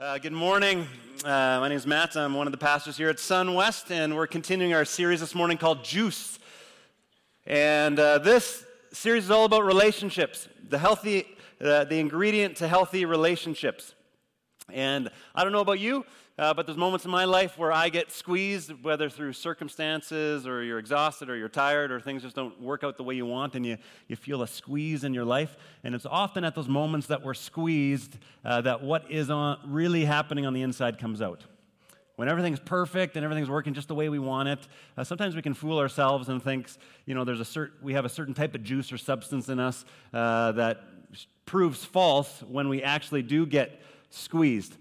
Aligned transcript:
Uh, 0.00 0.18
good 0.18 0.32
morning. 0.32 0.88
Uh, 1.24 1.58
my 1.60 1.68
name 1.68 1.76
is 1.76 1.86
Matt. 1.86 2.16
I'm 2.16 2.34
one 2.34 2.48
of 2.48 2.50
the 2.50 2.58
pastors 2.58 2.96
here 2.96 3.10
at 3.10 3.20
Sun 3.20 3.54
West, 3.54 3.92
and 3.92 4.16
we're 4.16 4.26
continuing 4.26 4.74
our 4.74 4.84
series 4.84 5.20
this 5.20 5.36
morning 5.36 5.56
called 5.56 5.84
Juice. 5.84 6.40
And 7.46 7.96
uh, 8.00 8.18
this 8.18 8.64
series 8.92 9.26
is 9.26 9.30
all 9.30 9.44
about 9.44 9.64
relationships, 9.64 10.48
the 10.68 10.78
healthy, 10.78 11.28
uh, 11.60 11.84
the 11.84 12.00
ingredient 12.00 12.56
to 12.56 12.66
healthy 12.66 13.04
relationships. 13.04 13.94
And 14.68 15.10
I 15.32 15.44
don't 15.44 15.52
know 15.52 15.60
about 15.60 15.78
you, 15.78 16.04
uh, 16.36 16.52
but 16.52 16.66
there's 16.66 16.76
moments 16.76 17.04
in 17.04 17.12
my 17.12 17.24
life 17.24 17.56
where 17.56 17.70
I 17.70 17.88
get 17.88 18.10
squeezed, 18.10 18.72
whether 18.82 19.08
through 19.08 19.34
circumstances 19.34 20.48
or 20.48 20.64
you're 20.64 20.80
exhausted 20.80 21.30
or 21.30 21.36
you're 21.36 21.48
tired 21.48 21.92
or 21.92 22.00
things 22.00 22.22
just 22.22 22.34
don't 22.34 22.60
work 22.60 22.82
out 22.82 22.96
the 22.96 23.04
way 23.04 23.14
you 23.14 23.24
want 23.24 23.54
and 23.54 23.64
you, 23.64 23.78
you 24.08 24.16
feel 24.16 24.42
a 24.42 24.48
squeeze 24.48 25.04
in 25.04 25.14
your 25.14 25.24
life. 25.24 25.56
And 25.84 25.94
it's 25.94 26.06
often 26.06 26.42
at 26.42 26.56
those 26.56 26.68
moments 26.68 27.06
that 27.06 27.22
we're 27.22 27.34
squeezed 27.34 28.18
uh, 28.44 28.62
that 28.62 28.82
what 28.82 29.08
is 29.12 29.30
on, 29.30 29.60
really 29.64 30.04
happening 30.04 30.44
on 30.44 30.54
the 30.54 30.62
inside 30.62 30.98
comes 30.98 31.22
out. 31.22 31.44
When 32.16 32.28
everything's 32.28 32.60
perfect 32.60 33.16
and 33.16 33.24
everything's 33.24 33.50
working 33.50 33.72
just 33.72 33.86
the 33.86 33.94
way 33.94 34.08
we 34.08 34.18
want 34.18 34.48
it, 34.48 34.68
uh, 34.96 35.04
sometimes 35.04 35.36
we 35.36 35.42
can 35.42 35.54
fool 35.54 35.78
ourselves 35.78 36.28
and 36.28 36.42
think, 36.42 36.68
you 37.06 37.14
know, 37.14 37.24
there's 37.24 37.40
a 37.40 37.44
cert- 37.44 37.72
we 37.80 37.94
have 37.94 38.04
a 38.04 38.08
certain 38.08 38.34
type 38.34 38.56
of 38.56 38.64
juice 38.64 38.92
or 38.92 38.98
substance 38.98 39.48
in 39.48 39.60
us 39.60 39.84
uh, 40.12 40.50
that 40.52 40.82
proves 41.46 41.84
false 41.84 42.42
when 42.48 42.68
we 42.68 42.82
actually 42.82 43.22
do 43.22 43.46
get 43.46 43.80
squeezed. 44.10 44.76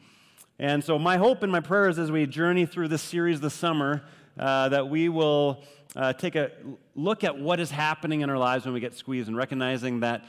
And 0.59 0.83
so, 0.83 0.99
my 0.99 1.17
hope 1.17 1.41
and 1.41 1.51
my 1.51 1.61
prayers 1.61 1.97
as 1.97 2.11
we 2.11 2.27
journey 2.27 2.67
through 2.67 2.87
this 2.89 3.01
series 3.01 3.41
this 3.41 3.55
summer 3.55 4.03
uh, 4.37 4.69
that 4.69 4.87
we 4.87 5.09
will 5.09 5.63
uh, 5.95 6.13
take 6.13 6.35
a 6.35 6.51
look 6.95 7.23
at 7.23 7.39
what 7.39 7.59
is 7.59 7.71
happening 7.71 8.21
in 8.21 8.29
our 8.29 8.37
lives 8.37 8.63
when 8.65 8.73
we 8.73 8.79
get 8.79 8.93
squeezed 8.93 9.27
and 9.27 9.35
recognizing 9.35 10.01
that 10.01 10.25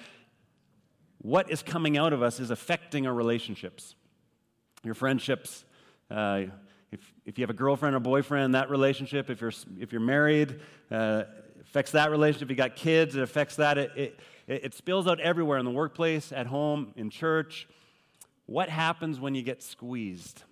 what 1.19 1.51
is 1.51 1.63
coming 1.63 1.99
out 1.99 2.15
of 2.15 2.23
us 2.23 2.41
is 2.41 2.51
affecting 2.51 3.07
our 3.07 3.13
relationships, 3.13 3.97
your 4.83 4.95
friendships. 4.95 5.67
Uh, 6.11 6.45
if, 6.91 7.13
if 7.27 7.39
you 7.39 7.43
have 7.43 7.51
a 7.51 7.55
girlfriend 7.55 7.95
or 7.95 8.01
boyfriend, 8.01 8.55
that 8.55 8.71
relationship, 8.71 9.29
if 9.29 9.43
you're, 9.43 9.53
if 9.79 9.93
you're 9.93 10.01
married, 10.01 10.59
uh, 10.91 11.25
affects 11.61 11.93
that 11.93 12.11
relationship. 12.11 12.47
If 12.47 12.51
you 12.51 12.57
got 12.57 12.77
kids, 12.77 13.15
it 13.15 13.23
affects 13.23 13.57
that. 13.57 13.77
It, 13.77 13.91
it, 13.97 14.21
it 14.47 14.75
spills 14.75 15.07
out 15.07 15.21
everywhere 15.21 15.59
in 15.59 15.67
the 15.67 15.71
workplace, 15.71 16.33
at 16.33 16.47
home, 16.47 16.93
in 16.97 17.11
church. 17.11 17.69
What 18.47 18.69
happens 18.69 19.19
when 19.19 19.35
you 19.35 19.43
get 19.43 19.63
squeezed? 19.63 20.43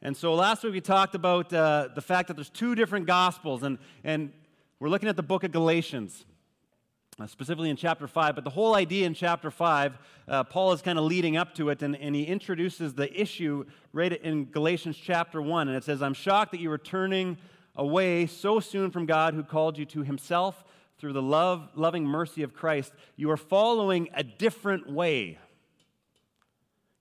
And 0.00 0.16
so 0.16 0.34
last 0.34 0.62
week 0.64 0.72
we 0.72 0.80
talked 0.80 1.14
about 1.14 1.52
uh, 1.52 1.88
the 1.94 2.00
fact 2.00 2.28
that 2.28 2.34
there's 2.34 2.50
two 2.50 2.74
different 2.74 3.06
gospels, 3.06 3.62
and, 3.62 3.78
and 4.04 4.32
we're 4.78 4.88
looking 4.88 5.08
at 5.08 5.16
the 5.16 5.22
book 5.22 5.44
of 5.44 5.52
Galatians, 5.52 6.24
uh, 7.20 7.26
specifically 7.26 7.70
in 7.70 7.76
chapter 7.76 8.08
5. 8.08 8.34
But 8.34 8.44
the 8.44 8.50
whole 8.50 8.74
idea 8.74 9.06
in 9.06 9.14
chapter 9.14 9.50
5, 9.50 9.98
uh, 10.26 10.44
Paul 10.44 10.72
is 10.72 10.82
kind 10.82 10.98
of 10.98 11.04
leading 11.04 11.36
up 11.36 11.54
to 11.54 11.70
it, 11.70 11.82
and, 11.82 11.96
and 11.96 12.14
he 12.14 12.24
introduces 12.24 12.94
the 12.94 13.12
issue 13.20 13.64
right 13.92 14.12
in 14.12 14.46
Galatians 14.46 14.96
chapter 14.96 15.40
1. 15.40 15.68
And 15.68 15.76
it 15.76 15.84
says, 15.84 16.02
I'm 16.02 16.14
shocked 16.14 16.50
that 16.52 16.60
you 16.60 16.70
are 16.72 16.78
turning 16.78 17.38
away 17.76 18.26
so 18.26 18.60
soon 18.60 18.90
from 18.90 19.06
God 19.06 19.34
who 19.34 19.42
called 19.42 19.78
you 19.78 19.84
to 19.86 20.02
himself 20.02 20.64
through 21.02 21.12
the 21.12 21.20
love, 21.20 21.68
loving 21.74 22.04
mercy 22.04 22.44
of 22.44 22.54
Christ, 22.54 22.92
you 23.16 23.28
are 23.32 23.36
following 23.36 24.08
a 24.14 24.22
different 24.22 24.88
way. 24.88 25.36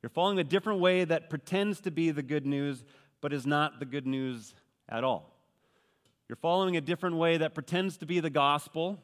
You're 0.01 0.09
following 0.09 0.39
a 0.39 0.43
different 0.43 0.79
way 0.79 1.03
that 1.05 1.29
pretends 1.29 1.81
to 1.81 1.91
be 1.91 2.09
the 2.09 2.23
good 2.23 2.43
news, 2.43 2.83
but 3.21 3.31
is 3.31 3.45
not 3.45 3.77
the 3.79 3.85
good 3.85 4.07
news 4.07 4.55
at 4.89 5.03
all. 5.03 5.37
You're 6.27 6.35
following 6.35 6.77
a 6.77 6.81
different 6.81 7.17
way 7.17 7.37
that 7.37 7.53
pretends 7.53 7.97
to 7.97 8.07
be 8.07 8.19
the 8.19 8.31
gospel. 8.31 8.97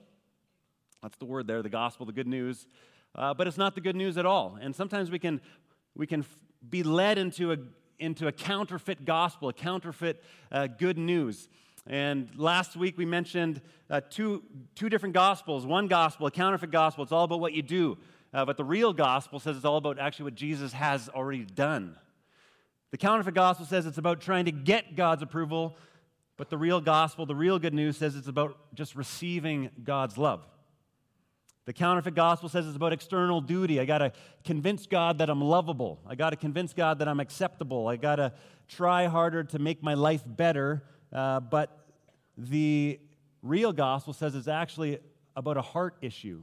That's 1.03 1.17
the 1.19 1.25
word 1.25 1.45
there, 1.45 1.61
the 1.61 1.69
gospel, 1.69 2.07
the 2.07 2.11
good 2.11 2.25
news. 2.25 2.65
Uh, 3.13 3.35
but 3.35 3.45
it's 3.45 3.55
not 3.55 3.75
the 3.75 3.81
good 3.81 3.95
news 3.95 4.17
at 4.17 4.25
all. 4.25 4.57
And 4.59 4.75
sometimes 4.75 5.11
we 5.11 5.19
can, 5.19 5.41
we 5.95 6.07
can 6.07 6.25
be 6.67 6.81
led 6.81 7.19
into 7.19 7.51
a, 7.51 7.57
into 7.99 8.25
a 8.25 8.31
counterfeit 8.31 9.05
gospel, 9.05 9.49
a 9.49 9.53
counterfeit 9.53 10.23
uh, 10.51 10.65
good 10.65 10.97
news. 10.97 11.49
And 11.89 12.29
last 12.35 12.75
week 12.75 12.97
we 12.97 13.05
mentioned 13.05 13.61
uh, 13.89 14.01
two, 14.09 14.43
two 14.75 14.89
different 14.89 15.15
gospels. 15.15 15.65
One 15.65 15.87
gospel, 15.87 16.27
a 16.27 16.31
counterfeit 16.31 16.69
gospel, 16.69 17.03
it's 17.03 17.13
all 17.13 17.23
about 17.23 17.39
what 17.39 17.53
you 17.53 17.61
do. 17.61 17.97
Uh, 18.33 18.43
but 18.43 18.57
the 18.57 18.65
real 18.65 18.91
gospel 18.91 19.39
says 19.39 19.55
it's 19.55 19.65
all 19.65 19.77
about 19.77 19.97
actually 19.97 20.25
what 20.25 20.35
Jesus 20.35 20.73
has 20.73 21.07
already 21.09 21.45
done. 21.45 21.95
The 22.91 22.97
counterfeit 22.97 23.33
gospel 23.33 23.65
says 23.65 23.85
it's 23.85 23.97
about 23.97 24.19
trying 24.19 24.45
to 24.45 24.51
get 24.51 24.97
God's 24.97 25.23
approval, 25.23 25.77
but 26.35 26.49
the 26.49 26.57
real 26.57 26.81
gospel, 26.81 27.25
the 27.25 27.35
real 27.35 27.57
good 27.57 27.73
news, 27.73 27.97
says 27.97 28.17
it's 28.17 28.27
about 28.27 28.57
just 28.73 28.95
receiving 28.95 29.69
God's 29.83 30.17
love. 30.17 30.45
The 31.65 31.73
counterfeit 31.73 32.15
gospel 32.15 32.49
says 32.49 32.67
it's 32.67 32.75
about 32.75 32.93
external 32.93 33.39
duty. 33.39 33.79
I 33.79 33.85
got 33.85 33.97
to 33.99 34.11
convince 34.43 34.87
God 34.87 35.17
that 35.19 35.29
I'm 35.29 35.41
lovable. 35.41 35.99
I 36.05 36.15
got 36.15 36.29
to 36.31 36.37
convince 36.37 36.73
God 36.73 36.99
that 36.99 37.07
I'm 37.07 37.19
acceptable. 37.19 37.87
I 37.87 37.95
got 37.95 38.17
to 38.17 38.33
try 38.67 39.05
harder 39.05 39.43
to 39.45 39.59
make 39.59 39.81
my 39.81 39.93
life 39.93 40.23
better 40.25 40.83
uh, 41.11 41.39
but 41.39 41.86
the 42.37 42.99
real 43.41 43.73
gospel 43.73 44.13
says 44.13 44.35
it's 44.35 44.47
actually 44.47 44.99
about 45.35 45.57
a 45.57 45.61
heart 45.61 45.95
issue, 46.01 46.41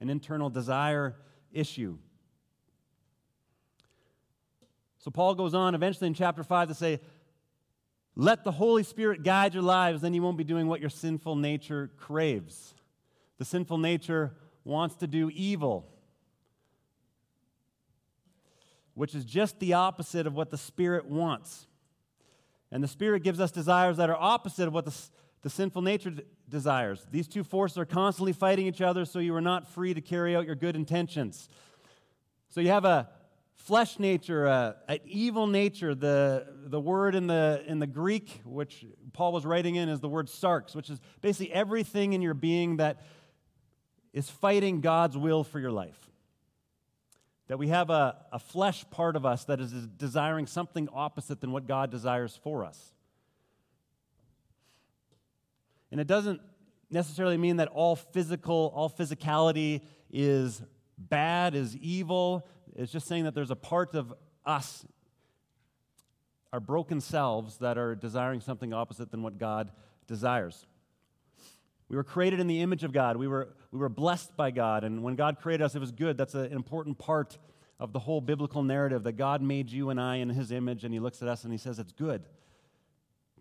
an 0.00 0.10
internal 0.10 0.50
desire 0.50 1.16
issue. 1.52 1.96
So 4.98 5.10
Paul 5.10 5.34
goes 5.34 5.54
on 5.54 5.74
eventually 5.74 6.06
in 6.06 6.14
chapter 6.14 6.42
5 6.42 6.68
to 6.68 6.74
say, 6.74 7.00
Let 8.16 8.44
the 8.44 8.52
Holy 8.52 8.82
Spirit 8.82 9.22
guide 9.22 9.54
your 9.54 9.62
lives, 9.62 10.00
then 10.00 10.14
you 10.14 10.22
won't 10.22 10.38
be 10.38 10.44
doing 10.44 10.66
what 10.66 10.80
your 10.80 10.90
sinful 10.90 11.36
nature 11.36 11.90
craves. 11.98 12.74
The 13.38 13.44
sinful 13.44 13.78
nature 13.78 14.34
wants 14.64 14.96
to 14.96 15.06
do 15.06 15.30
evil, 15.34 15.86
which 18.94 19.14
is 19.14 19.24
just 19.24 19.58
the 19.60 19.74
opposite 19.74 20.26
of 20.26 20.34
what 20.34 20.50
the 20.50 20.56
Spirit 20.58 21.06
wants. 21.06 21.66
And 22.74 22.82
the 22.82 22.88
Spirit 22.88 23.22
gives 23.22 23.38
us 23.38 23.52
desires 23.52 23.98
that 23.98 24.10
are 24.10 24.16
opposite 24.18 24.66
of 24.66 24.74
what 24.74 24.84
the, 24.84 24.92
the 25.42 25.48
sinful 25.48 25.80
nature 25.80 26.12
desires. 26.48 27.06
These 27.08 27.28
two 27.28 27.44
forces 27.44 27.78
are 27.78 27.84
constantly 27.84 28.32
fighting 28.32 28.66
each 28.66 28.80
other, 28.80 29.04
so 29.04 29.20
you 29.20 29.32
are 29.36 29.40
not 29.40 29.68
free 29.68 29.94
to 29.94 30.00
carry 30.00 30.34
out 30.34 30.44
your 30.44 30.56
good 30.56 30.74
intentions. 30.74 31.48
So 32.48 32.60
you 32.60 32.70
have 32.70 32.84
a 32.84 33.08
flesh 33.54 34.00
nature, 34.00 34.46
a, 34.46 34.74
an 34.88 34.98
evil 35.04 35.46
nature. 35.46 35.94
The, 35.94 36.48
the 36.66 36.80
word 36.80 37.14
in 37.14 37.28
the, 37.28 37.62
in 37.64 37.78
the 37.78 37.86
Greek, 37.86 38.40
which 38.44 38.84
Paul 39.12 39.30
was 39.30 39.46
writing 39.46 39.76
in, 39.76 39.88
is 39.88 40.00
the 40.00 40.08
word 40.08 40.26
sarx, 40.26 40.74
which 40.74 40.90
is 40.90 41.00
basically 41.20 41.52
everything 41.52 42.12
in 42.12 42.22
your 42.22 42.34
being 42.34 42.78
that 42.78 43.02
is 44.12 44.28
fighting 44.28 44.80
God's 44.80 45.16
will 45.16 45.44
for 45.44 45.60
your 45.60 45.70
life. 45.70 46.10
That 47.48 47.58
we 47.58 47.68
have 47.68 47.90
a, 47.90 48.16
a 48.32 48.38
flesh 48.38 48.84
part 48.90 49.16
of 49.16 49.26
us 49.26 49.44
that 49.44 49.60
is 49.60 49.72
desiring 49.72 50.46
something 50.46 50.88
opposite 50.92 51.40
than 51.40 51.52
what 51.52 51.66
God 51.66 51.90
desires 51.90 52.38
for 52.42 52.64
us. 52.64 52.94
And 55.90 56.00
it 56.00 56.06
doesn't 56.06 56.40
necessarily 56.90 57.36
mean 57.36 57.56
that 57.56 57.68
all 57.68 57.96
physical, 57.96 58.72
all 58.74 58.88
physicality 58.88 59.82
is 60.10 60.62
bad, 60.96 61.54
is 61.54 61.76
evil. 61.76 62.46
It's 62.74 62.90
just 62.90 63.06
saying 63.06 63.24
that 63.24 63.34
there's 63.34 63.50
a 63.50 63.56
part 63.56 63.94
of 63.94 64.14
us, 64.46 64.86
our 66.52 66.60
broken 66.60 67.00
selves, 67.00 67.58
that 67.58 67.76
are 67.76 67.94
desiring 67.94 68.40
something 68.40 68.72
opposite 68.72 69.10
than 69.10 69.22
what 69.22 69.38
God 69.38 69.70
desires. 70.06 70.66
We 71.88 71.96
were 71.96 72.04
created 72.04 72.40
in 72.40 72.46
the 72.46 72.60
image 72.60 72.82
of 72.82 72.92
God. 72.92 73.16
We 73.16 73.28
were, 73.28 73.54
we 73.70 73.78
were 73.78 73.88
blessed 73.88 74.36
by 74.36 74.50
God. 74.50 74.84
And 74.84 75.02
when 75.02 75.16
God 75.16 75.38
created 75.38 75.64
us, 75.64 75.74
it 75.74 75.80
was 75.80 75.92
good. 75.92 76.16
That's 76.16 76.34
an 76.34 76.52
important 76.52 76.98
part 76.98 77.38
of 77.78 77.92
the 77.92 77.98
whole 77.98 78.20
biblical 78.20 78.62
narrative 78.62 79.02
that 79.02 79.12
God 79.12 79.42
made 79.42 79.70
you 79.70 79.90
and 79.90 80.00
I 80.00 80.16
in 80.16 80.30
his 80.30 80.50
image, 80.50 80.84
and 80.84 80.94
he 80.94 81.00
looks 81.00 81.20
at 81.22 81.28
us 81.28 81.44
and 81.44 81.52
he 81.52 81.58
says 81.58 81.78
it's 81.78 81.92
good. 81.92 82.22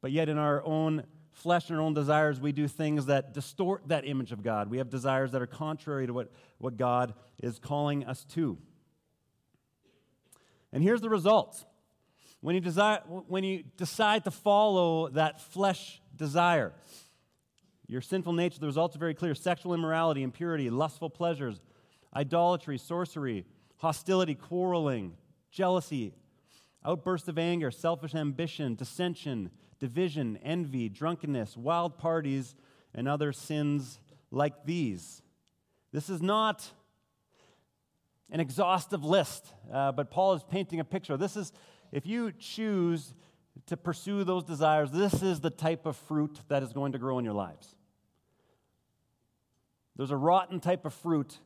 But 0.01 0.11
yet, 0.11 0.27
in 0.27 0.37
our 0.37 0.63
own 0.65 1.03
flesh 1.31 1.69
and 1.69 1.77
our 1.77 1.83
own 1.83 1.93
desires, 1.93 2.39
we 2.39 2.51
do 2.51 2.67
things 2.67 3.05
that 3.05 3.33
distort 3.33 3.87
that 3.87 4.05
image 4.05 4.31
of 4.31 4.43
God. 4.43 4.69
We 4.69 4.79
have 4.79 4.89
desires 4.89 5.31
that 5.31 5.41
are 5.41 5.47
contrary 5.47 6.07
to 6.07 6.13
what, 6.13 6.31
what 6.57 6.77
God 6.77 7.13
is 7.41 7.59
calling 7.59 8.05
us 8.05 8.25
to. 8.33 8.57
And 10.71 10.83
here's 10.83 11.01
the 11.01 11.09
results. 11.09 11.65
When 12.41 12.55
you, 12.55 12.61
desire, 12.61 12.99
when 13.07 13.43
you 13.45 13.63
decide 13.77 14.25
to 14.25 14.31
follow 14.31 15.07
that 15.09 15.39
flesh 15.39 16.01
desire, 16.15 16.73
your 17.87 18.01
sinful 18.01 18.33
nature, 18.33 18.59
the 18.59 18.65
results 18.65 18.95
are 18.95 18.99
very 18.99 19.13
clear 19.13 19.35
sexual 19.35 19.73
immorality, 19.73 20.23
impurity, 20.23 20.69
lustful 20.69 21.09
pleasures, 21.09 21.61
idolatry, 22.15 22.77
sorcery, 22.77 23.45
hostility, 23.77 24.35
quarreling, 24.35 25.15
jealousy, 25.51 26.13
outbursts 26.85 27.27
of 27.27 27.37
anger, 27.37 27.71
selfish 27.71 28.15
ambition, 28.15 28.75
dissension, 28.75 29.49
division, 29.79 30.37
envy, 30.43 30.89
drunkenness, 30.89 31.57
wild 31.57 31.97
parties, 31.97 32.55
and 32.93 33.07
other 33.07 33.33
sins 33.33 33.99
like 34.31 34.65
these. 34.65 35.21
This 35.91 36.09
is 36.09 36.21
not 36.21 36.67
an 38.31 38.39
exhaustive 38.39 39.03
list, 39.03 39.45
uh, 39.71 39.91
but 39.91 40.09
Paul 40.09 40.33
is 40.33 40.43
painting 40.43 40.79
a 40.79 40.83
picture. 40.83 41.17
This 41.17 41.35
is, 41.35 41.51
if 41.91 42.05
you 42.05 42.31
choose 42.31 43.13
to 43.67 43.77
pursue 43.77 44.23
those 44.23 44.43
desires, 44.43 44.91
this 44.91 45.21
is 45.21 45.39
the 45.39 45.49
type 45.49 45.85
of 45.85 45.95
fruit 45.95 46.39
that 46.47 46.63
is 46.63 46.73
going 46.73 46.91
to 46.93 46.97
grow 46.97 47.19
in 47.19 47.25
your 47.25 47.33
lives. 47.33 47.75
There's 49.95 50.11
a 50.11 50.17
rotten 50.17 50.59
type 50.59 50.85
of 50.85 50.93
fruit 50.93 51.37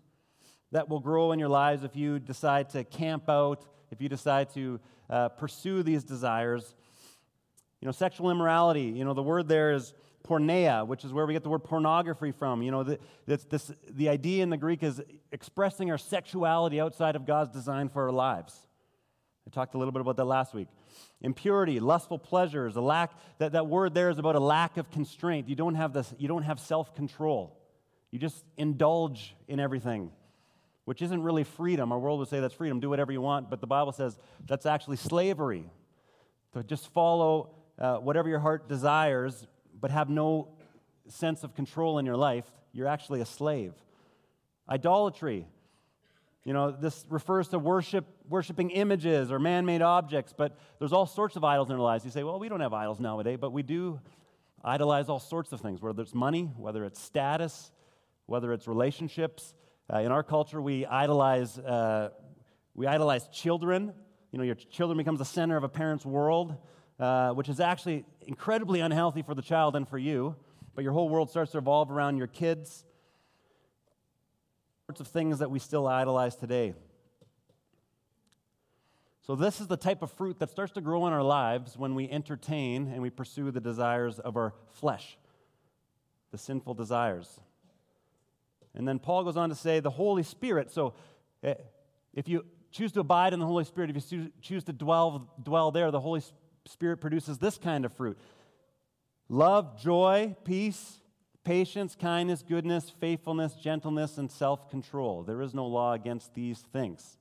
that 0.72 0.90
will 0.90 1.00
grow 1.00 1.32
in 1.32 1.40
your 1.40 1.50
lives 1.50 1.84
if 1.84 1.96
you 1.96 2.20
decide 2.20 2.70
to 2.72 2.84
camp 2.84 3.30
out, 3.30 3.66
if 3.92 4.02
you 4.02 4.10
decide 4.10 4.54
to 4.54 4.80
uh, 5.10 5.30
pursue 5.30 5.84
these 5.84 6.04
desires. 6.04 6.76
You 7.82 7.86
know, 7.86 7.92
sexual 7.92 8.32
immorality, 8.32 8.84
you 8.84 9.06
know, 9.06 9.14
the 9.14 9.24
word 9.24 9.48
there 9.48 9.74
is 9.74 9.94
porneia, 10.28 10.86
which 10.86 11.06
is 11.06 11.14
where 11.14 11.26
we 11.26 11.34
get 11.34 11.44
the 11.44 11.50
word 11.50 11.64
pornography 11.64 12.32
from. 12.32 12.62
You 12.62 12.72
know, 12.72 12.84
the, 12.84 13.00
this, 13.26 13.44
this, 13.46 13.72
the 13.90 14.10
idea 14.10 14.44
in 14.44 14.50
the 14.50 14.58
Greek 14.58 14.84
is 14.84 15.02
expressing 15.32 15.92
our 15.92 15.98
sexuality 15.98 16.82
outside 16.82 17.16
of 17.16 17.26
God's 17.26 17.52
design 17.52 17.90
for 17.90 18.04
our 18.04 18.12
lives. 18.12 18.68
I 19.46 19.50
talked 19.50 19.76
a 19.76 19.78
little 19.78 19.92
bit 19.92 20.02
about 20.02 20.18
that 20.18 20.26
last 20.26 20.54
week. 20.54 20.68
Impurity, 21.22 21.80
lustful 21.80 22.20
pleasures, 22.20 22.76
a 22.76 22.82
lack, 22.82 23.12
that, 23.40 23.54
that 23.54 23.68
word 23.68 23.94
there 23.94 24.10
is 24.10 24.20
about 24.20 24.36
a 24.36 24.40
lack 24.40 24.78
of 24.78 24.92
constraint. 24.92 25.50
You 25.50 25.56
don't 25.56 25.76
have 25.76 25.94
this, 25.94 26.14
you 26.18 26.28
don't 26.28 26.44
have 26.44 26.60
self-control. 26.60 27.58
You 28.12 28.20
just 28.20 28.46
indulge 28.56 29.36
in 29.48 29.60
everything, 29.60 30.12
which 30.86 31.02
isn't 31.02 31.22
really 31.22 31.44
freedom. 31.44 31.92
Our 31.92 32.00
world 32.00 32.20
would 32.20 32.30
say 32.30 32.40
that's 32.40 32.54
freedom, 32.54 32.80
do 32.80 32.90
whatever 32.90 33.12
you 33.12 33.22
want, 33.22 33.50
but 33.50 33.62
the 33.62 33.68
Bible 33.68 33.92
says 33.92 34.18
that's 34.46 34.66
actually 34.66 34.98
slavery. 34.98 35.70
To 36.54 36.64
just 36.64 36.92
follow 36.94 37.56
uh, 37.78 37.98
whatever 37.98 38.30
your 38.30 38.40
heart 38.40 38.70
desires 38.70 39.46
but 39.80 39.92
have 39.92 40.10
no 40.10 40.50
sense 41.08 41.44
of 41.44 41.54
control 41.54 42.00
in 42.00 42.06
your 42.06 42.16
life, 42.16 42.46
you're 42.72 42.88
actually 42.88 43.22
a 43.22 43.26
slave. 43.26 43.74
Idolatry. 44.70 45.48
You 46.44 46.54
know, 46.54 46.72
this 46.72 47.06
refers 47.10 47.50
to 47.50 47.60
worship, 47.60 48.06
worshiping 48.30 48.70
images 48.72 49.32
or 49.32 49.40
man 49.40 49.66
made 49.66 49.82
objects, 49.82 50.34
but 50.36 50.58
there's 50.80 50.94
all 50.94 51.06
sorts 51.06 51.36
of 51.36 51.44
idols 51.44 51.70
in 51.70 51.76
our 51.76 51.82
lives. 51.82 52.06
You 52.06 52.12
say, 52.12 52.24
well, 52.24 52.40
we 52.40 52.50
don't 52.50 52.60
have 52.60 52.74
idols 52.74 53.00
nowadays, 53.00 53.38
but 53.40 53.52
we 53.52 53.64
do 53.64 54.00
idolize 54.64 55.10
all 55.10 55.20
sorts 55.20 55.52
of 55.54 55.62
things, 55.62 55.82
whether 55.82 56.02
it's 56.02 56.14
money, 56.14 56.52
whether 56.58 56.84
it's 56.86 57.02
status, 57.02 57.72
whether 58.26 58.54
it's 58.54 58.68
relationships. 58.68 59.54
Uh, 59.92 60.00
in 60.00 60.12
our 60.12 60.24
culture, 60.24 60.62
we 60.62 60.86
idolize, 60.86 61.58
uh, 61.60 62.10
we 62.76 62.86
idolize 62.86 63.28
children. 63.30 63.94
You 64.32 64.40
know, 64.40 64.44
your 64.44 64.56
children 64.56 64.98
becomes 64.98 65.20
the 65.20 65.26
center 65.26 65.56
of 65.56 65.64
a 65.64 65.70
parent's 65.70 66.06
world. 66.06 66.58
Uh, 67.00 67.30
which 67.34 67.48
is 67.48 67.60
actually 67.60 68.04
incredibly 68.26 68.80
unhealthy 68.80 69.22
for 69.22 69.36
the 69.36 69.42
child 69.42 69.76
and 69.76 69.88
for 69.88 70.00
you, 70.00 70.36
but 70.74 70.84
your 70.84 70.94
whole 70.94 71.10
world 71.10 71.30
starts 71.30 71.52
to 71.52 71.60
revolve 71.60 71.92
around 71.92 72.18
your 72.18 72.26
kids. 72.26 72.86
Sorts 74.88 75.00
of 75.00 75.08
things 75.08 75.38
that 75.38 75.52
we 75.52 75.60
still 75.60 75.86
idolize 75.86 76.36
today. 76.36 76.74
So, 79.28 79.36
this 79.36 79.62
is 79.62 79.68
the 79.68 79.78
type 79.78 80.02
of 80.02 80.12
fruit 80.12 80.40
that 80.40 80.50
starts 80.50 80.72
to 80.74 80.82
grow 80.82 81.06
in 81.06 81.14
our 81.14 81.24
lives 81.24 81.78
when 81.78 81.96
we 81.96 82.10
entertain 82.10 82.88
and 82.88 83.02
we 83.02 83.10
pursue 83.10 83.52
the 83.52 83.60
desires 83.60 84.20
of 84.20 84.38
our 84.38 84.54
flesh, 84.72 85.18
the 86.32 86.38
sinful 86.38 86.74
desires. 86.74 87.40
And 88.74 88.88
then 88.88 89.00
Paul 89.00 89.24
goes 89.26 89.38
on 89.38 89.50
to 89.50 89.56
say 89.56 89.80
the 89.82 89.90
Holy 89.90 90.24
Spirit. 90.24 90.72
So, 90.72 90.94
eh, 91.44 91.56
if 92.14 92.28
you 92.28 92.46
choose 92.72 92.92
to 92.94 93.02
abide 93.02 93.34
in 93.34 93.40
the 93.40 93.46
Holy 93.46 93.66
Spirit, 93.66 93.90
if 93.90 94.12
you 94.12 94.32
choose 94.42 94.64
to 94.64 94.74
dwell, 94.74 95.30
dwell 95.44 95.72
there, 95.72 95.92
the 95.92 96.00
Holy 96.00 96.22
Spirit 96.22 96.44
Spirit 96.68 96.98
produces 96.98 97.38
this 97.38 97.58
kind 97.58 97.86
of 97.86 97.94
fruit 97.94 98.18
love, 99.30 99.80
joy, 99.80 100.36
peace, 100.44 101.00
patience, 101.44 101.96
kindness, 101.96 102.44
goodness, 102.48 102.90
faithfulness, 102.90 103.54
gentleness, 103.56 104.18
and 104.18 104.32
self 104.32 104.70
control. 104.70 105.24
There 105.24 105.42
is 105.42 105.54
no 105.54 105.66
law 105.66 105.94
against 105.94 106.34
these 106.34 106.60
things. 106.60 107.18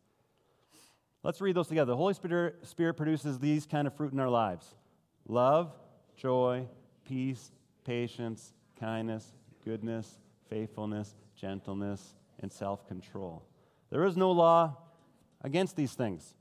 Let's 1.26 1.40
read 1.40 1.56
those 1.56 1.66
together. 1.66 1.90
The 1.90 1.96
Holy 1.96 2.14
Spirit, 2.14 2.64
Spirit 2.64 2.94
produces 2.94 3.40
these 3.40 3.66
kind 3.66 3.88
of 3.88 3.94
fruit 3.96 4.12
in 4.12 4.20
our 4.20 4.28
lives 4.28 4.76
love, 5.26 5.72
joy, 6.16 6.68
peace, 7.04 7.50
patience, 7.84 8.52
kindness, 8.78 9.32
goodness, 9.64 10.20
faithfulness, 10.48 11.16
gentleness, 11.34 12.14
and 12.38 12.52
self 12.52 12.86
control. 12.86 13.42
There 13.90 14.04
is 14.04 14.16
no 14.16 14.30
law 14.30 14.76
against 15.42 15.74
these 15.74 15.94
things. 15.94 16.32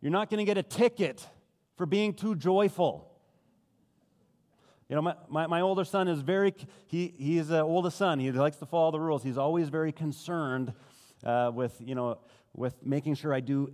You're 0.00 0.10
not 0.10 0.28
going 0.28 0.38
to 0.38 0.44
get 0.44 0.58
a 0.58 0.64
ticket 0.64 1.24
for 1.76 1.86
being 1.86 2.14
too 2.14 2.34
joyful. 2.34 3.08
You 4.88 4.96
know, 4.96 5.02
my, 5.02 5.14
my, 5.28 5.46
my, 5.46 5.60
older 5.60 5.84
son 5.84 6.08
is 6.08 6.20
very, 6.20 6.52
he, 6.88 7.14
he's 7.16 7.46
the 7.46 7.60
oldest 7.60 7.96
son. 7.96 8.18
He 8.18 8.32
likes 8.32 8.56
to 8.56 8.66
follow 8.66 8.90
the 8.90 8.98
rules. 8.98 9.22
He's 9.22 9.38
always 9.38 9.68
very 9.68 9.92
concerned 9.92 10.72
uh, 11.24 11.52
with, 11.54 11.76
you 11.80 11.94
know, 11.94 12.18
with 12.54 12.74
making 12.84 13.14
sure 13.14 13.32
I 13.32 13.40
do 13.40 13.72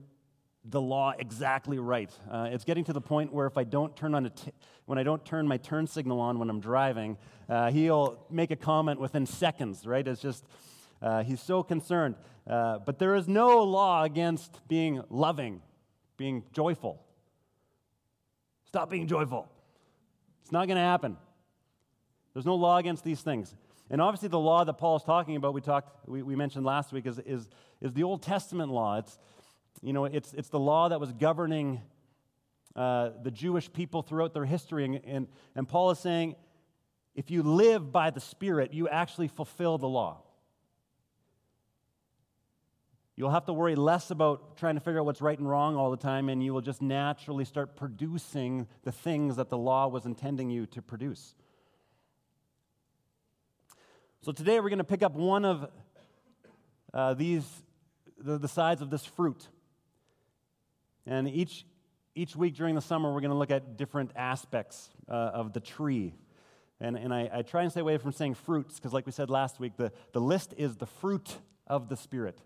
the 0.64 0.80
law 0.80 1.12
exactly 1.18 1.78
right. 1.78 2.12
Uh, 2.30 2.48
it's 2.50 2.64
getting 2.64 2.84
to 2.84 2.92
the 2.92 3.00
point 3.00 3.32
where 3.32 3.46
if 3.46 3.56
I 3.56 3.64
don't 3.64 3.96
turn 3.96 4.14
on 4.14 4.26
a 4.26 4.30
t- 4.30 4.52
when 4.86 4.98
I 4.98 5.02
don't 5.02 5.24
turn 5.24 5.48
my 5.48 5.56
turn 5.56 5.86
signal 5.86 6.20
on 6.20 6.38
when 6.38 6.50
I'm 6.50 6.60
driving, 6.60 7.16
uh, 7.48 7.70
he'll 7.70 8.26
make 8.30 8.50
a 8.50 8.56
comment 8.56 9.00
within 9.00 9.24
seconds, 9.24 9.86
right? 9.86 10.06
It's 10.06 10.20
just, 10.20 10.44
uh, 11.00 11.22
he's 11.22 11.40
so 11.40 11.62
concerned. 11.62 12.16
Uh, 12.46 12.78
but 12.78 12.98
there 12.98 13.14
is 13.14 13.28
no 13.28 13.62
law 13.62 14.04
against 14.04 14.66
being 14.68 15.02
loving 15.10 15.62
being 16.18 16.42
joyful. 16.52 17.00
Stop 18.66 18.90
being 18.90 19.06
joyful. 19.06 19.48
It's 20.42 20.52
not 20.52 20.66
going 20.66 20.76
to 20.76 20.82
happen. 20.82 21.16
There's 22.34 22.44
no 22.44 22.56
law 22.56 22.76
against 22.76 23.04
these 23.04 23.22
things. 23.22 23.54
And 23.90 24.02
obviously, 24.02 24.28
the 24.28 24.38
law 24.38 24.64
that 24.64 24.74
Paul 24.74 24.96
is 24.96 25.02
talking 25.02 25.36
about, 25.36 25.54
we, 25.54 25.60
talked, 25.60 26.08
we, 26.08 26.22
we 26.22 26.36
mentioned 26.36 26.64
last 26.64 26.92
week, 26.92 27.06
is, 27.06 27.18
is, 27.20 27.48
is 27.80 27.92
the 27.94 28.02
Old 28.02 28.22
Testament 28.22 28.70
law. 28.70 28.98
It's, 28.98 29.18
you 29.82 29.92
know, 29.92 30.04
it's, 30.04 30.34
it's 30.34 30.48
the 30.50 30.58
law 30.58 30.88
that 30.88 31.00
was 31.00 31.12
governing 31.12 31.80
uh, 32.76 33.10
the 33.22 33.30
Jewish 33.30 33.72
people 33.72 34.02
throughout 34.02 34.34
their 34.34 34.44
history. 34.44 34.84
And, 34.84 35.00
and, 35.04 35.28
and 35.54 35.68
Paul 35.68 35.90
is 35.90 35.98
saying, 35.98 36.36
if 37.14 37.30
you 37.30 37.42
live 37.42 37.90
by 37.90 38.10
the 38.10 38.20
Spirit, 38.20 38.72
you 38.74 38.88
actually 38.88 39.28
fulfill 39.28 39.78
the 39.78 39.88
law. 39.88 40.22
You'll 43.16 43.30
have 43.30 43.46
to 43.46 43.52
worry 43.52 43.74
less 43.74 44.12
about 44.12 44.56
trying 44.56 44.76
to 44.76 44.80
figure 44.80 45.00
out 45.00 45.06
what's 45.06 45.20
right 45.20 45.36
and 45.36 45.48
wrong 45.48 45.74
all 45.74 45.90
the 45.90 45.96
time, 45.96 46.28
and 46.28 46.40
you 46.40 46.54
will 46.54 46.60
just 46.60 46.80
naturally 46.80 47.44
start 47.44 47.74
producing 47.74 48.68
the 48.84 48.92
things 48.92 49.34
that 49.36 49.48
the 49.48 49.58
law 49.58 49.88
was 49.88 50.06
intending 50.06 50.50
you 50.50 50.66
to 50.66 50.80
produce. 50.80 51.34
So 54.20 54.32
today 54.32 54.58
we're 54.58 54.68
going 54.68 54.78
to 54.78 54.84
pick 54.84 55.04
up 55.04 55.14
one 55.14 55.44
of 55.44 55.70
uh, 56.92 57.14
these, 57.14 57.44
the, 58.18 58.36
the 58.36 58.48
sides 58.48 58.82
of 58.82 58.90
this 58.90 59.04
fruit. 59.04 59.46
And 61.06 61.28
each, 61.28 61.64
each 62.16 62.34
week 62.34 62.56
during 62.56 62.74
the 62.74 62.80
summer, 62.80 63.14
we're 63.14 63.20
going 63.20 63.30
to 63.30 63.36
look 63.36 63.52
at 63.52 63.76
different 63.76 64.10
aspects 64.16 64.90
uh, 65.08 65.12
of 65.12 65.52
the 65.52 65.60
tree. 65.60 66.14
And, 66.80 66.96
and 66.96 67.14
I, 67.14 67.30
I, 67.32 67.42
try 67.42 67.62
and 67.62 67.70
stay 67.70 67.80
away 67.80 67.96
from 67.98 68.10
saying 68.10 68.34
fruits, 68.34 68.74
because 68.74 68.92
like 68.92 69.06
we 69.06 69.12
said 69.12 69.30
last 69.30 69.60
week, 69.60 69.76
the, 69.76 69.92
the 70.12 70.20
list 70.20 70.52
is 70.56 70.76
the 70.76 70.86
fruit 70.86 71.36
of 71.68 71.88
the 71.88 71.96
Spirit. 71.96 72.40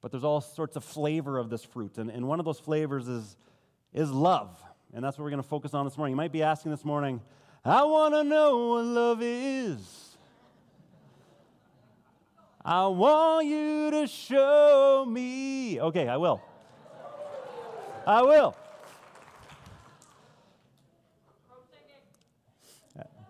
But 0.00 0.10
there's 0.10 0.24
all 0.24 0.40
sorts 0.40 0.74
of 0.74 0.82
flavor 0.82 1.38
of 1.38 1.50
this 1.50 1.62
fruit. 1.62 1.98
And, 1.98 2.10
and 2.10 2.26
one 2.26 2.40
of 2.40 2.44
those 2.44 2.58
flavors 2.58 3.06
is, 3.06 3.36
is 3.94 4.10
love. 4.10 4.60
And 4.92 5.04
that's 5.04 5.18
what 5.18 5.22
we're 5.22 5.30
going 5.30 5.42
to 5.42 5.48
focus 5.48 5.72
on 5.72 5.84
this 5.84 5.96
morning. 5.96 6.14
You 6.14 6.16
might 6.16 6.32
be 6.32 6.42
asking 6.42 6.72
this 6.72 6.84
morning, 6.84 7.20
I 7.64 7.84
want 7.84 8.14
to 8.14 8.24
know 8.24 8.68
what 8.70 8.84
love 8.84 9.22
is. 9.22 10.07
I 12.64 12.86
want 12.86 13.46
you 13.46 13.90
to 13.90 14.06
show 14.06 15.06
me. 15.08 15.80
Okay, 15.80 16.08
I 16.08 16.16
will. 16.16 16.42
I 18.06 18.22
will. 18.22 18.56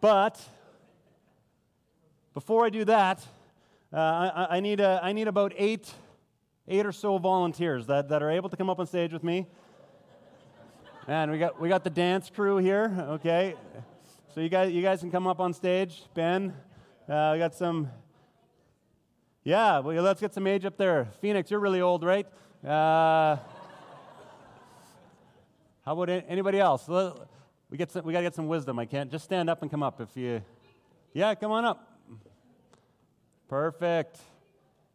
But 0.01 0.41
before 2.35 2.65
I 2.65 2.71
do 2.71 2.85
that, 2.85 3.27
uh, 3.93 3.97
I, 3.97 4.57
I, 4.57 4.61
need 4.61 4.81
a, 4.81 5.01
I 5.03 5.13
need 5.13 5.29
about 5.29 5.53
eight 5.57 5.93
eight 6.69 6.85
or 6.85 6.93
so 6.93 7.19
volunteers 7.19 7.87
that, 7.87 8.09
that 8.11 8.23
are 8.23 8.31
able 8.31 8.49
to 8.51 8.57
come 8.57 8.69
up 8.69 8.79
on 8.79 8.87
stage 8.87 9.13
with 9.13 9.25
me. 9.25 9.47
And 11.07 11.31
we 11.31 11.39
got, 11.39 11.59
we 11.59 11.69
got 11.71 11.83
the 11.83 11.91
dance 11.91 12.29
crew 12.29 12.59
here, 12.59 12.95
okay? 13.09 13.55
So 14.35 14.43
you 14.43 14.51
guys, 14.51 14.71
you 14.73 14.83
guys 14.83 15.01
can 15.01 15.11
come 15.11 15.27
up 15.27 15.41
on 15.41 15.55
stage. 15.55 16.03
Ben, 16.13 16.53
uh, 17.09 17.31
we 17.33 17.39
got 17.39 17.55
some. 17.55 17.89
Yeah, 19.49 19.79
well, 19.79 20.03
let's 20.03 20.21
get 20.21 20.35
some 20.35 20.47
age 20.47 20.67
up 20.67 20.77
there. 20.77 21.09
Phoenix, 21.23 21.51
you're 21.51 21.59
really 21.59 21.81
old, 21.81 22.05
right? 22.05 22.27
Uh, 22.63 23.39
how 25.87 25.99
about 25.99 26.11
anybody 26.11 26.61
else? 26.61 26.87
We, 27.71 27.79
get 27.79 27.91
some, 27.91 28.05
we 28.05 28.13
got 28.13 28.19
to 28.19 28.27
get 28.27 28.35
some 28.35 28.47
wisdom. 28.47 28.79
I 28.79 28.85
can't. 28.85 29.11
Just 29.11 29.25
stand 29.25 29.49
up 29.49 29.63
and 29.63 29.71
come 29.71 29.83
up 29.83 30.03
if 30.03 30.15
you. 30.19 30.43
Yeah, 31.15 31.35
come 31.35 31.51
on 31.51 31.65
up. 31.65 31.99
Perfect. 33.49 34.19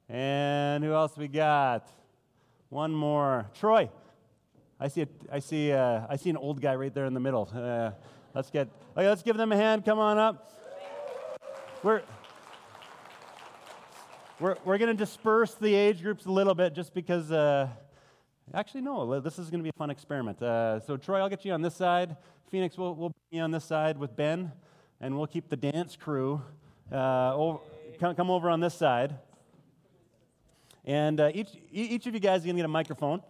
And 0.07 0.83
who 0.83 0.93
else 0.93 1.17
we 1.17 1.27
got? 1.27 1.89
One 2.69 2.91
more. 2.91 3.50
Troy. 3.60 3.89
I 4.79 4.88
see, 4.88 5.01
a, 5.01 5.07
I 5.31 5.39
see, 5.39 5.72
a, 5.72 6.05
uh, 6.07 6.15
see 6.17 6.29
an 6.29 6.38
old 6.38 6.62
guy 6.62 6.75
right 6.75 6.93
there 6.93 7.05
in 7.05 7.15
the 7.15 7.19
middle. 7.19 7.50
Uh, 7.51 7.89
let's 8.36 8.51
get, 8.51 8.67
okay, 8.95 9.10
let's 9.10 9.24
give 9.24 9.36
them 9.36 9.51
a 9.51 9.55
hand. 9.55 9.83
Come 9.83 9.98
on 9.98 10.19
up. 10.19 10.51
We're, 11.81 12.03
we're, 14.39 14.55
we're 14.65 14.77
going 14.77 14.95
to 14.95 14.97
disperse 14.97 15.53
the 15.55 15.73
age 15.73 16.01
groups 16.01 16.25
a 16.25 16.31
little 16.31 16.55
bit 16.55 16.73
just 16.73 16.93
because, 16.93 17.31
uh, 17.31 17.67
actually, 18.53 18.81
no, 18.81 19.19
this 19.19 19.37
is 19.37 19.49
going 19.49 19.59
to 19.59 19.63
be 19.63 19.69
a 19.69 19.77
fun 19.77 19.89
experiment. 19.89 20.41
Uh, 20.41 20.79
so, 20.79 20.97
Troy, 20.97 21.19
I'll 21.19 21.29
get 21.29 21.45
you 21.45 21.53
on 21.53 21.61
this 21.61 21.75
side. 21.75 22.17
Phoenix, 22.49 22.77
we'll, 22.77 22.95
we'll 22.95 23.13
be 23.31 23.39
on 23.39 23.51
this 23.51 23.63
side 23.63 23.97
with 23.97 24.15
Ben, 24.15 24.51
and 24.99 25.15
we'll 25.15 25.27
keep 25.27 25.49
the 25.49 25.55
dance 25.55 25.95
crew 25.95 26.41
uh, 26.91 27.35
over, 27.35 27.59
come, 27.99 28.15
come 28.15 28.31
over 28.31 28.49
on 28.49 28.59
this 28.59 28.73
side. 28.73 29.15
And 30.83 31.19
uh, 31.19 31.31
each, 31.33 31.49
each 31.71 32.07
of 32.07 32.13
you 32.13 32.19
guys 32.19 32.41
is 32.41 32.45
going 32.45 32.55
to 32.55 32.61
get 32.61 32.65
a 32.65 32.69
microphone. 32.69 33.21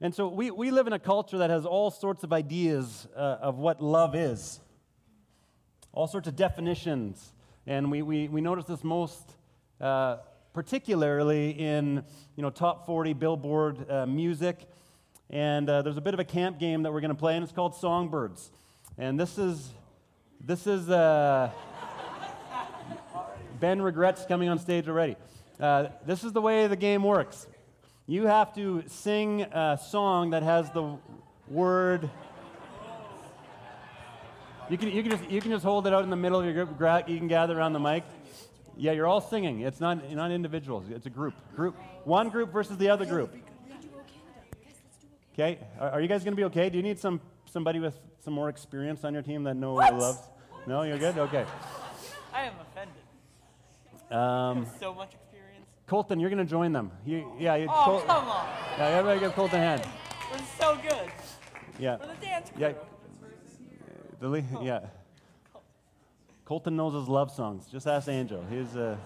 And 0.00 0.14
so 0.14 0.28
we, 0.28 0.50
we 0.50 0.70
live 0.70 0.86
in 0.86 0.92
a 0.92 0.98
culture 0.98 1.38
that 1.38 1.50
has 1.50 1.64
all 1.64 1.90
sorts 1.90 2.24
of 2.24 2.32
ideas 2.32 3.06
uh, 3.14 3.38
of 3.40 3.58
what 3.58 3.80
love 3.80 4.14
is, 4.14 4.60
all 5.92 6.06
sorts 6.06 6.26
of 6.26 6.36
definitions. 6.36 7.32
And 7.66 7.90
we, 7.90 8.02
we, 8.02 8.28
we 8.28 8.40
notice 8.40 8.64
this 8.64 8.82
most 8.82 9.22
uh, 9.80 10.16
particularly 10.52 11.50
in 11.50 12.04
you 12.36 12.42
know, 12.42 12.50
top 12.50 12.86
40 12.86 13.12
Billboard 13.14 13.90
uh, 13.90 14.06
music. 14.06 14.68
And 15.30 15.68
uh, 15.70 15.82
there's 15.82 15.96
a 15.96 16.00
bit 16.00 16.14
of 16.14 16.20
a 16.20 16.24
camp 16.24 16.58
game 16.58 16.82
that 16.82 16.92
we're 16.92 17.00
going 17.00 17.14
to 17.14 17.18
play, 17.18 17.36
and 17.36 17.44
it's 17.44 17.52
called 17.52 17.74
Songbirds. 17.76 18.50
And 18.98 19.18
this 19.18 19.38
is, 19.38 19.70
this 20.44 20.66
is 20.66 20.90
uh, 20.90 21.50
Ben 23.60 23.80
regrets 23.80 24.26
coming 24.26 24.48
on 24.48 24.58
stage 24.58 24.88
already. 24.88 25.16
Uh, 25.60 25.88
this 26.04 26.24
is 26.24 26.32
the 26.32 26.40
way 26.40 26.66
the 26.66 26.76
game 26.76 27.04
works. 27.04 27.46
You 28.06 28.26
have 28.26 28.52
to 28.56 28.82
sing 28.88 29.42
a 29.42 29.78
song 29.80 30.30
that 30.30 30.42
has 30.42 30.70
the 30.72 30.98
word. 31.48 32.10
You 34.70 34.78
can, 34.78 34.88
you, 34.92 35.02
can 35.02 35.10
just, 35.10 35.28
you 35.30 35.40
can 35.40 35.50
just 35.50 35.64
hold 35.64 35.86
it 35.88 35.92
out 35.92 36.04
in 36.04 36.10
the 36.10 36.16
middle 36.16 36.38
of 36.38 36.44
your 36.44 36.54
group. 36.54 36.78
gra- 36.78 37.02
You 37.06 37.18
can 37.18 37.26
gather 37.26 37.58
around 37.58 37.72
the 37.72 37.80
mic. 37.80 38.04
Yeah, 38.76 38.92
you're 38.92 39.06
all 39.08 39.20
singing. 39.20 39.60
It's 39.62 39.80
not, 39.80 40.10
not 40.12 40.30
individuals. 40.30 40.84
It's 40.90 41.06
a 41.06 41.10
group. 41.10 41.34
Group. 41.56 41.74
One 42.04 42.28
group 42.28 42.52
versus 42.52 42.76
the 42.78 42.88
other 42.88 43.04
group. 43.04 43.34
Okay. 45.34 45.58
Are, 45.80 45.90
are 45.90 46.00
you 46.00 46.06
guys 46.08 46.22
going 46.22 46.32
to 46.32 46.36
be 46.36 46.44
okay? 46.44 46.70
Do 46.70 46.76
you 46.76 46.82
need 46.82 46.98
some 46.98 47.20
somebody 47.50 47.80
with 47.80 47.98
some 48.24 48.32
more 48.32 48.48
experience 48.48 49.04
on 49.04 49.12
your 49.12 49.22
team 49.22 49.42
that 49.44 49.54
know 49.56 49.74
what 49.74 49.92
loves? 49.98 50.18
No, 50.66 50.82
you're 50.82 50.98
good. 50.98 51.18
Okay. 51.18 51.44
I 52.32 52.42
am 52.44 52.52
offended. 52.60 54.16
Um, 54.16 54.66
So 54.78 54.94
much 54.94 55.14
experience. 55.14 55.66
Colton, 55.88 56.20
you're 56.20 56.30
going 56.30 56.44
to 56.44 56.50
join 56.50 56.72
them. 56.72 56.92
You, 57.04 57.32
yeah. 57.40 57.56
You, 57.56 57.66
Oh, 57.68 57.72
Col- 57.84 58.00
come 58.02 58.28
on. 58.28 58.46
yeah. 58.78 58.86
Everybody 58.88 59.20
give 59.20 59.32
Colton 59.34 59.58
a 59.60 59.62
hand. 59.62 59.82
We're 60.30 60.38
so 60.58 60.76
good. 60.80 61.10
Yeah. 61.78 61.96
We're 61.98 62.06
the 62.14 62.20
dance 62.24 62.50
crew. 62.50 62.60
Yeah. 62.62 62.72
The 64.20 64.44
yeah. 64.62 64.80
Colton 66.44 66.76
knows 66.76 66.92
his 66.92 67.08
love 67.08 67.30
songs. 67.30 67.66
Just 67.72 67.86
ask 67.86 68.06
Angel. 68.06 68.44
He's 68.50 68.76
uh... 68.76 68.96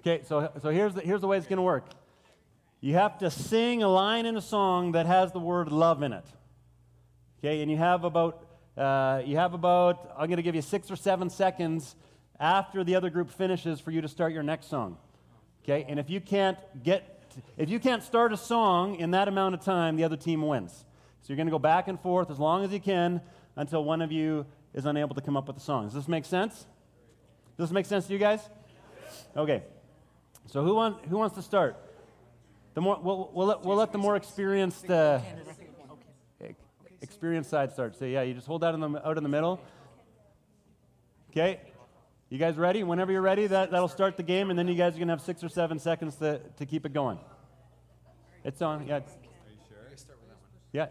Okay, 0.00 0.22
so 0.24 0.50
so 0.62 0.70
here's 0.70 0.94
the, 0.94 1.00
here's 1.00 1.20
the 1.20 1.26
way 1.26 1.36
it's 1.36 1.48
going 1.48 1.56
to 1.56 1.62
work. 1.62 1.84
You 2.80 2.94
have 2.94 3.18
to 3.18 3.30
sing 3.30 3.82
a 3.82 3.88
line 3.88 4.24
in 4.24 4.36
a 4.36 4.40
song 4.40 4.92
that 4.92 5.06
has 5.06 5.32
the 5.32 5.40
word 5.40 5.72
love 5.72 6.02
in 6.02 6.12
it. 6.12 6.24
Okay, 7.40 7.60
and 7.60 7.70
you 7.70 7.76
have 7.76 8.04
about 8.04 8.46
uh, 8.78 9.20
you 9.26 9.36
have 9.36 9.52
about 9.52 10.14
I'm 10.16 10.28
going 10.28 10.36
to 10.36 10.42
give 10.42 10.54
you 10.54 10.62
six 10.62 10.92
or 10.92 10.96
seven 10.96 11.28
seconds 11.28 11.96
after 12.38 12.84
the 12.84 12.94
other 12.94 13.10
group 13.10 13.30
finishes 13.30 13.80
for 13.80 13.90
you 13.90 14.00
to 14.00 14.08
start 14.08 14.32
your 14.32 14.44
next 14.44 14.70
song. 14.70 14.96
Okay, 15.64 15.84
and 15.88 15.98
if 15.98 16.08
you 16.08 16.20
can't 16.20 16.56
get 16.84 17.34
if 17.58 17.68
you 17.68 17.80
can't 17.80 18.02
start 18.02 18.32
a 18.32 18.36
song 18.36 18.94
in 18.94 19.10
that 19.10 19.26
amount 19.26 19.56
of 19.56 19.60
time, 19.60 19.96
the 19.96 20.04
other 20.04 20.16
team 20.16 20.40
wins. 20.40 20.84
So 21.22 21.26
you're 21.28 21.36
going 21.36 21.46
to 21.46 21.52
go 21.52 21.58
back 21.58 21.88
and 21.88 22.00
forth 22.00 22.30
as 22.30 22.38
long 22.38 22.64
as 22.64 22.72
you 22.72 22.80
can 22.80 23.20
until 23.56 23.84
one 23.84 24.02
of 24.02 24.10
you 24.10 24.46
is 24.72 24.86
unable 24.86 25.14
to 25.14 25.20
come 25.20 25.36
up 25.36 25.46
with 25.46 25.56
a 25.56 25.60
song. 25.60 25.84
Does 25.84 25.94
this 25.94 26.08
make 26.08 26.24
sense? 26.24 26.66
Does 27.56 27.68
this 27.68 27.70
make 27.70 27.86
sense 27.86 28.06
to 28.06 28.12
you 28.12 28.18
guys? 28.18 28.40
Okay. 29.36 29.62
So 30.46 30.64
who, 30.64 30.74
want, 30.74 31.04
who 31.06 31.18
wants 31.18 31.36
to 31.36 31.42
start? 31.42 31.76
The 32.74 32.80
more, 32.80 32.98
we'll, 33.02 33.30
we'll, 33.34 33.46
let, 33.46 33.62
we'll 33.62 33.76
let 33.76 33.92
the 33.92 33.98
more 33.98 34.16
experienced, 34.16 34.88
uh, 34.88 35.20
experienced 37.02 37.50
side 37.50 37.72
start. 37.72 37.96
So 37.96 38.04
yeah, 38.04 38.22
you 38.22 38.34
just 38.34 38.46
hold 38.46 38.62
that 38.62 38.74
in 38.74 38.80
the, 38.80 39.06
out 39.06 39.16
in 39.16 39.22
the 39.22 39.28
middle. 39.28 39.60
Okay. 41.30 41.60
You 42.28 42.38
guys 42.38 42.56
ready? 42.56 42.84
Whenever 42.84 43.10
you're 43.10 43.22
ready, 43.22 43.48
that, 43.48 43.72
that'll 43.72 43.88
start 43.88 44.16
the 44.16 44.22
game, 44.22 44.50
and 44.50 44.58
then 44.58 44.68
you 44.68 44.76
guys 44.76 44.94
are 44.94 44.98
going 44.98 45.08
to 45.08 45.14
have 45.14 45.20
six 45.20 45.42
or 45.42 45.48
seven 45.48 45.80
seconds 45.80 46.14
to, 46.16 46.40
to 46.58 46.66
keep 46.66 46.86
it 46.86 46.92
going. 46.92 47.18
It's 48.44 48.62
on. 48.62 48.86
Yeah. 48.86 49.00
Yeah. 50.72 50.86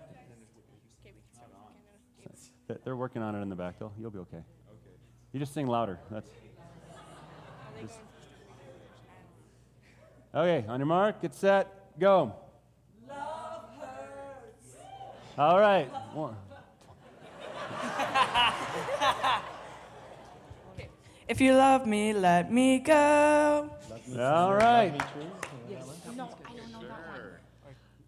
They- 2.69 2.77
They're 2.85 2.95
working 2.95 3.21
on 3.23 3.35
it 3.35 3.41
in 3.41 3.49
the 3.49 3.55
back. 3.55 3.79
They'll, 3.79 3.91
you'll 3.99 4.11
be 4.11 4.19
okay. 4.19 4.37
Okay. 4.37 4.45
You 5.33 5.39
just 5.39 5.53
sing 5.53 5.67
louder. 5.67 5.99
That's. 6.09 6.29
just- 7.81 7.99
Okay, 10.35 10.63
on 10.67 10.79
your 10.79 10.85
mark, 10.85 11.23
get 11.23 11.33
set, 11.33 11.97
go. 11.99 12.35
Love 13.07 13.63
hurts. 13.81 14.75
All 15.37 15.59
right. 15.59 15.87
One. 16.13 16.35
If 21.27 21.39
you 21.41 21.53
love 21.53 21.85
me, 21.85 22.11
let 22.13 22.51
me 22.51 22.79
go. 22.79 23.69
All 24.17 24.55
right. 24.55 24.99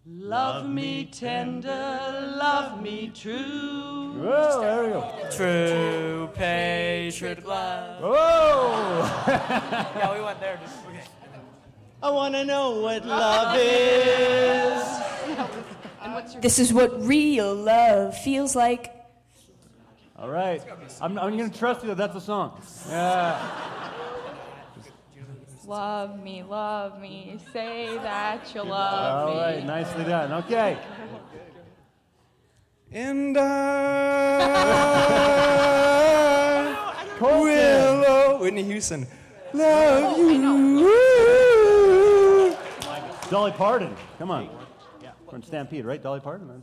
Love 0.04 0.68
me 0.68 1.04
tender, 1.04 2.34
love 2.36 2.82
me 2.82 3.12
true. 3.14 4.14
Whoa, 4.14 4.34
oh, 4.34 4.60
there 4.60 4.82
we 4.82 4.90
go. 4.90 5.28
True 5.30 6.30
patriot 6.34 7.46
love. 7.46 8.02
Whoa! 8.02 8.10
Oh. 8.12 9.24
Yeah, 9.96 10.12
we 10.12 10.24
went 10.24 10.40
there. 10.40 10.58
Just, 10.60 10.74
okay. 10.86 11.04
I 12.02 12.10
want 12.10 12.34
to 12.34 12.44
know 12.44 12.80
what 12.80 13.06
love 13.06 13.56
is. 13.56 14.82
This 16.40 16.58
is 16.58 16.72
what 16.72 17.00
real 17.06 17.54
love 17.54 18.18
feels 18.18 18.56
like. 18.56 18.92
All 20.18 20.28
right. 20.28 20.62
I'm, 21.00 21.16
I'm 21.16 21.36
going 21.36 21.50
to 21.50 21.58
trust 21.58 21.82
you 21.82 21.88
that 21.88 21.96
that's 21.96 22.16
a 22.16 22.20
song. 22.20 22.60
Yeah. 22.88 23.81
Love 25.66 26.20
me, 26.22 26.42
love 26.42 27.00
me, 27.00 27.38
say 27.52 27.96
that 27.98 28.52
you 28.52 28.62
love 28.64 29.28
me. 29.28 29.40
right. 29.40 29.64
Nicely 29.64 30.02
done. 30.04 30.32
Okay. 30.44 30.76
And 32.90 33.38
I 33.38 33.96
will, 37.20 38.38
Whitney 38.38 38.64
Houston, 38.64 39.06
love 39.52 40.18
you. 40.18 40.42
Dolly 43.30 43.52
Parton. 43.52 43.94
Come 44.18 44.32
on. 44.32 44.48
From 45.30 45.42
Stampede, 45.44 45.84
right? 45.84 46.02
Dolly 46.02 46.20
Parton? 46.20 46.62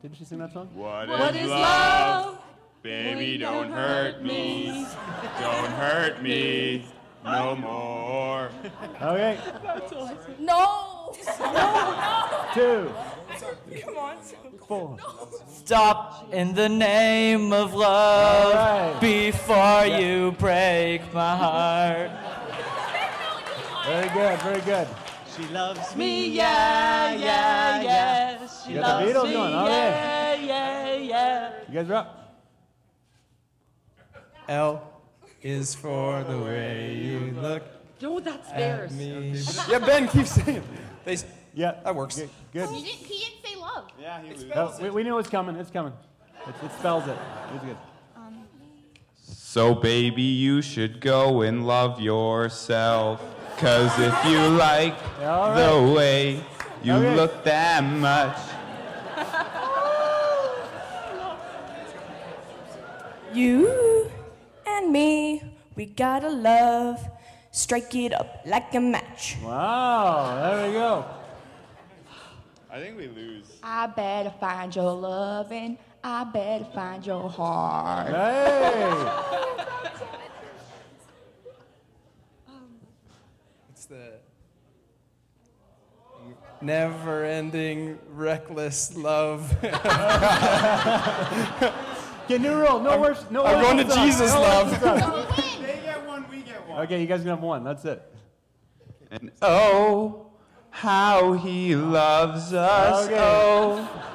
Didn't 0.00 0.16
she 0.16 0.24
sing 0.24 0.38
that 0.38 0.52
song? 0.52 0.68
What 0.72 1.34
is 1.36 1.50
love? 1.50 2.38
Baby, 2.82 3.38
don't 3.38 3.72
hurt 3.72 4.22
me. 4.22 4.86
Don't 5.40 5.70
hurt 5.72 6.22
me 6.22 6.86
no 7.24 7.56
more. 7.56 8.50
Okay. 9.02 9.38
No! 10.38 11.12
No. 11.38 12.50
Two. 12.54 12.92
Come 13.82 13.96
on. 13.96 14.16
Four. 14.66 14.96
Stop 15.48 16.32
in 16.32 16.54
the 16.54 16.68
name 16.68 17.52
of 17.52 17.74
love 17.74 18.54
All 18.54 18.92
right. 18.92 19.00
before 19.00 19.86
you 19.86 20.32
break 20.32 21.12
my 21.12 21.36
heart. 21.36 22.10
Very 23.86 24.08
good. 24.10 24.38
Very 24.40 24.60
good. 24.60 24.88
She 25.36 25.44
loves 25.48 25.96
Me, 25.96 26.28
yeah, 26.30 27.12
yeah, 27.14 27.82
yeah. 27.82 28.46
She 28.46 28.72
You 28.72 28.80
got 28.80 29.00
the 29.00 29.06
loves 29.06 29.18
Beatles 29.18 29.28
me, 29.28 29.32
going, 29.32 29.54
all 29.54 29.68
yeah, 29.68 30.34
yeah, 30.34 30.94
yeah. 30.94 31.52
You 31.68 31.74
guys 31.74 31.90
are 31.90 31.94
up. 31.94 32.34
L 34.48 34.82
is 35.42 35.74
for 35.74 36.22
the 36.24 36.38
way 36.38 36.94
you 36.94 37.34
look 37.40 37.62
No, 38.02 38.20
that's 38.20 38.48
at 38.50 38.56
theirs. 38.56 38.92
me. 38.92 39.34
Yeah, 39.68 39.78
Ben, 39.78 40.08
keep 40.08 40.26
saying. 40.26 40.62
They, 41.04 41.14
s- 41.14 41.24
Yeah. 41.54 41.80
That 41.84 41.94
works. 41.94 42.16
Good. 42.16 42.30
good. 42.52 42.68
He 42.70 42.82
didn't, 42.84 43.06
he 43.06 43.18
didn't 43.18 43.44
say 43.44 43.56
love. 43.56 43.90
Oh, 44.54 44.78
we, 44.82 44.90
we 44.90 45.02
knew 45.02 45.14
it 45.14 45.16
was 45.16 45.28
coming. 45.28 45.56
It's 45.56 45.70
coming. 45.70 45.92
It, 46.46 46.54
it 46.64 46.72
spells 46.78 47.06
it. 47.08 47.16
It's 47.54 47.64
good. 47.64 47.76
So, 49.22 49.74
baby, 49.74 50.22
you 50.22 50.62
should 50.62 51.00
go 51.00 51.42
and 51.42 51.66
love 51.66 52.00
yourself. 52.00 53.20
Cause 53.58 53.92
if 53.98 54.24
you 54.24 54.38
like 54.56 54.94
All 55.22 55.54
the 55.54 55.92
way 55.92 56.42
you 56.82 56.94
Okay. 56.94 57.14
look 57.16 57.44
that 57.44 57.82
much, 57.84 58.38
You 63.32 63.68
and 64.80 64.92
me, 64.92 65.42
we 65.76 65.86
gotta 65.86 66.28
love. 66.28 67.06
Strike 67.52 67.94
it 67.96 68.14
up 68.14 68.42
like 68.46 68.74
a 68.74 68.80
match. 68.80 69.36
Wow. 69.42 70.40
There 70.40 70.66
we 70.66 70.72
go. 70.72 71.04
I 72.70 72.78
think 72.78 72.96
we 72.96 73.08
lose. 73.08 73.58
I 73.62 73.86
better 73.88 74.32
find 74.38 74.74
your 74.74 74.92
loving. 74.92 75.76
I 76.02 76.24
better 76.24 76.64
find 76.72 77.04
your 77.04 77.28
heart. 77.28 78.08
Hey. 78.08 79.66
It's 83.70 83.84
the 83.86 84.12
never 86.62 87.24
ending, 87.24 87.98
reckless 88.12 88.96
love. 88.96 89.52
Okay, 92.30 92.38
new 92.40 92.54
rule. 92.54 92.78
No 92.78 93.00
worse. 93.00 93.24
No 93.28 93.44
I'm 93.44 93.60
going 93.60 93.78
to 93.78 93.82
than. 93.84 94.06
Jesus, 94.06 94.32
No 94.32 94.40
love. 94.40 94.70
worse 94.70 94.80
than 94.80 95.00
song. 95.00 95.10
Who 95.10 95.16
wins? 95.42 95.66
They 95.66 95.80
get 95.82 96.06
one, 96.06 96.24
we 96.30 96.42
get 96.42 96.68
one. 96.68 96.82
Okay, 96.82 97.00
you 97.00 97.08
guys 97.08 97.22
can 97.22 97.30
have 97.30 97.40
one. 97.40 97.64
That's 97.64 97.84
it. 97.84 98.00
And 99.10 99.32
oh, 99.42 100.26
how 100.70 101.32
he 101.32 101.74
loves 101.74 102.52
us. 102.52 103.06
Okay. 103.06 103.16
Oh. 103.18 104.06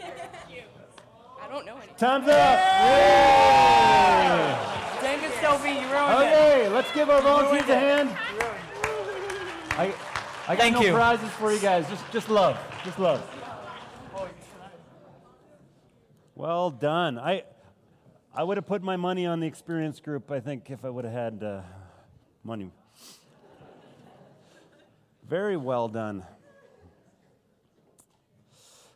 I 1.40 1.48
don't 1.48 1.64
know 1.66 1.76
any. 1.76 1.92
Time's 1.96 2.26
up. 2.26 2.58
Yay! 2.82 4.56
Dang 5.02 5.22
it, 5.22 5.30
Sophie, 5.40 5.68
you 5.70 5.86
ruined 5.86 5.86
it. 5.86 6.26
Okay, 6.26 6.68
let's 6.68 6.90
give 6.90 7.10
our 7.10 7.22
volunteers 7.22 7.68
a 7.68 7.78
hand. 7.78 8.10
I, 9.78 9.94
I 10.48 10.54
got 10.54 10.62
Thank 10.62 10.76
no 10.76 10.82
you. 10.82 10.92
prizes 10.92 11.28
for 11.30 11.52
you 11.52 11.58
guys. 11.58 11.88
Just, 11.88 12.04
just 12.12 12.30
love. 12.30 12.56
Just 12.84 13.00
love. 13.00 13.20
Well 16.36 16.70
done. 16.70 17.18
I, 17.18 17.42
I 18.32 18.44
would 18.44 18.56
have 18.56 18.66
put 18.66 18.80
my 18.80 18.94
money 18.94 19.26
on 19.26 19.40
the 19.40 19.48
experience 19.48 19.98
group. 19.98 20.30
I 20.30 20.38
think 20.38 20.70
if 20.70 20.84
I 20.84 20.90
would 20.90 21.04
have 21.04 21.12
had 21.12 21.42
uh, 21.42 21.62
money. 22.44 22.70
Very 25.28 25.56
well 25.56 25.88
done. 25.88 26.24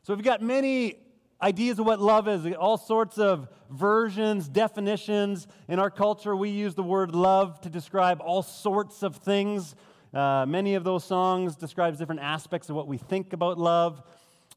So 0.04 0.14
we've 0.14 0.25
got 0.25 0.40
many 0.42 0.99
ideas 1.42 1.80
of 1.80 1.87
what 1.87 1.99
love 1.99 2.28
is, 2.28 2.47
all 2.54 2.76
sorts 2.76 3.19
of 3.19 3.49
versions, 3.69 4.49
definitions. 4.49 5.49
In 5.66 5.80
our 5.80 5.90
culture, 5.90 6.37
we 6.37 6.50
use 6.50 6.76
the 6.76 6.85
word 6.85 7.12
love 7.12 7.61
to 7.62 7.69
describe 7.69 8.21
all 8.21 8.45
sorts 8.45 9.02
of 9.02 9.16
things. 9.16 9.75
Uh, 10.12 10.45
many 10.45 10.75
of 10.75 10.83
those 10.83 11.05
songs 11.05 11.55
describes 11.55 11.99
different 11.99 12.21
aspects 12.21 12.69
of 12.69 12.75
what 12.75 12.88
we 12.88 12.99
think 12.99 13.33
about 13.33 13.59
love. 13.59 14.02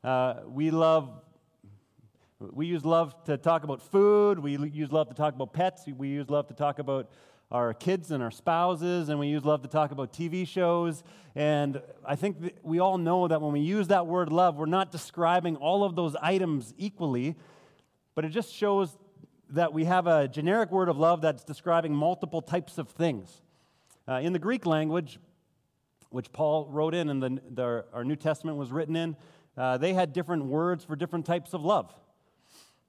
Uh, 0.04 0.36
we 0.48 0.72
love. 0.72 1.12
We 2.40 2.66
use 2.66 2.84
love 2.84 3.16
to 3.26 3.38
talk 3.38 3.64
about 3.64 3.80
food. 3.80 4.40
We 4.40 4.58
use 4.58 4.92
love 4.92 5.10
to 5.10 5.14
talk 5.14 5.36
about 5.36 5.54
pets. 5.54 5.86
We 5.86 6.10
use 6.10 6.30
love 6.30 6.48
to 6.48 6.56
talk 6.56 6.80
about 6.80 7.12
our 7.52 7.72
kids 7.76 8.10
and 8.10 8.24
our 8.24 8.32
spouses. 8.32 9.10
And 9.10 9.20
we 9.20 9.28
use 9.28 9.46
love 9.46 9.62
to 9.62 9.68
talk 9.68 9.92
about 9.92 10.12
TV 10.12 10.48
shows. 10.48 11.04
And 11.36 11.80
I 12.04 12.16
think 12.16 12.56
we 12.64 12.80
all 12.80 12.98
know 12.98 13.28
that 13.28 13.40
when 13.40 13.54
we 13.54 13.60
use 13.60 13.90
that 13.90 14.08
word 14.08 14.32
love, 14.32 14.58
we're 14.58 14.66
not 14.66 14.92
describing 14.92 15.56
all 15.58 15.84
of 15.84 15.96
those 15.96 16.16
items 16.16 16.74
equally, 16.80 17.36
but 18.16 18.26
it 18.26 18.30
just 18.30 18.52
shows 18.52 18.98
that 19.52 19.72
we 19.72 19.86
have 19.86 20.08
a 20.08 20.28
generic 20.28 20.72
word 20.72 20.90
of 20.90 20.98
love 20.98 21.22
that's 21.22 21.44
describing 21.44 21.94
multiple 21.94 22.42
types 22.42 22.80
of 22.80 22.90
things. 22.90 23.42
Uh, 24.08 24.16
in 24.16 24.34
the 24.34 24.40
Greek 24.40 24.66
language, 24.66 25.20
which 26.14 26.32
Paul 26.32 26.68
wrote 26.70 26.94
in 26.94 27.10
and 27.10 27.24
the, 27.24 27.42
the, 27.50 27.86
our 27.92 28.04
New 28.04 28.16
Testament 28.16 28.56
was 28.58 28.72
written 28.72 28.96
in, 28.96 29.16
uh, 29.58 29.78
they 29.78 29.94
had 29.94 30.14
different 30.14 30.46
words 30.46 30.84
for 30.84 30.96
different 30.96 31.26
types 31.26 31.54
of 31.54 31.66
love. 31.66 31.92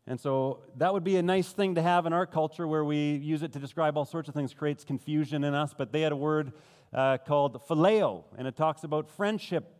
And 0.07 0.21
so 0.21 0.61
that 0.77 0.93
would 0.93 1.05
be 1.05 1.17
a 1.17 1.23
nice 1.23 1.51
thing 1.51 1.77
to 1.77 1.83
have 1.83 2.05
in 2.05 2.13
our 2.13 2.27
culture 2.27 2.69
where 2.69 2.85
we 2.85 3.15
use 3.15 3.43
it 3.43 3.55
to 3.55 3.59
describe 3.59 3.97
all 3.97 4.05
sorts 4.05 4.29
of 4.29 4.35
things, 4.35 4.53
creates 4.53 4.85
confusion 4.85 5.43
in 5.43 5.55
us. 5.55 5.73
But 5.77 5.91
they 5.91 6.03
had 6.03 6.13
a 6.13 6.17
word 6.17 6.53
uh, 6.93 7.17
called 7.17 7.67
phileo, 7.67 8.25
and 8.37 8.47
it 8.47 8.57
talks 8.57 8.85
about 8.85 9.09
friendship 9.09 9.75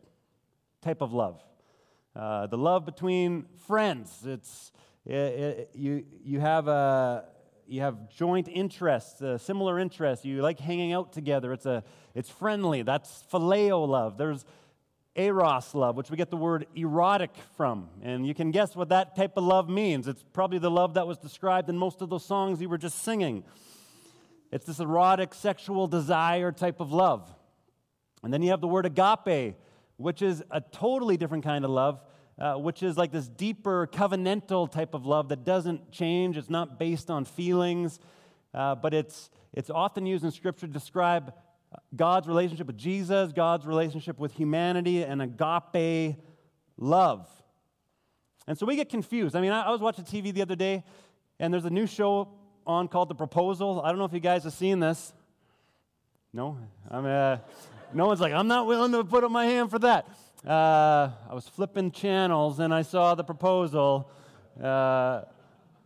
type 0.81 1.03
of 1.03 1.13
love. 1.13 1.43
Uh, 2.17 2.47
the 2.47 2.57
love 2.57 2.87
between 2.87 3.45
friends. 3.67 4.23
It's, 4.25 4.73
it, 5.05 5.15
it, 5.15 5.71
you, 5.75 6.07
you, 6.25 6.41
have 6.41 6.67
a, 6.67 7.27
you 7.67 7.81
have 7.81 8.09
joint 8.09 8.49
interests, 8.49 9.23
uh, 9.23 9.39
similar 9.39 9.79
interests. 9.79 10.25
You 10.25 10.43
like 10.43 10.59
hanging 10.59 10.93
out 10.93 11.13
together. 11.13 11.53
It's, 11.53 11.67
a, 11.67 11.83
it's 12.15 12.31
friendly. 12.31 12.83
That's 12.83 13.25
phileo 13.33 13.87
love. 13.87 14.19
There's 14.19 14.45
eros 15.17 15.75
love, 15.75 15.97
which 15.97 16.11
we 16.11 16.17
get 16.17 16.31
the 16.31 16.37
word 16.37 16.67
erotic 16.75 17.31
from. 17.57 17.89
And 18.03 18.27
you 18.27 18.35
can 18.35 18.51
guess 18.51 18.75
what 18.75 18.89
that 18.89 19.15
type 19.17 19.37
of 19.37 19.45
love 19.45 19.69
means. 19.69 20.09
It's 20.09 20.25
probably 20.33 20.59
the 20.59 20.71
love 20.71 20.95
that 20.95 21.07
was 21.07 21.19
described 21.19 21.69
in 21.69 21.79
most 21.79 22.03
of 22.03 22.11
those 22.11 22.25
songs 22.25 22.61
you 22.61 22.69
were 22.69 22.79
just 22.79 23.03
singing. 23.03 23.45
It's 24.51 24.67
this 24.67 24.81
erotic, 24.81 25.35
sexual 25.35 25.87
desire 25.87 26.53
type 26.53 26.81
of 26.81 26.93
love. 26.93 27.33
And 28.23 28.33
then 28.33 28.43
you 28.43 28.51
have 28.51 28.61
the 28.61 28.69
word 28.69 28.87
agape, 28.87 29.57
which 29.97 30.23
is 30.23 30.43
a 30.51 30.61
totally 30.61 31.17
different 31.17 31.45
kind 31.45 31.65
of 31.65 31.71
love, 31.71 32.01
uh, 32.39 32.55
which 32.55 32.83
is 32.83 32.97
like 32.97 33.13
this 33.13 33.29
deeper 33.29 33.87
covenantal 33.87 34.71
type 34.71 34.95
of 34.95 35.07
love 35.07 35.29
that 35.29 35.45
doesn't 35.45 35.91
change. 35.93 36.37
It's 36.37 36.51
not 36.51 36.79
based 36.79 37.11
on 37.11 37.25
feelings, 37.25 38.01
uh, 38.53 38.75
but 38.75 38.93
it's, 38.95 39.31
it's 39.53 39.71
often 39.71 40.07
used 40.07 40.25
in 40.25 40.31
Scripture 40.31 40.67
to 40.67 40.73
describe 40.73 41.33
God's 41.95 42.29
relationship 42.29 42.67
with 42.67 42.77
Jesus, 42.77 43.33
God's 43.33 43.67
relationship 43.67 44.19
with 44.19 44.33
humanity, 44.33 45.03
and 45.03 45.23
agape 45.23 46.17
love. 46.77 47.29
And 48.47 48.59
so 48.59 48.67
we 48.67 48.77
get 48.77 48.89
confused. 48.89 49.35
I 49.37 49.41
mean, 49.41 49.53
I, 49.53 49.63
I 49.63 49.71
was 49.71 49.81
watching 49.81 50.05
TV 50.05 50.33
the 50.33 50.43
other 50.43 50.57
day, 50.57 50.85
and 51.39 51.53
there's 51.53 51.65
a 51.65 51.71
new 51.71 51.87
show 51.87 52.29
on 52.67 52.89
called 52.89 53.09
The 53.09 53.15
Proposal. 53.15 53.81
I 53.83 53.89
don't 53.89 53.99
know 53.99 54.05
if 54.05 54.13
you 54.13 54.21
guys 54.21 54.45
have 54.45 54.53
seen 54.53 54.81
this. 54.81 55.13
No? 56.33 56.59
I 56.91 56.97
mean, 56.97 57.07
uh, 57.07 57.39
no 57.93 58.07
one's 58.07 58.21
like, 58.21 58.33
I'm 58.33 58.49
not 58.49 58.67
willing 58.67 58.93
to 58.93 59.05
put 59.05 59.25
up 59.25 59.31
my 59.31 59.47
hand 59.47 59.71
for 59.71 59.79
that. 59.81 60.09
Uh, 60.47 61.11
I 61.31 61.33
was 61.33 61.49
flipping 61.49 61.91
channels 61.91 62.59
and 62.59 62.75
I 62.75 62.83
saw 62.83 63.15
the 63.15 63.25
proposal. 63.25 64.11
Uh, 64.63 65.23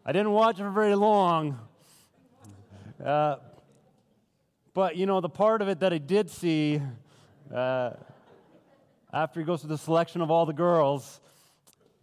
I 0.04 0.12
didn't 0.12 0.32
watch 0.32 0.58
it 0.58 0.64
for 0.64 0.70
very 0.70 0.96
long. 0.96 1.60
Uh, 3.04 3.36
but, 4.74 4.96
you 4.96 5.06
know, 5.06 5.20
the 5.20 5.28
part 5.28 5.62
of 5.62 5.68
it 5.68 5.78
that 5.78 5.92
I 5.92 5.98
did 5.98 6.28
see, 6.28 6.82
uh, 7.54 7.90
after 9.12 9.38
he 9.38 9.46
goes 9.46 9.60
through 9.60 9.68
the 9.68 9.78
selection 9.78 10.22
of 10.22 10.30
all 10.32 10.44
the 10.44 10.52
girls, 10.52 11.20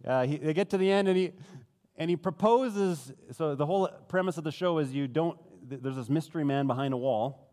uh, 0.06 0.24
he, 0.24 0.38
they 0.38 0.54
get 0.54 0.70
to 0.70 0.78
the 0.78 0.90
end 0.90 1.08
and 1.08 1.16
he, 1.18 1.32
and 1.98 2.08
he 2.08 2.16
proposes. 2.16 3.12
So, 3.32 3.54
the 3.54 3.66
whole 3.66 3.86
premise 4.08 4.38
of 4.38 4.44
the 4.44 4.52
show 4.52 4.78
is 4.78 4.94
you 4.94 5.08
don't, 5.08 5.38
there's 5.68 5.96
this 5.96 6.08
mystery 6.08 6.44
man 6.44 6.66
behind 6.66 6.94
a 6.94 6.96
wall. 6.96 7.50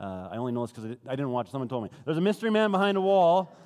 Uh, 0.00 0.28
I 0.32 0.38
only 0.38 0.50
know 0.50 0.66
this 0.66 0.72
because 0.72 0.96
I 1.06 1.12
didn't 1.12 1.30
watch, 1.30 1.52
someone 1.52 1.68
told 1.68 1.84
me. 1.84 1.90
There's 2.04 2.18
a 2.18 2.22
mystery 2.22 2.50
man 2.50 2.72
behind 2.72 2.96
a 2.96 3.00
wall, 3.00 3.56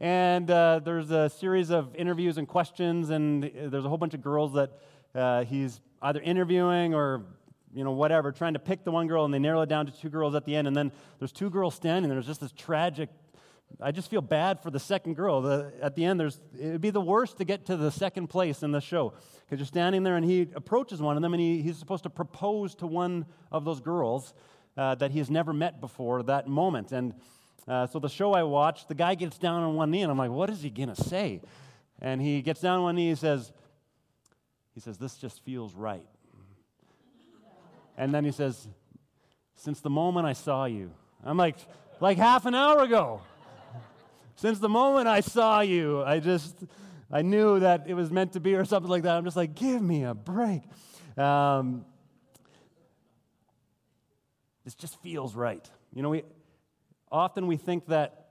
and 0.00 0.50
uh, 0.50 0.80
there's 0.82 1.10
a 1.10 1.28
series 1.28 1.70
of 1.70 1.94
interviews 1.94 2.38
and 2.38 2.48
questions, 2.48 3.10
and 3.10 3.44
uh, 3.44 3.68
there's 3.68 3.84
a 3.84 3.88
whole 3.88 3.98
bunch 3.98 4.14
of 4.14 4.22
girls 4.22 4.54
that 4.54 4.70
uh, 5.14 5.44
he's 5.44 5.80
either 6.02 6.20
interviewing 6.20 6.94
or 6.94 7.26
you 7.74 7.84
know, 7.84 7.92
whatever, 7.92 8.32
trying 8.32 8.54
to 8.54 8.58
pick 8.58 8.84
the 8.84 8.90
one 8.90 9.06
girl, 9.06 9.24
and 9.24 9.32
they 9.32 9.38
narrow 9.38 9.60
it 9.62 9.68
down 9.68 9.86
to 9.86 9.92
two 9.92 10.08
girls 10.08 10.34
at 10.34 10.44
the 10.44 10.56
end. 10.56 10.66
And 10.66 10.76
then 10.76 10.90
there's 11.18 11.32
two 11.32 11.50
girls 11.50 11.74
standing 11.74 12.08
there. 12.08 12.16
There's 12.16 12.26
just 12.26 12.40
this 12.40 12.52
tragic. 12.52 13.10
I 13.80 13.92
just 13.92 14.10
feel 14.10 14.22
bad 14.22 14.60
for 14.60 14.70
the 14.70 14.80
second 14.80 15.14
girl. 15.14 15.40
The, 15.42 15.72
at 15.80 15.94
the 15.94 16.04
end, 16.04 16.18
there's 16.18 16.40
it 16.58 16.72
would 16.72 16.80
be 16.80 16.90
the 16.90 17.00
worst 17.00 17.36
to 17.38 17.44
get 17.44 17.66
to 17.66 17.76
the 17.76 17.90
second 17.90 18.26
place 18.26 18.64
in 18.64 18.72
the 18.72 18.80
show 18.80 19.12
because 19.44 19.60
you're 19.60 19.66
standing 19.66 20.02
there, 20.02 20.16
and 20.16 20.24
he 20.24 20.48
approaches 20.54 21.00
one 21.00 21.16
of 21.16 21.22
them, 21.22 21.34
and 21.34 21.40
he, 21.40 21.62
he's 21.62 21.78
supposed 21.78 22.02
to 22.02 22.10
propose 22.10 22.74
to 22.76 22.86
one 22.86 23.26
of 23.52 23.64
those 23.64 23.80
girls 23.80 24.34
uh, 24.76 24.96
that 24.96 25.12
he 25.12 25.18
has 25.18 25.30
never 25.30 25.52
met 25.52 25.80
before 25.80 26.24
that 26.24 26.48
moment. 26.48 26.90
And 26.90 27.14
uh, 27.68 27.86
so 27.86 27.98
the 27.98 28.08
show 28.08 28.32
I 28.32 28.42
watched, 28.42 28.88
the 28.88 28.94
guy 28.94 29.14
gets 29.14 29.38
down 29.38 29.62
on 29.62 29.74
one 29.74 29.90
knee, 29.90 30.02
and 30.02 30.10
I'm 30.10 30.18
like, 30.18 30.30
what 30.30 30.50
is 30.50 30.62
he 30.62 30.70
gonna 30.70 30.96
say? 30.96 31.40
And 32.00 32.20
he 32.20 32.42
gets 32.42 32.60
down 32.60 32.78
on 32.78 32.82
one 32.84 32.96
knee. 32.96 33.10
He 33.10 33.14
says, 33.14 33.52
he 34.74 34.80
says, 34.80 34.98
this 34.98 35.16
just 35.16 35.44
feels 35.44 35.74
right. 35.74 36.06
And 37.96 38.14
then 38.14 38.24
he 38.24 38.32
says, 38.32 38.66
Since 39.56 39.80
the 39.80 39.90
moment 39.90 40.26
I 40.26 40.32
saw 40.32 40.64
you. 40.64 40.90
I'm 41.22 41.36
like, 41.36 41.56
like 42.00 42.16
half 42.16 42.46
an 42.46 42.54
hour 42.54 42.82
ago. 42.82 43.20
Since 44.36 44.58
the 44.58 44.70
moment 44.70 45.06
I 45.06 45.20
saw 45.20 45.60
you, 45.60 46.02
I 46.02 46.18
just, 46.18 46.56
I 47.12 47.20
knew 47.20 47.60
that 47.60 47.84
it 47.86 47.92
was 47.92 48.10
meant 48.10 48.32
to 48.32 48.40
be 48.40 48.54
or 48.54 48.64
something 48.64 48.90
like 48.90 49.02
that. 49.02 49.16
I'm 49.16 49.24
just 49.24 49.36
like, 49.36 49.54
give 49.54 49.82
me 49.82 50.04
a 50.04 50.14
break. 50.14 50.62
Um, 51.18 51.84
this 54.64 54.74
just 54.74 54.98
feels 55.02 55.34
right. 55.34 55.68
You 55.92 56.02
know, 56.02 56.08
we, 56.08 56.22
often 57.10 57.46
we 57.46 57.56
think 57.56 57.86
that 57.86 58.28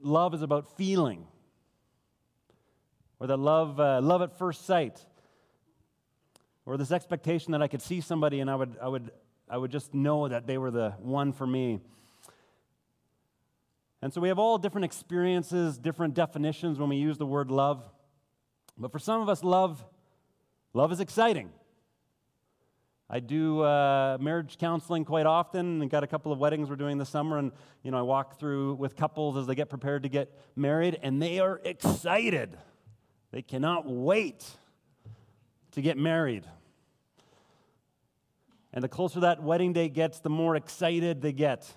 love 0.00 0.34
is 0.34 0.42
about 0.42 0.76
feeling 0.76 1.26
or 3.18 3.26
that 3.26 3.36
love, 3.36 3.78
uh, 3.78 4.00
love 4.00 4.22
at 4.22 4.38
first 4.38 4.66
sight 4.66 5.04
or 6.64 6.76
this 6.76 6.90
expectation 6.90 7.52
that 7.52 7.62
I 7.62 7.68
could 7.68 7.82
see 7.82 8.00
somebody 8.00 8.40
and 8.40 8.50
I 8.50 8.56
would, 8.56 8.76
I 8.80 8.88
would, 8.88 9.10
I 9.48 9.56
would 9.56 9.70
just 9.70 9.92
know 9.92 10.28
that 10.28 10.46
they 10.46 10.58
were 10.58 10.70
the 10.70 10.90
one 11.00 11.32
for 11.32 11.46
me. 11.46 11.80
And 14.02 14.12
so 14.12 14.20
we 14.20 14.28
have 14.28 14.38
all 14.38 14.56
different 14.56 14.86
experiences, 14.86 15.78
different 15.78 16.14
definitions 16.14 16.78
when 16.78 16.88
we 16.88 16.96
use 16.96 17.18
the 17.18 17.26
word 17.26 17.50
love. 17.50 17.84
But 18.78 18.92
for 18.92 18.98
some 18.98 19.20
of 19.20 19.28
us, 19.28 19.44
love, 19.44 19.84
love 20.72 20.90
is 20.90 21.00
exciting. 21.00 21.50
I 23.12 23.18
do 23.18 23.62
uh, 23.62 24.18
marriage 24.20 24.56
counseling 24.56 25.04
quite 25.04 25.26
often 25.26 25.82
and 25.82 25.90
got 25.90 26.04
a 26.04 26.06
couple 26.06 26.30
of 26.30 26.38
weddings 26.38 26.70
we're 26.70 26.76
doing 26.76 26.96
this 26.96 27.08
summer. 27.08 27.38
And, 27.38 27.50
you 27.82 27.90
know, 27.90 27.98
I 27.98 28.02
walk 28.02 28.38
through 28.38 28.74
with 28.74 28.94
couples 28.94 29.36
as 29.36 29.48
they 29.48 29.56
get 29.56 29.68
prepared 29.68 30.04
to 30.04 30.08
get 30.08 30.30
married, 30.54 30.96
and 31.02 31.20
they 31.20 31.40
are 31.40 31.60
excited. 31.64 32.56
They 33.32 33.42
cannot 33.42 33.84
wait 33.84 34.48
to 35.72 35.82
get 35.82 35.98
married. 35.98 36.46
And 38.72 38.84
the 38.84 38.88
closer 38.88 39.18
that 39.20 39.42
wedding 39.42 39.72
date 39.72 39.92
gets, 39.92 40.20
the 40.20 40.30
more 40.30 40.54
excited 40.54 41.20
they 41.20 41.32
get. 41.32 41.68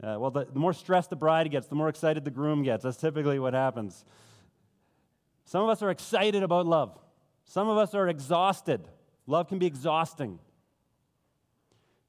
Uh, 0.00 0.18
well, 0.20 0.30
the, 0.30 0.44
the 0.44 0.60
more 0.60 0.72
stressed 0.72 1.10
the 1.10 1.16
bride 1.16 1.50
gets, 1.50 1.66
the 1.66 1.74
more 1.74 1.88
excited 1.88 2.24
the 2.24 2.30
groom 2.30 2.62
gets. 2.62 2.84
That's 2.84 2.96
typically 2.96 3.40
what 3.40 3.54
happens. 3.54 4.04
Some 5.46 5.64
of 5.64 5.68
us 5.68 5.82
are 5.82 5.90
excited 5.90 6.44
about 6.44 6.66
love. 6.66 6.96
Some 7.44 7.68
of 7.68 7.76
us 7.76 7.92
are 7.92 8.06
exhausted. 8.06 8.86
Love 9.28 9.46
can 9.46 9.58
be 9.58 9.66
exhausting. 9.66 10.38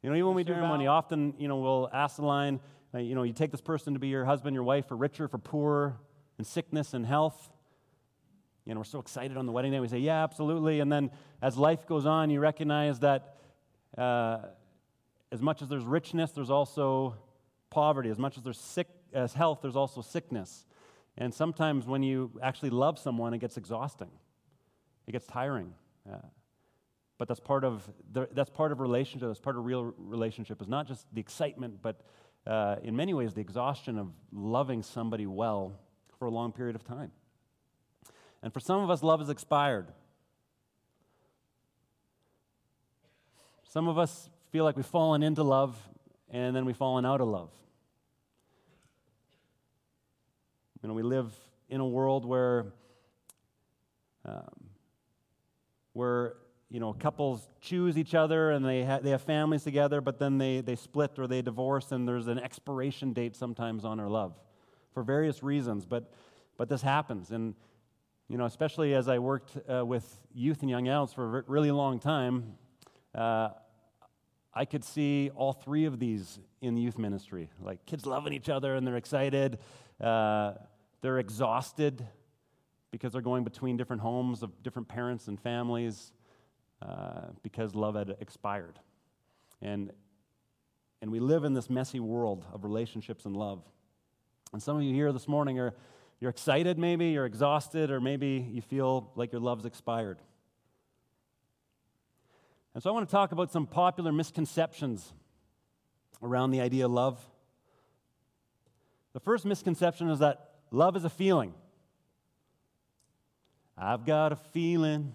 You 0.01 0.09
know, 0.09 0.15
even 0.15 0.27
when 0.27 0.35
we 0.37 0.45
do 0.45 0.53
our 0.53 0.61
money, 0.61 0.87
often, 0.87 1.33
you 1.37 1.49
know, 1.49 1.57
we'll 1.57 1.89
ask 1.91 2.15
the 2.15 2.23
line, 2.23 2.61
uh, 2.95 2.99
you 2.99 3.13
know, 3.13 3.23
you 3.23 3.33
take 3.33 3.51
this 3.51 3.59
person 3.59 3.93
to 3.93 3.99
be 3.99 4.07
your 4.07 4.23
husband, 4.23 4.53
your 4.53 4.63
wife, 4.63 4.87
for 4.87 4.95
richer, 4.95 5.27
for 5.27 5.37
poorer, 5.37 5.97
in 6.37 6.45
sickness 6.45 6.93
and 6.93 7.05
health. 7.05 7.51
You 8.65 8.73
know, 8.73 8.79
we're 8.79 8.85
so 8.85 8.99
excited 8.99 9.35
on 9.35 9.45
the 9.45 9.51
wedding 9.51 9.73
day. 9.73 9.81
We 9.81 9.89
say, 9.89 9.99
yeah, 9.99 10.23
absolutely. 10.23 10.79
And 10.79 10.89
then 10.89 11.11
as 11.41 11.57
life 11.57 11.85
goes 11.85 12.05
on, 12.05 12.29
you 12.29 12.39
recognize 12.39 12.99
that 13.01 13.35
uh, 13.97 14.37
as 15.29 15.41
much 15.41 15.61
as 15.61 15.67
there's 15.67 15.83
richness, 15.83 16.31
there's 16.31 16.49
also 16.49 17.17
poverty. 17.69 18.09
As 18.09 18.17
much 18.17 18.37
as 18.37 18.43
there's 18.43 18.59
sick, 18.59 18.87
as 19.13 19.33
health, 19.33 19.59
there's 19.61 19.75
also 19.75 20.01
sickness. 20.01 20.65
And 21.17 21.33
sometimes 21.33 21.85
when 21.85 22.01
you 22.01 22.31
actually 22.41 22.69
love 22.69 22.97
someone, 22.97 23.33
it 23.33 23.39
gets 23.39 23.57
exhausting. 23.57 24.11
It 25.05 25.11
gets 25.11 25.27
tiring. 25.27 25.73
Uh, 26.09 26.19
but 27.19 27.27
that's 27.27 27.41
part 27.41 27.65
of 27.65 27.83
the, 28.13 28.29
that's 28.31 28.49
part 28.49 28.71
of 28.71 28.79
relationship. 28.79 29.27
That's 29.27 29.41
part 29.41 29.57
of 29.57 29.65
real 29.65 29.93
relationship. 29.97 30.61
Is 30.61 30.69
not 30.69 30.87
just 30.87 31.05
the 31.13 31.19
excitement, 31.19 31.81
but 31.81 32.01
uh, 32.47 32.77
in 32.81 32.95
many 32.95 33.13
ways 33.13 33.33
the 33.33 33.41
exhaustion 33.41 33.99
of 33.99 34.07
loving 34.31 34.81
somebody 34.81 35.27
well 35.27 35.77
for 36.17 36.25
a 36.25 36.31
long 36.31 36.53
period 36.53 36.77
of 36.77 36.83
time. 36.85 37.11
And 38.41 38.53
for 38.53 38.61
some 38.61 38.81
of 38.81 38.89
us, 38.89 39.03
love 39.03 39.19
has 39.19 39.29
expired. 39.29 39.91
Some 43.65 43.89
of 43.89 43.97
us 43.97 44.29
feel 44.51 44.63
like 44.63 44.77
we've 44.77 44.85
fallen 44.85 45.21
into 45.21 45.43
love 45.43 45.77
and 46.31 46.55
then 46.55 46.63
we've 46.63 46.77
fallen 46.77 47.05
out 47.05 47.19
of 47.19 47.27
love. 47.27 47.51
You 50.81 50.87
know, 50.87 50.95
we 50.95 51.03
live 51.03 51.33
in 51.67 51.81
a 51.81 51.87
world 51.87 52.23
where, 52.23 52.67
um, 54.23 54.69
where 55.91 56.35
you 56.69 56.79
know, 56.79 56.93
couples 56.93 57.47
choose 57.61 57.97
each 57.97 58.13
other 58.13 58.51
and 58.51 58.63
they, 58.63 58.83
ha- 58.83 58.99
they 59.01 59.09
have 59.09 59.23
families 59.23 59.63
together, 59.63 60.01
but 60.01 60.19
then 60.19 60.37
they, 60.37 60.61
they 60.61 60.75
split 60.75 61.17
or 61.17 61.25
they 61.25 61.41
divorce, 61.41 61.91
and 61.91 62.07
there's 62.07 62.27
an 62.27 62.37
expiration 62.37 63.11
date 63.11 63.35
sometimes 63.35 63.83
on 63.83 63.99
our 63.99 64.07
love 64.07 64.35
for 64.93 65.01
various 65.01 65.41
reasons. 65.41 65.85
But, 65.85 66.11
but 66.57 66.69
this 66.69 66.83
happens. 66.83 67.31
And, 67.31 67.55
you 68.27 68.37
know, 68.37 68.45
especially 68.45 68.93
as 68.93 69.09
I 69.09 69.17
worked 69.17 69.57
uh, 69.67 69.83
with 69.83 70.05
youth 70.31 70.61
and 70.61 70.69
young 70.69 70.87
adults 70.87 71.13
for 71.13 71.39
a 71.39 71.43
really 71.47 71.71
long 71.71 71.99
time, 71.99 72.53
uh, 73.15 73.49
I 74.53 74.65
could 74.65 74.83
see 74.83 75.31
all 75.35 75.53
three 75.53 75.85
of 75.85 75.99
these 75.99 76.39
in 76.61 76.75
the 76.75 76.81
youth 76.81 76.99
ministry. 76.99 77.49
Like 77.61 77.83
kids 77.87 78.05
loving 78.05 78.33
each 78.33 78.49
other 78.49 78.75
and 78.75 78.85
they're 78.85 78.97
excited. 78.97 79.57
Uh, 79.99 80.53
they're 81.01 81.17
exhausted 81.17 82.05
because 82.91 83.13
they're 83.13 83.21
going 83.21 83.43
between 83.43 83.77
different 83.77 84.01
homes 84.03 84.43
of 84.43 84.61
different 84.61 84.87
parents 84.87 85.27
and 85.27 85.39
families 85.39 86.11
uh, 86.81 87.27
because 87.43 87.75
love 87.75 87.95
had 87.95 88.15
expired. 88.19 88.79
And, 89.61 89.91
and 91.01 91.11
we 91.11 91.19
live 91.19 91.43
in 91.43 91.53
this 91.53 91.69
messy 91.69 91.99
world 91.99 92.45
of 92.53 92.63
relationships 92.63 93.25
and 93.25 93.35
love. 93.35 93.61
And 94.53 94.61
some 94.63 94.77
of 94.77 94.83
you 94.83 94.93
here 94.93 95.11
this 95.11 95.27
morning 95.27 95.59
are 95.59 95.73
you're 96.19 96.29
excited 96.29 96.77
maybe, 96.77 97.07
you're 97.07 97.25
exhausted, 97.25 97.91
or 97.91 98.01
maybe 98.01 98.45
you 98.51 98.61
feel 98.61 99.11
like 99.15 99.31
your 99.31 99.41
love's 99.41 99.65
expired. 99.65 100.19
And 102.73 102.83
so 102.83 102.89
I 102.89 102.93
want 102.93 103.07
to 103.07 103.11
talk 103.11 103.31
about 103.31 103.51
some 103.51 103.65
popular 103.65 104.11
misconceptions 104.11 105.13
around 106.21 106.51
the 106.51 106.61
idea 106.61 106.85
of 106.85 106.91
love. 106.91 107.25
The 109.13 109.19
first 109.19 109.45
misconception 109.45 110.09
is 110.09 110.19
that 110.19 110.51
love 110.71 110.95
is 110.95 111.03
a 111.03 111.09
feeling. 111.09 111.53
I've 113.77 114.05
got 114.05 114.33
a 114.33 114.35
feeling 114.35 115.13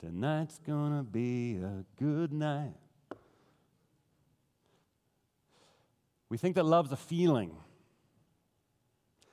tonight's 0.00 0.58
gonna 0.66 1.02
be 1.02 1.56
a 1.56 1.84
good 1.98 2.32
night. 2.32 2.74
We 6.28 6.36
think 6.36 6.56
that 6.56 6.64
love's 6.64 6.92
a 6.92 6.96
feeling. 6.96 7.56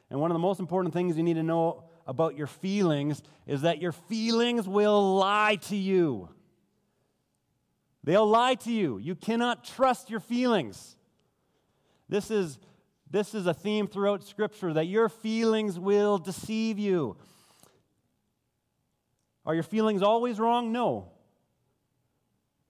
And 0.10 0.19
one 0.19 0.32
of 0.32 0.36
the 0.36 0.39
most 0.39 0.60
important 0.60 0.93
things 0.93 1.17
you 1.17 1.23
need 1.23 1.34
to 1.34 1.43
know 1.43 1.84
about 2.08 2.38
your 2.38 2.47
feelings 2.47 3.21
is 3.47 3.62
that 3.62 3.82
your 3.82 3.91
feelings 3.91 4.67
will 4.67 5.15
lie 5.15 5.58
to 5.63 5.75
you. 5.75 6.30
They'll 8.04 8.28
lie 8.28 8.56
to 8.56 8.71
you. 8.71 8.99
You 8.99 9.15
cannot 9.15 9.63
trust 9.63 10.10
your 10.12 10.19
feelings. 10.19 10.95
This 12.08 12.30
is, 12.30 12.60
this 13.10 13.34
is 13.34 13.47
a 13.47 13.54
theme 13.54 13.88
throughout 13.88 14.23
Scripture 14.23 14.73
that 14.73 14.86
your 14.86 15.10
feelings 15.10 15.80
will 15.80 16.19
deceive 16.19 16.78
you. 16.78 17.17
Are 19.46 19.54
your 19.54 19.64
feelings 19.64 20.02
always 20.02 20.40
wrong? 20.40 20.72
No. 20.72 21.12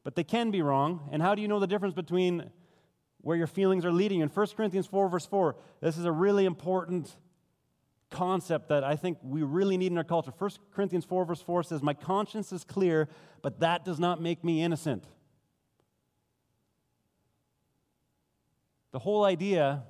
But 0.03 0.15
they 0.15 0.23
can 0.23 0.51
be 0.51 0.61
wrong. 0.61 1.09
And 1.11 1.21
how 1.21 1.35
do 1.35 1.41
you 1.41 1.47
know 1.47 1.59
the 1.59 1.67
difference 1.67 1.95
between 1.95 2.51
where 3.21 3.37
your 3.37 3.47
feelings 3.47 3.85
are 3.85 3.91
leading? 3.91 4.19
you? 4.19 4.23
In 4.23 4.29
1 4.29 4.47
Corinthians 4.55 4.85
4, 4.87 5.09
verse 5.09 5.25
4, 5.25 5.55
this 5.81 5.97
is 5.97 6.05
a 6.05 6.11
really 6.11 6.45
important 6.45 7.15
concept 8.11 8.69
that 8.69 8.83
I 8.83 8.95
think 8.95 9.17
we 9.23 9.41
really 9.41 9.77
need 9.77 9.91
in 9.91 9.97
our 9.97 10.03
culture. 10.03 10.31
1 10.37 10.51
Corinthians 10.73 11.05
4, 11.05 11.25
verse 11.25 11.41
4 11.41 11.63
says, 11.63 11.81
My 11.81 11.93
conscience 11.93 12.51
is 12.51 12.63
clear, 12.63 13.09
but 13.41 13.61
that 13.61 13.83
does 13.83 13.99
not 13.99 14.21
make 14.21 14.43
me 14.43 14.61
innocent. 14.61 15.05
The 18.91 18.99
whole 18.99 19.25
idea 19.25 19.83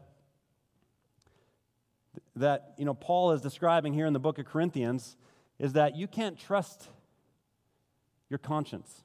that 2.35 2.73
you 2.77 2.85
know 2.85 2.93
Paul 2.93 3.31
is 3.31 3.41
describing 3.41 3.93
here 3.93 4.05
in 4.05 4.13
the 4.13 4.19
book 4.19 4.39
of 4.39 4.45
Corinthians 4.45 5.15
is 5.59 5.73
that 5.73 5.95
you 5.95 6.07
can't 6.07 6.37
trust 6.37 6.87
your 8.29 8.39
conscience. 8.39 9.03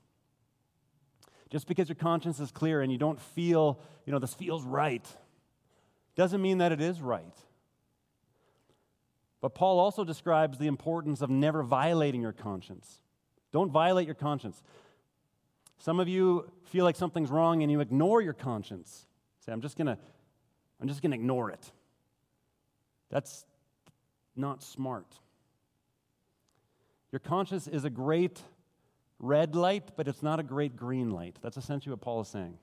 Just 1.50 1.66
because 1.66 1.88
your 1.88 1.96
conscience 1.96 2.40
is 2.40 2.50
clear 2.50 2.80
and 2.80 2.92
you 2.92 2.98
don't 2.98 3.20
feel, 3.20 3.80
you 4.06 4.12
know, 4.12 4.18
this 4.18 4.34
feels 4.34 4.64
right, 4.64 5.06
doesn't 6.14 6.40
mean 6.40 6.58
that 6.58 6.72
it 6.72 6.80
is 6.80 7.00
right. 7.00 7.34
But 9.40 9.54
Paul 9.54 9.78
also 9.78 10.04
describes 10.04 10.58
the 10.58 10.66
importance 10.66 11.22
of 11.22 11.30
never 11.30 11.62
violating 11.62 12.20
your 12.20 12.32
conscience. 12.32 13.00
Don't 13.52 13.70
violate 13.70 14.06
your 14.06 14.14
conscience. 14.14 14.62
Some 15.78 15.98
of 15.98 16.08
you 16.08 16.50
feel 16.64 16.84
like 16.84 16.94
something's 16.94 17.30
wrong 17.30 17.62
and 17.62 17.72
you 17.72 17.80
ignore 17.80 18.20
your 18.20 18.34
conscience. 18.34 19.06
Say, 19.44 19.50
I'm 19.50 19.62
just 19.62 19.78
gonna, 19.78 19.98
I'm 20.80 20.88
just 20.88 21.00
gonna 21.02 21.16
ignore 21.16 21.50
it. 21.50 21.72
That's 23.10 23.46
not 24.36 24.62
smart. 24.62 25.06
Your 27.12 27.20
conscience 27.20 27.66
is 27.66 27.85
a 27.85 27.90
great 27.90 28.40
red 29.18 29.55
light, 29.55 29.90
but 29.96 30.09
it's 30.09 30.23
not 30.23 30.40
a 30.40 30.42
great 30.42 30.77
green 30.77 31.11
light. 31.11 31.37
That's 31.42 31.57
essentially 31.57 31.90
what 31.92 32.01
Paul 32.01 32.20
is 32.20 32.29
saying. 32.29 32.57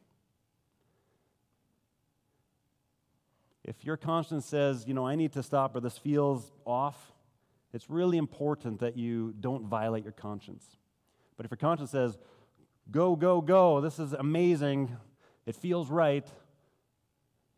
If 3.64 3.84
your 3.84 3.98
conscience 3.98 4.46
says, 4.46 4.86
you 4.88 4.94
know, 4.94 5.06
I 5.06 5.16
need 5.16 5.34
to 5.34 5.44
stop 5.44 5.76
or 5.76 5.82
this 5.82 5.98
feels 5.98 6.52
off, 6.66 7.12
it's 7.74 7.90
really 7.90 8.18
important 8.18 8.80
that 8.80 8.98
you 8.98 9.34
don't 9.40 9.66
violate 9.66 10.04
your 10.04 10.14
conscience. 10.14 10.66
But 11.36 11.46
if 11.46 11.52
your 11.52 11.58
conscience 11.58 11.92
says, 11.92 12.18
go, 12.90 13.16
go, 13.18 13.42
go, 13.42 13.82
this 13.82 14.00
is 14.00 14.14
amazing, 14.14 14.96
it 15.46 15.56
feels 15.56 15.90
right, 15.90 16.26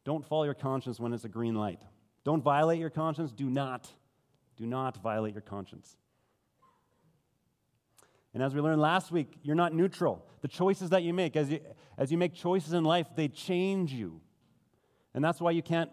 don't 0.03 0.25
follow 0.25 0.45
your 0.45 0.55
conscience 0.55 0.99
when 0.99 1.13
it's 1.13 1.25
a 1.25 1.29
green 1.29 1.53
light. 1.53 1.81
Don't 2.23 2.43
violate 2.43 2.79
your 2.79 2.89
conscience. 2.89 3.31
Do 3.31 3.49
not, 3.49 3.87
do 4.57 4.65
not 4.65 4.97
violate 4.97 5.33
your 5.33 5.41
conscience. 5.41 5.95
And 8.33 8.43
as 8.43 8.53
we 8.53 8.61
learned 8.61 8.81
last 8.81 9.11
week, 9.11 9.39
you're 9.41 9.55
not 9.55 9.73
neutral. 9.73 10.25
The 10.41 10.47
choices 10.47 10.91
that 10.91 11.03
you 11.03 11.13
make, 11.13 11.35
as 11.35 11.49
you, 11.49 11.59
as 11.97 12.11
you 12.11 12.17
make 12.17 12.33
choices 12.33 12.73
in 12.73 12.83
life, 12.83 13.07
they 13.15 13.27
change 13.27 13.91
you. 13.91 14.21
And 15.13 15.23
that's 15.23 15.41
why 15.41 15.51
you 15.51 15.63
can't 15.63 15.89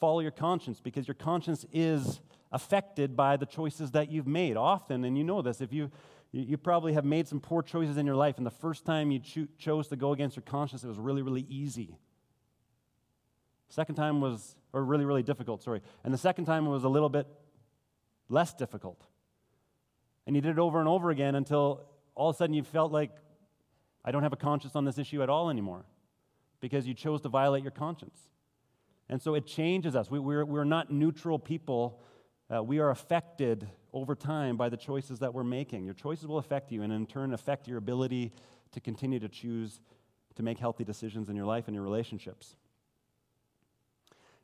follow 0.00 0.20
your 0.20 0.32
conscience, 0.32 0.80
because 0.80 1.06
your 1.06 1.14
conscience 1.14 1.64
is 1.72 2.20
affected 2.52 3.16
by 3.16 3.36
the 3.36 3.46
choices 3.46 3.92
that 3.92 4.10
you've 4.10 4.26
made. 4.26 4.56
Often, 4.56 5.04
and 5.04 5.16
you 5.16 5.24
know 5.24 5.42
this, 5.42 5.60
if 5.60 5.72
you, 5.72 5.90
you 6.32 6.56
probably 6.56 6.92
have 6.92 7.04
made 7.04 7.28
some 7.28 7.40
poor 7.40 7.62
choices 7.62 7.96
in 7.96 8.04
your 8.04 8.16
life, 8.16 8.36
and 8.36 8.46
the 8.46 8.50
first 8.50 8.84
time 8.84 9.10
you 9.10 9.20
cho- 9.20 9.46
chose 9.58 9.88
to 9.88 9.96
go 9.96 10.12
against 10.12 10.36
your 10.36 10.42
conscience, 10.42 10.84
it 10.84 10.88
was 10.88 10.98
really, 10.98 11.22
really 11.22 11.46
easy. 11.48 11.96
Second 13.68 13.94
time 13.94 14.20
was, 14.20 14.56
or 14.72 14.84
really, 14.84 15.04
really 15.04 15.22
difficult, 15.22 15.62
sorry. 15.62 15.80
And 16.04 16.12
the 16.12 16.18
second 16.18 16.44
time 16.44 16.66
was 16.66 16.84
a 16.84 16.88
little 16.88 17.08
bit 17.08 17.26
less 18.28 18.52
difficult. 18.52 19.00
And 20.26 20.34
you 20.34 20.42
did 20.42 20.52
it 20.52 20.58
over 20.58 20.80
and 20.80 20.88
over 20.88 21.10
again 21.10 21.34
until 21.34 21.82
all 22.14 22.30
of 22.30 22.36
a 22.36 22.38
sudden 22.38 22.54
you 22.54 22.62
felt 22.62 22.92
like, 22.92 23.10
I 24.04 24.10
don't 24.10 24.22
have 24.22 24.32
a 24.32 24.36
conscience 24.36 24.76
on 24.76 24.84
this 24.84 24.98
issue 24.98 25.22
at 25.22 25.28
all 25.28 25.50
anymore 25.50 25.84
because 26.60 26.86
you 26.86 26.94
chose 26.94 27.20
to 27.22 27.28
violate 27.28 27.62
your 27.62 27.72
conscience. 27.72 28.18
And 29.08 29.20
so 29.20 29.34
it 29.34 29.46
changes 29.46 29.94
us. 29.94 30.10
We, 30.10 30.18
are 30.18 30.22
we're, 30.22 30.44
we're 30.44 30.64
not 30.64 30.90
neutral 30.90 31.38
people. 31.38 32.00
Uh, 32.52 32.62
we 32.62 32.78
are 32.78 32.90
affected 32.90 33.68
over 33.92 34.14
time 34.14 34.56
by 34.56 34.68
the 34.68 34.76
choices 34.76 35.20
that 35.20 35.32
we're 35.32 35.44
making. 35.44 35.84
Your 35.84 35.94
choices 35.94 36.26
will 36.26 36.38
affect 36.38 36.72
you 36.72 36.82
and 36.82 36.92
in 36.92 37.06
turn 37.06 37.32
affect 37.32 37.68
your 37.68 37.78
ability 37.78 38.32
to 38.72 38.80
continue 38.80 39.18
to 39.20 39.28
choose 39.28 39.80
to 40.34 40.42
make 40.42 40.58
healthy 40.58 40.84
decisions 40.84 41.28
in 41.28 41.36
your 41.36 41.46
life 41.46 41.66
and 41.66 41.74
your 41.74 41.84
relationships. 41.84 42.56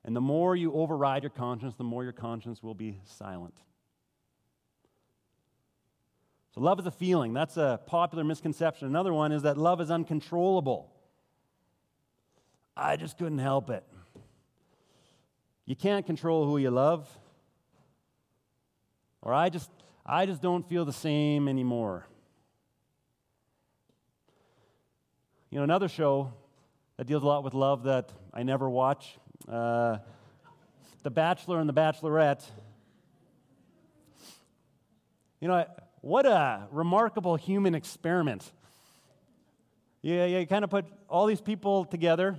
And 0.05 0.17
the 0.17 0.21
more 0.21 0.57
you 0.57 0.73
override 0.73 1.23
your 1.23 1.31
conscience, 1.31 1.75
the 1.77 1.85
more 1.85 2.03
your 2.03 2.13
conscience 2.13 2.63
will 2.63 2.75
be 2.75 3.01
silent. 3.05 3.55
So, 6.55 6.61
love 6.61 6.79
is 6.79 6.87
a 6.87 6.91
feeling. 6.91 7.33
That's 7.33 7.57
a 7.57 7.81
popular 7.87 8.25
misconception. 8.25 8.87
Another 8.87 9.13
one 9.13 9.33
is 9.33 9.43
that 9.43 9.57
love 9.57 9.81
is 9.81 9.91
uncontrollable. 9.91 10.93
I 12.77 12.97
just 12.97 13.17
couldn't 13.17 13.39
help 13.39 13.71
it. 13.71 13.85
You 15.65 15.77
can't 15.77 16.05
control 16.05 16.47
who 16.47 16.59
you 16.59 16.71
love. 16.71 17.09
Or 19.23 19.33
I 19.33 19.49
just, 19.49 19.71
I 20.05 20.27
just 20.27 20.43
don't 20.43 20.69
feel 20.69 20.85
the 20.85 20.93
same 20.93 21.49
anymore. 21.49 22.07
You 25.51 25.59
know, 25.59 25.65
another 25.65 25.89
show 25.89 26.33
that 26.97 27.07
deals 27.07 27.23
a 27.23 27.27
lot 27.27 27.45
with 27.45 27.55
love 27.55 27.85
that 27.85 28.13
I 28.35 28.43
never 28.43 28.69
watch 28.69 29.17
uh, 29.49 29.99
The 31.03 31.11
Bachelor 31.11 31.61
and 31.61 31.69
the 31.69 31.75
Bachelorette. 31.75 32.45
You 35.41 35.49
know, 35.49 35.67
what 36.03 36.27
a 36.27 36.67
remarkable 36.73 37.37
human 37.37 37.75
experiment. 37.75 38.53
You, 40.03 40.23
you 40.25 40.47
kind 40.47 40.65
of 40.65 40.71
put 40.71 40.85
all 41.09 41.27
these 41.27 41.41
people 41.41 41.85
together, 41.85 42.37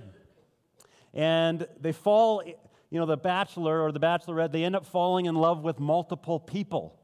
and 1.14 1.66
they 1.80 1.92
fall, 1.92 2.42
you 2.44 3.00
know, 3.00 3.06
the 3.06 3.16
bachelor 3.16 3.82
or 3.82 3.90
the 3.90 4.00
bachelorette, 4.00 4.52
they 4.52 4.64
end 4.64 4.76
up 4.76 4.84
falling 4.84 5.24
in 5.26 5.34
love 5.34 5.64
with 5.64 5.80
multiple 5.80 6.38
people. 6.38 7.00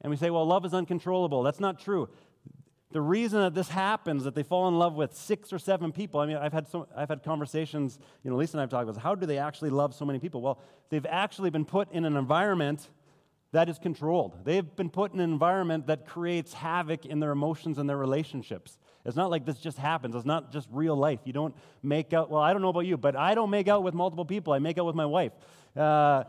And 0.00 0.10
we 0.10 0.16
say, 0.16 0.30
well, 0.30 0.46
love 0.46 0.64
is 0.64 0.72
uncontrollable. 0.72 1.42
That's 1.42 1.58
not 1.58 1.80
true. 1.80 2.08
The 2.96 3.02
reason 3.02 3.40
that 3.40 3.52
this 3.52 3.68
happens, 3.68 4.24
that 4.24 4.34
they 4.34 4.42
fall 4.42 4.68
in 4.68 4.78
love 4.78 4.94
with 4.94 5.14
six 5.14 5.52
or 5.52 5.58
seven 5.58 5.92
people, 5.92 6.18
I 6.18 6.24
mean, 6.24 6.38
I've 6.38 6.54
had, 6.54 6.66
so, 6.66 6.88
I've 6.96 7.10
had 7.10 7.22
conversations, 7.22 7.98
you 8.24 8.30
know, 8.30 8.38
Lisa 8.38 8.56
and 8.56 8.60
I 8.60 8.62
have 8.62 8.70
talked 8.70 8.88
about 8.88 8.96
how 9.02 9.14
do 9.14 9.26
they 9.26 9.36
actually 9.36 9.68
love 9.68 9.94
so 9.94 10.06
many 10.06 10.18
people? 10.18 10.40
Well, 10.40 10.58
they've 10.88 11.04
actually 11.04 11.50
been 11.50 11.66
put 11.66 11.92
in 11.92 12.06
an 12.06 12.16
environment 12.16 12.88
that 13.52 13.68
is 13.68 13.78
controlled. 13.78 14.46
They've 14.46 14.74
been 14.76 14.88
put 14.88 15.12
in 15.12 15.20
an 15.20 15.30
environment 15.30 15.88
that 15.88 16.06
creates 16.06 16.54
havoc 16.54 17.04
in 17.04 17.20
their 17.20 17.32
emotions 17.32 17.76
and 17.76 17.86
their 17.86 17.98
relationships. 17.98 18.78
It's 19.04 19.14
not 19.14 19.30
like 19.30 19.44
this 19.44 19.58
just 19.58 19.76
happens. 19.76 20.14
It's 20.14 20.24
not 20.24 20.50
just 20.50 20.66
real 20.72 20.96
life. 20.96 21.20
You 21.24 21.34
don't 21.34 21.54
make 21.82 22.14
out, 22.14 22.30
well, 22.30 22.40
I 22.40 22.54
don't 22.54 22.62
know 22.62 22.70
about 22.70 22.86
you, 22.86 22.96
but 22.96 23.14
I 23.14 23.34
don't 23.34 23.50
make 23.50 23.68
out 23.68 23.82
with 23.82 23.92
multiple 23.92 24.24
people. 24.24 24.54
I 24.54 24.58
make 24.58 24.78
out 24.78 24.86
with 24.86 24.96
my 24.96 25.04
wife. 25.04 25.32
Uh, 25.76 26.24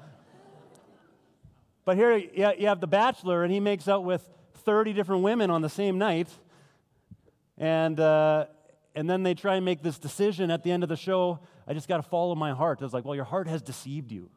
but 1.86 1.96
here 1.96 2.18
you 2.18 2.68
have 2.68 2.82
the 2.82 2.88
bachelor, 2.88 3.46
and 3.46 3.54
he 3.54 3.62
makes 3.62 3.88
out 3.88 4.04
with 4.04 4.30
30 4.66 4.92
different 4.92 5.24
women 5.24 5.50
on 5.50 5.62
the 5.62 5.70
same 5.70 5.98
night. 5.98 6.28
And, 7.58 8.00
uh, 8.00 8.46
and 8.96 9.10
then 9.10 9.24
they 9.24 9.34
try 9.34 9.56
and 9.56 9.66
make 9.66 9.82
this 9.82 9.98
decision 9.98 10.52
at 10.52 10.64
the 10.64 10.72
end 10.72 10.84
of 10.84 10.90
the 10.90 10.96
show 10.96 11.40
I 11.68 11.74
just 11.74 11.90
got 11.90 11.98
to 11.98 12.04
follow 12.04 12.34
my 12.34 12.54
heart. 12.54 12.82
It's 12.82 12.94
like, 12.94 13.04
well, 13.04 13.16
your 13.16 13.26
heart 13.26 13.48
has 13.48 13.62
deceived 13.62 14.12
you. 14.12 14.30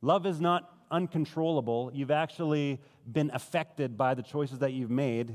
Love 0.00 0.24
is 0.24 0.40
not 0.40 0.70
uncontrollable. 0.90 1.90
You've 1.92 2.12
actually 2.12 2.80
been 3.10 3.32
affected 3.34 3.98
by 3.98 4.14
the 4.14 4.22
choices 4.22 4.60
that 4.60 4.72
you've 4.72 4.90
made 4.90 5.34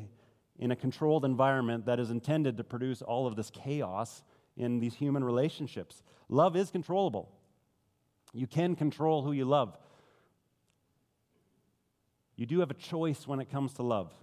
in 0.58 0.72
a 0.72 0.76
controlled 0.76 1.26
environment 1.26 1.86
that 1.88 2.00
is 2.00 2.12
intended 2.12 2.56
to 2.58 2.64
produce 2.64 3.02
all 3.02 3.28
of 3.28 3.36
this 3.36 3.50
chaos 3.50 4.24
in 4.56 4.80
these 4.80 4.94
human 4.94 5.24
relationships. 5.24 6.02
Love 6.30 6.56
is 6.56 6.72
controllable. 6.72 7.30
You 8.34 8.48
can 8.48 8.76
control 8.76 9.24
who 9.24 9.34
you 9.34 9.44
love. 9.44 9.78
You 12.38 12.46
do 12.46 12.60
have 12.62 12.72
a 12.72 12.76
choice 12.76 13.28
when 13.28 13.42
it 13.42 13.52
comes 13.52 13.74
to 13.74 13.84
love. 13.84 14.14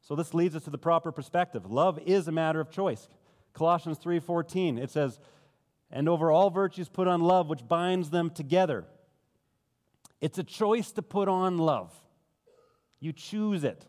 So 0.00 0.14
this 0.14 0.34
leads 0.34 0.56
us 0.56 0.64
to 0.64 0.70
the 0.70 0.78
proper 0.78 1.12
perspective. 1.12 1.70
Love 1.70 1.98
is 2.00 2.26
a 2.26 2.32
matter 2.32 2.60
of 2.60 2.70
choice. 2.70 3.08
Colossians 3.52 3.98
3:14 3.98 4.78
it 4.78 4.90
says, 4.90 5.18
"And 5.90 6.08
over 6.08 6.30
all 6.30 6.50
virtues 6.50 6.88
put 6.88 7.08
on 7.08 7.20
love 7.20 7.48
which 7.48 7.66
binds 7.66 8.10
them 8.10 8.30
together." 8.30 8.86
It's 10.20 10.38
a 10.38 10.44
choice 10.44 10.92
to 10.92 11.02
put 11.02 11.28
on 11.28 11.58
love. 11.58 11.94
You 12.98 13.12
choose 13.12 13.64
it. 13.64 13.86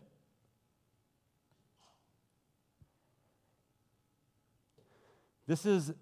This 5.46 5.66
is 5.66 5.92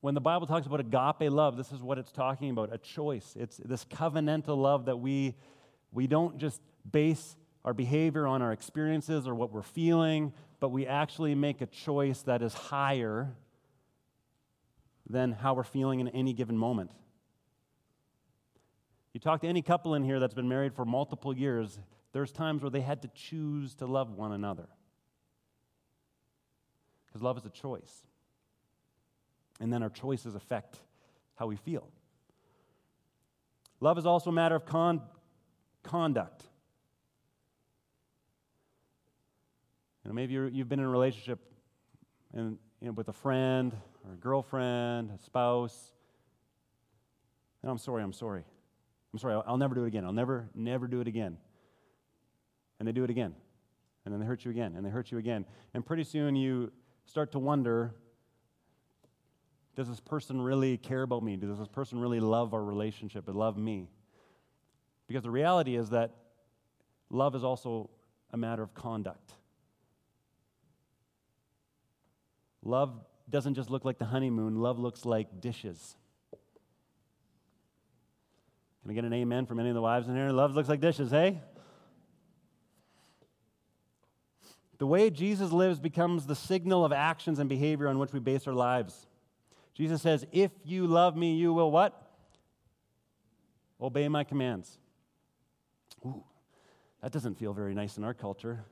when 0.00 0.14
the 0.14 0.20
Bible 0.20 0.46
talks 0.46 0.66
about 0.66 0.80
agape 0.80 1.32
love, 1.32 1.56
this 1.56 1.72
is 1.72 1.80
what 1.80 1.96
it's 1.96 2.12
talking 2.12 2.50
about 2.50 2.70
a 2.70 2.76
choice. 2.76 3.34
It's 3.40 3.56
this 3.56 3.86
covenantal 3.86 4.54
love 4.54 4.84
that 4.84 4.98
we, 4.98 5.34
we 5.92 6.06
don't 6.06 6.36
just 6.36 6.60
base 6.90 7.36
our 7.64 7.72
behavior 7.74 8.26
on 8.26 8.42
our 8.42 8.52
experiences 8.52 9.26
or 9.26 9.34
what 9.34 9.52
we're 9.52 9.62
feeling, 9.62 10.32
but 10.60 10.68
we 10.68 10.86
actually 10.86 11.34
make 11.34 11.60
a 11.60 11.66
choice 11.66 12.22
that 12.22 12.42
is 12.42 12.52
higher 12.52 13.32
than 15.08 15.32
how 15.32 15.54
we're 15.54 15.64
feeling 15.64 16.00
in 16.00 16.08
any 16.08 16.32
given 16.32 16.56
moment. 16.56 16.90
You 19.12 19.20
talk 19.20 19.40
to 19.42 19.48
any 19.48 19.62
couple 19.62 19.94
in 19.94 20.02
here 20.02 20.18
that's 20.18 20.34
been 20.34 20.48
married 20.48 20.74
for 20.74 20.84
multiple 20.84 21.36
years, 21.36 21.78
there's 22.12 22.32
times 22.32 22.62
where 22.62 22.70
they 22.70 22.80
had 22.80 23.02
to 23.02 23.08
choose 23.14 23.74
to 23.76 23.86
love 23.86 24.10
one 24.10 24.32
another. 24.32 24.68
Because 27.06 27.22
love 27.22 27.36
is 27.38 27.44
a 27.44 27.50
choice 27.50 28.04
and 29.60 29.72
then 29.72 29.82
our 29.82 29.90
choices 29.90 30.34
affect 30.34 30.78
how 31.36 31.46
we 31.46 31.56
feel. 31.56 31.88
Love 33.80 33.98
is 33.98 34.06
also 34.06 34.30
a 34.30 34.32
matter 34.32 34.54
of 34.54 34.64
con- 34.64 35.02
conduct. 35.82 36.44
You 40.04 40.10
know, 40.10 40.14
maybe 40.14 40.34
you 40.34 40.50
have 40.58 40.68
been 40.68 40.80
in 40.80 40.84
a 40.84 40.90
relationship 40.90 41.38
and, 42.34 42.58
you 42.80 42.88
know, 42.88 42.92
with 42.92 43.08
a 43.08 43.12
friend 43.12 43.74
or 44.06 44.12
a 44.12 44.16
girlfriend, 44.16 45.10
a 45.10 45.22
spouse. 45.22 45.92
And 47.62 47.70
I'm 47.70 47.78
sorry, 47.78 48.02
I'm 48.02 48.12
sorry. 48.12 48.44
I'm 49.12 49.18
sorry, 49.18 49.34
I'll, 49.34 49.44
I'll 49.46 49.56
never 49.56 49.74
do 49.74 49.84
it 49.84 49.88
again. 49.88 50.04
I'll 50.04 50.12
never, 50.12 50.50
never 50.54 50.86
do 50.86 51.00
it 51.00 51.08
again. 51.08 51.38
And 52.78 52.86
they 52.86 52.92
do 52.92 53.04
it 53.04 53.10
again. 53.10 53.34
And 54.04 54.12
then 54.12 54.20
they 54.20 54.26
hurt 54.26 54.44
you 54.44 54.50
again, 54.50 54.74
and 54.76 54.84
they 54.84 54.90
hurt 54.90 55.10
you 55.10 55.16
again. 55.16 55.46
And 55.72 55.86
pretty 55.86 56.04
soon 56.04 56.36
you 56.36 56.70
start 57.06 57.32
to 57.32 57.38
wonder 57.38 57.94
does 59.76 59.88
this 59.88 60.00
person 60.00 60.40
really 60.40 60.76
care 60.76 61.02
about 61.02 61.24
me? 61.24 61.36
Does 61.36 61.58
this 61.58 61.68
person 61.68 61.98
really 61.98 62.20
love 62.20 62.54
our 62.54 62.62
relationship 62.62 63.26
and 63.26 63.36
love 63.36 63.56
me? 63.56 63.88
Because 65.08 65.24
the 65.24 65.30
reality 65.30 65.74
is 65.74 65.90
that 65.90 66.12
love 67.10 67.34
is 67.34 67.42
also 67.42 67.90
a 68.30 68.36
matter 68.36 68.62
of 68.62 68.72
conduct. 68.74 69.32
Love 72.64 72.98
doesn't 73.28 73.54
just 73.54 73.70
look 73.70 73.84
like 73.84 73.98
the 73.98 74.06
honeymoon, 74.06 74.56
love 74.56 74.78
looks 74.78 75.04
like 75.04 75.40
dishes. 75.40 75.96
Can 78.82 78.90
I 78.90 78.94
get 78.94 79.04
an 79.04 79.12
amen 79.12 79.46
from 79.46 79.60
any 79.60 79.68
of 79.68 79.74
the 79.74 79.80
wives 79.80 80.08
in 80.08 80.14
here? 80.14 80.30
Love 80.30 80.54
looks 80.54 80.68
like 80.68 80.80
dishes, 80.80 81.10
hey? 81.10 81.40
The 84.78 84.86
way 84.86 85.08
Jesus 85.08 85.52
lives 85.52 85.78
becomes 85.78 86.26
the 86.26 86.34
signal 86.34 86.84
of 86.84 86.92
actions 86.92 87.38
and 87.38 87.48
behavior 87.48 87.88
on 87.88 87.98
which 87.98 88.12
we 88.12 88.20
base 88.20 88.46
our 88.46 88.52
lives. 88.52 89.06
Jesus 89.72 90.02
says, 90.02 90.26
If 90.32 90.50
you 90.64 90.86
love 90.86 91.16
me, 91.16 91.34
you 91.34 91.52
will 91.52 91.70
what? 91.70 92.00
Obey 93.80 94.08
my 94.08 94.24
commands. 94.24 94.78
Ooh, 96.04 96.24
that 97.02 97.12
doesn't 97.12 97.38
feel 97.38 97.52
very 97.52 97.74
nice 97.74 97.96
in 97.96 98.04
our 98.04 98.14
culture. 98.14 98.64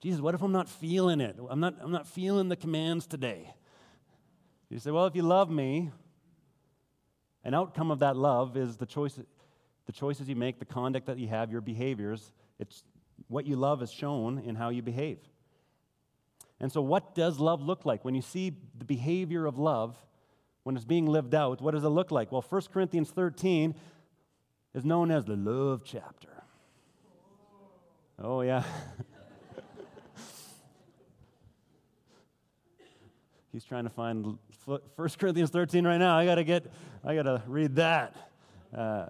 Jesus, 0.00 0.20
what 0.20 0.34
if 0.34 0.42
I'm 0.42 0.52
not 0.52 0.68
feeling 0.68 1.20
it? 1.20 1.36
I'm 1.48 1.60
not, 1.60 1.76
I'm 1.80 1.92
not 1.92 2.06
feeling 2.06 2.48
the 2.48 2.56
commands 2.56 3.06
today. 3.06 3.54
You 4.68 4.78
say, 4.78 4.90
Well, 4.90 5.06
if 5.06 5.16
you 5.16 5.22
love 5.22 5.50
me, 5.50 5.90
an 7.44 7.54
outcome 7.54 7.90
of 7.90 8.00
that 8.00 8.16
love 8.16 8.56
is 8.56 8.76
the, 8.76 8.86
choice, 8.86 9.18
the 9.86 9.92
choices 9.92 10.28
you 10.28 10.36
make, 10.36 10.58
the 10.58 10.64
conduct 10.64 11.06
that 11.06 11.18
you 11.18 11.28
have, 11.28 11.50
your 11.50 11.60
behaviors. 11.60 12.32
It's 12.58 12.82
what 13.28 13.46
you 13.46 13.56
love 13.56 13.82
is 13.82 13.90
shown 13.90 14.38
in 14.40 14.56
how 14.56 14.68
you 14.68 14.82
behave. 14.82 15.18
And 16.60 16.72
so, 16.72 16.80
what 16.80 17.14
does 17.14 17.38
love 17.38 17.62
look 17.62 17.84
like? 17.86 18.04
When 18.04 18.14
you 18.14 18.22
see 18.22 18.56
the 18.76 18.84
behavior 18.84 19.46
of 19.46 19.58
love, 19.58 19.96
when 20.64 20.74
it's 20.74 20.84
being 20.84 21.06
lived 21.06 21.34
out, 21.34 21.60
what 21.60 21.74
does 21.74 21.84
it 21.84 21.88
look 21.88 22.10
like? 22.10 22.32
Well, 22.32 22.44
1 22.48 22.62
Corinthians 22.72 23.10
13 23.10 23.74
is 24.74 24.84
known 24.84 25.10
as 25.10 25.24
the 25.24 25.36
love 25.36 25.82
chapter. 25.84 26.42
Oh, 28.18 28.40
yeah. 28.40 28.64
He's 33.52 33.64
trying 33.64 33.84
to 33.84 33.90
find 33.90 34.38
1 34.64 34.80
Corinthians 35.18 35.50
13 35.50 35.86
right 35.86 35.98
now. 35.98 36.18
I 36.18 36.24
got 36.24 36.34
to 36.36 36.44
get, 36.44 36.70
I 37.04 37.14
got 37.14 37.22
to 37.22 37.42
read 37.46 37.76
that. 37.76 38.16
Uh, 38.76 39.06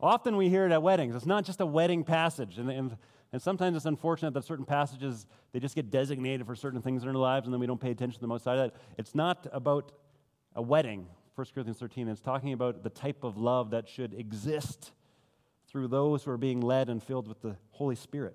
often 0.00 0.36
we 0.36 0.48
hear 0.48 0.66
it 0.66 0.72
at 0.72 0.82
weddings. 0.82 1.14
It's 1.14 1.26
not 1.26 1.44
just 1.44 1.60
a 1.60 1.66
wedding 1.66 2.04
passage. 2.04 2.58
And, 2.58 2.70
and 2.70 2.96
and 3.32 3.42
sometimes 3.42 3.76
it's 3.76 3.86
unfortunate 3.86 4.32
that 4.34 4.44
certain 4.44 4.64
passages, 4.64 5.26
they 5.52 5.60
just 5.60 5.74
get 5.74 5.90
designated 5.90 6.46
for 6.46 6.54
certain 6.54 6.80
things 6.80 7.02
in 7.02 7.08
our 7.08 7.14
lives, 7.14 7.46
and 7.46 7.52
then 7.52 7.60
we 7.60 7.66
don't 7.66 7.80
pay 7.80 7.90
attention 7.90 8.14
to 8.14 8.20
them 8.20 8.32
outside 8.32 8.58
of 8.58 8.72
that. 8.72 8.80
It's 8.96 9.14
not 9.14 9.46
about 9.52 9.92
a 10.54 10.62
wedding, 10.62 11.06
1 11.34 11.46
Corinthians 11.54 11.78
13. 11.78 12.08
It's 12.08 12.20
talking 12.20 12.52
about 12.52 12.82
the 12.82 12.90
type 12.90 13.24
of 13.24 13.36
love 13.36 13.70
that 13.70 13.86
should 13.86 14.14
exist 14.14 14.92
through 15.68 15.88
those 15.88 16.24
who 16.24 16.30
are 16.30 16.38
being 16.38 16.60
led 16.60 16.88
and 16.88 17.02
filled 17.02 17.28
with 17.28 17.42
the 17.42 17.56
Holy 17.72 17.96
Spirit. 17.96 18.34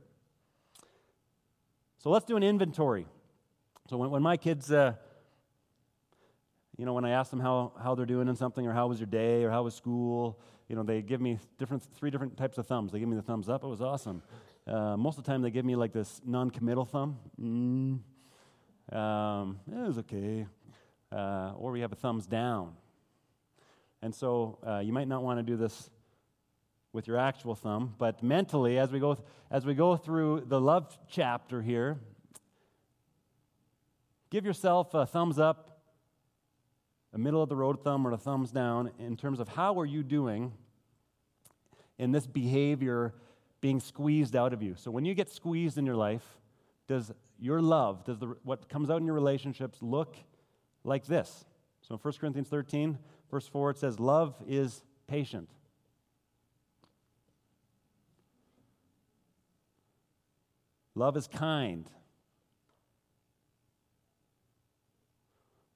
So 1.97 2.11
let's 2.11 2.25
do 2.25 2.37
an 2.37 2.43
inventory. 2.43 3.07
So 3.89 3.97
when, 3.97 4.09
when 4.11 4.21
my 4.21 4.37
kids, 4.37 4.71
uh, 4.71 4.93
you 6.77 6.85
know, 6.85 6.93
when 6.93 7.05
I 7.05 7.11
ask 7.11 7.29
them 7.29 7.39
how, 7.39 7.73
how 7.81 7.95
they're 7.95 8.05
doing 8.05 8.27
in 8.27 8.35
something 8.35 8.65
or 8.65 8.73
how 8.73 8.87
was 8.87 8.99
your 8.99 9.07
day 9.07 9.43
or 9.43 9.51
how 9.51 9.63
was 9.63 9.75
school, 9.75 10.39
you 10.69 10.75
know, 10.75 10.83
they 10.83 11.01
give 11.01 11.21
me 11.21 11.37
different, 11.57 11.83
three 11.95 12.09
different 12.09 12.37
types 12.37 12.57
of 12.57 12.65
thumbs. 12.65 12.91
They 12.91 12.99
give 12.99 13.09
me 13.09 13.15
the 13.15 13.21
thumbs 13.21 13.49
up, 13.49 13.63
it 13.63 13.67
was 13.67 13.81
awesome. 13.81 14.23
Uh, 14.65 14.95
most 14.95 15.17
of 15.17 15.25
the 15.25 15.31
time, 15.31 15.41
they 15.41 15.51
give 15.51 15.65
me 15.65 15.75
like 15.75 15.91
this 15.91 16.21
non 16.25 16.49
committal 16.49 16.85
thumb. 16.85 17.19
Mm. 17.39 17.99
Um, 18.97 19.59
it 19.69 19.87
was 19.87 19.97
okay. 19.99 20.47
Uh, 21.11 21.53
or 21.57 21.71
we 21.71 21.81
have 21.81 21.91
a 21.91 21.95
thumbs 21.95 22.25
down. 22.25 22.73
And 24.01 24.15
so 24.15 24.59
uh, 24.65 24.79
you 24.79 24.93
might 24.93 25.07
not 25.07 25.21
want 25.23 25.39
to 25.39 25.43
do 25.43 25.57
this 25.57 25.89
with 26.93 27.07
your 27.07 27.17
actual 27.17 27.55
thumb, 27.55 27.95
but 27.97 28.23
mentally, 28.23 28.77
as 28.77 28.91
we 28.91 28.99
go, 28.99 29.15
th- 29.15 29.25
as 29.51 29.65
we 29.65 29.73
go 29.73 29.97
through 29.97 30.43
the 30.47 30.61
love 30.61 30.97
chapter 31.09 31.61
here, 31.61 31.99
give 34.33 34.47
yourself 34.47 34.95
a 34.95 35.05
thumbs 35.05 35.37
up, 35.37 35.79
a 37.13 37.19
middle 37.19 37.43
of 37.43 37.49
the 37.49 37.55
road 37.55 37.83
thumb, 37.83 38.07
or 38.07 38.11
a 38.13 38.17
thumbs 38.17 38.49
down 38.51 38.89
in 38.97 39.15
terms 39.15 39.39
of 39.39 39.47
how 39.47 39.79
are 39.79 39.85
you 39.85 40.01
doing 40.01 40.51
in 41.99 42.11
this 42.11 42.25
behavior 42.25 43.13
being 43.61 43.79
squeezed 43.79 44.35
out 44.35 44.51
of 44.51 44.63
you. 44.63 44.73
So 44.75 44.89
when 44.89 45.05
you 45.05 45.13
get 45.13 45.29
squeezed 45.29 45.77
in 45.77 45.85
your 45.85 45.95
life, 45.95 46.23
does 46.87 47.11
your 47.39 47.61
love, 47.61 48.03
does 48.05 48.17
the, 48.17 48.35
what 48.41 48.67
comes 48.67 48.89
out 48.89 48.97
in 48.97 49.05
your 49.05 49.13
relationships 49.13 49.77
look 49.81 50.17
like 50.83 51.05
this? 51.05 51.45
So 51.83 51.93
in 51.93 51.99
1 51.99 52.13
Corinthians 52.19 52.47
13, 52.47 52.97
verse 53.29 53.47
4, 53.47 53.69
it 53.69 53.77
says, 53.77 53.99
Love 53.99 54.33
is 54.47 54.81
patient. 55.05 55.47
Love 60.95 61.17
is 61.17 61.27
kind. 61.27 61.87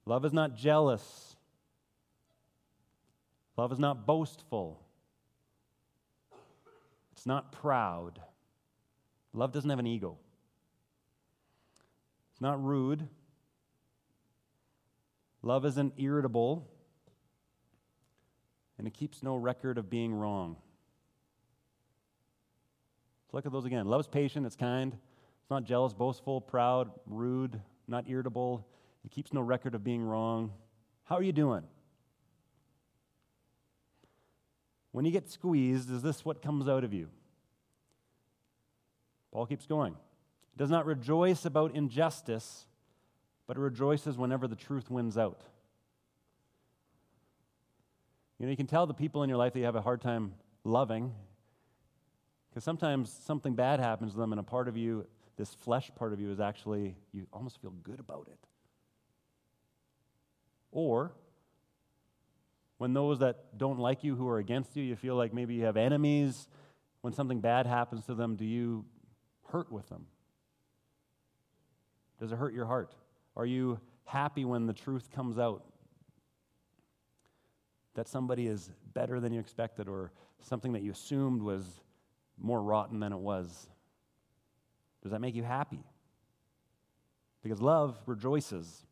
Love 0.08 0.24
is 0.24 0.32
not 0.32 0.56
jealous. 0.56 1.36
Love 3.58 3.72
is 3.72 3.78
not 3.78 4.06
boastful. 4.06 4.80
It's 7.12 7.26
not 7.26 7.52
proud. 7.52 8.18
Love 9.34 9.52
doesn't 9.52 9.68
have 9.68 9.78
an 9.78 9.86
ego. 9.86 10.16
It's 12.32 12.40
not 12.40 12.64
rude. 12.64 13.06
Love 15.42 15.66
isn't 15.66 15.92
irritable. 15.98 16.66
And 18.78 18.86
it 18.86 18.94
keeps 18.94 19.22
no 19.22 19.36
record 19.36 19.76
of 19.76 19.90
being 19.90 20.14
wrong. 20.14 20.56
Let's 23.26 23.34
look 23.34 23.46
at 23.46 23.52
those 23.52 23.66
again. 23.66 23.84
Love 23.84 24.00
is 24.00 24.06
patient, 24.06 24.46
it's 24.46 24.56
kind, 24.56 24.94
it's 24.94 25.50
not 25.50 25.64
jealous, 25.64 25.92
boastful, 25.92 26.40
proud, 26.40 26.90
rude, 27.06 27.60
not 27.86 28.08
irritable. 28.08 28.66
It 29.08 29.12
keeps 29.12 29.32
no 29.32 29.40
record 29.40 29.74
of 29.74 29.82
being 29.82 30.02
wrong. 30.02 30.52
How 31.04 31.16
are 31.16 31.22
you 31.22 31.32
doing? 31.32 31.62
When 34.92 35.06
you 35.06 35.10
get 35.10 35.30
squeezed, 35.30 35.90
is 35.90 36.02
this 36.02 36.26
what 36.26 36.42
comes 36.42 36.68
out 36.68 36.84
of 36.84 36.92
you? 36.92 37.08
Paul 39.32 39.46
keeps 39.46 39.64
going. 39.64 39.94
He 39.94 40.58
does 40.58 40.68
not 40.68 40.84
rejoice 40.84 41.46
about 41.46 41.74
injustice, 41.74 42.66
but 43.46 43.56
rejoices 43.56 44.18
whenever 44.18 44.46
the 44.46 44.56
truth 44.56 44.90
wins 44.90 45.16
out. 45.16 45.40
You 48.38 48.44
know, 48.44 48.50
you 48.50 48.58
can 48.58 48.66
tell 48.66 48.86
the 48.86 48.92
people 48.92 49.22
in 49.22 49.30
your 49.30 49.38
life 49.38 49.54
that 49.54 49.58
you 49.58 49.64
have 49.64 49.74
a 49.74 49.80
hard 49.80 50.02
time 50.02 50.34
loving 50.64 51.14
because 52.50 52.62
sometimes 52.62 53.10
something 53.24 53.54
bad 53.54 53.80
happens 53.80 54.12
to 54.12 54.18
them, 54.18 54.34
and 54.34 54.40
a 54.40 54.44
part 54.44 54.68
of 54.68 54.76
you, 54.76 55.06
this 55.38 55.54
flesh 55.54 55.90
part 55.96 56.12
of 56.12 56.20
you, 56.20 56.30
is 56.30 56.40
actually, 56.40 56.94
you 57.14 57.26
almost 57.32 57.58
feel 57.62 57.72
good 57.82 58.00
about 58.00 58.28
it. 58.30 58.38
Or 60.70 61.12
when 62.78 62.92
those 62.92 63.18
that 63.18 63.58
don't 63.58 63.78
like 63.78 64.04
you, 64.04 64.14
who 64.14 64.28
are 64.28 64.38
against 64.38 64.76
you, 64.76 64.82
you 64.82 64.96
feel 64.96 65.16
like 65.16 65.34
maybe 65.34 65.54
you 65.54 65.64
have 65.64 65.76
enemies. 65.76 66.48
When 67.00 67.12
something 67.12 67.40
bad 67.40 67.66
happens 67.66 68.06
to 68.06 68.14
them, 68.14 68.36
do 68.36 68.44
you 68.44 68.84
hurt 69.48 69.70
with 69.72 69.88
them? 69.88 70.06
Does 72.20 72.32
it 72.32 72.36
hurt 72.36 72.54
your 72.54 72.66
heart? 72.66 72.94
Are 73.36 73.46
you 73.46 73.80
happy 74.04 74.44
when 74.44 74.66
the 74.66 74.72
truth 74.72 75.10
comes 75.10 75.38
out? 75.38 75.64
That 77.94 78.08
somebody 78.08 78.46
is 78.46 78.70
better 78.94 79.20
than 79.20 79.32
you 79.32 79.40
expected, 79.40 79.88
or 79.88 80.12
something 80.40 80.72
that 80.72 80.82
you 80.82 80.92
assumed 80.92 81.42
was 81.42 81.64
more 82.40 82.62
rotten 82.62 83.00
than 83.00 83.12
it 83.12 83.18
was? 83.18 83.68
Does 85.02 85.12
that 85.12 85.20
make 85.20 85.34
you 85.34 85.42
happy? 85.42 85.82
Because 87.42 87.60
love 87.60 87.96
rejoices 88.06 88.84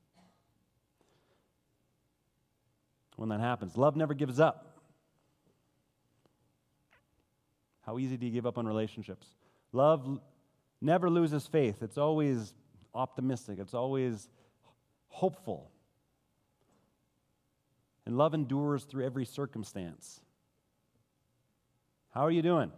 when 3.16 3.31
that 3.31 3.40
happens. 3.40 3.76
Love 3.76 3.96
never 3.96 4.14
gives 4.14 4.38
up. 4.38 4.79
How 7.85 7.98
easy 7.98 8.16
do 8.16 8.26
you 8.26 8.33
give 8.33 8.46
up 8.46 8.59
on 8.59 8.66
relationships? 8.66 9.26
Love 9.72 10.20
never 10.81 11.09
loses 11.09 11.46
faith. 11.46 11.83
It's 11.83 11.98
always 11.98 12.52
optimistic, 12.94 13.59
it's 13.59 13.74
always 13.74 14.29
hopeful. 15.09 15.70
And 18.05 18.16
love 18.16 18.35
endures 18.35 18.85
through 18.85 19.05
every 19.05 19.24
circumstance. 19.24 20.20
How 22.11 22.22
are 22.22 22.31
you 22.31 22.42
doing? 22.42 22.70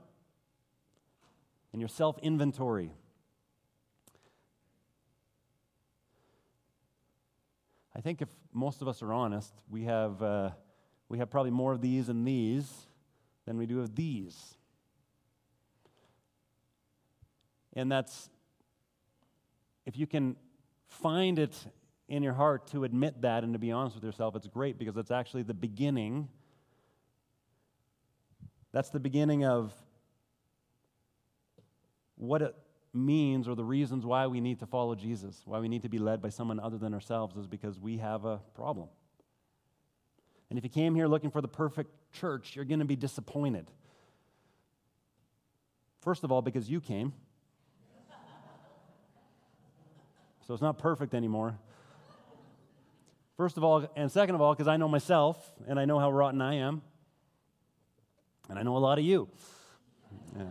In 1.73 1.81
your 1.81 1.89
self 1.89 2.19
inventory. 2.23 2.91
I 7.99 8.01
think 8.01 8.23
if 8.23 8.29
most 8.53 8.81
of 8.81 8.87
us 8.87 9.03
are 9.03 9.13
honest, 9.13 9.53
we 9.69 9.83
have, 9.83 10.23
uh, 10.23 10.51
we 11.09 11.19
have 11.19 11.31
probably 11.31 11.51
more 11.51 11.73
of 11.73 11.81
these 11.81 12.09
and 12.09 12.25
these 12.25 12.73
than 13.45 13.59
we 13.59 13.67
do 13.67 13.81
of 13.81 13.97
these. 13.97 14.55
And 17.73 17.91
that's, 17.91 18.31
if 19.85 19.99
you 19.99 20.07
can 20.07 20.37
find 20.87 21.41
it 21.41 21.57
in 22.09 22.23
your 22.23 22.35
heart 22.35 22.69
to 22.69 22.85
admit 22.85 23.23
that 23.23 23.43
and 23.43 23.53
to 23.53 23.59
be 23.59 23.73
honest 23.73 23.97
with 23.97 24.05
yourself, 24.05 24.37
it's 24.37 24.47
great 24.47 24.79
because 24.79 24.97
it's 24.97 25.11
actually 25.11 25.43
the 25.43 25.53
beginning. 25.53 26.29
That's 28.71 28.91
the 28.91 29.01
beginning 29.01 29.45
of 29.45 29.75
what 32.15 32.43
it 32.43 32.55
means 32.93 33.49
or 33.49 33.55
the 33.55 33.65
reasons 33.65 34.05
why 34.05 34.27
we 34.27 34.41
need 34.41 34.61
to 34.61 34.67
follow 34.67 34.95
Jesus, 34.95 35.43
why 35.45 35.59
we 35.59 35.69
need 35.69 35.83
to 35.83 35.89
be 35.89 35.99
led 35.99 36.23
by 36.23 36.29
someone 36.29 36.59
other 36.59 36.79
than 36.79 36.95
ourselves, 36.95 37.37
is 37.37 37.47
because 37.47 37.79
we 37.79 37.99
have 37.99 38.25
a 38.25 38.39
problem. 38.55 38.89
And 40.51 40.59
if 40.59 40.65
you 40.65 40.71
came 40.71 40.95
here 40.95 41.07
looking 41.07 41.31
for 41.31 41.41
the 41.41 41.49
perfect 41.49 41.91
church, 42.13 42.57
you're 42.57 42.65
going 42.65 42.79
to 42.79 42.87
be 42.87 42.97
disappointed. 42.97 43.71
First 46.01 46.25
of 46.25 46.33
all, 46.33 46.43
because 46.43 46.69
you 46.71 46.81
came. 46.81 47.13
So 50.47 50.55
it's 50.55 50.63
not 50.63 50.79
perfect 50.79 51.13
anymore. 51.13 51.59
First 53.37 53.59
of 53.59 53.65
all, 53.65 53.87
and 53.95 54.11
second 54.11 54.35
of 54.35 54.41
all, 54.41 54.55
because 54.55 54.67
I 54.67 54.79
know 54.79 54.89
myself 54.89 55.37
and 55.69 55.79
I 55.79 55.85
know 55.85 55.99
how 55.99 56.11
rotten 56.11 56.41
I 56.41 56.55
am. 56.55 56.81
And 58.49 58.59
I 58.59 58.63
know 58.63 58.77
a 58.77 58.79
lot 58.79 58.99
of 58.99 59.05
you. 59.05 59.29
Yeah. 60.37 60.45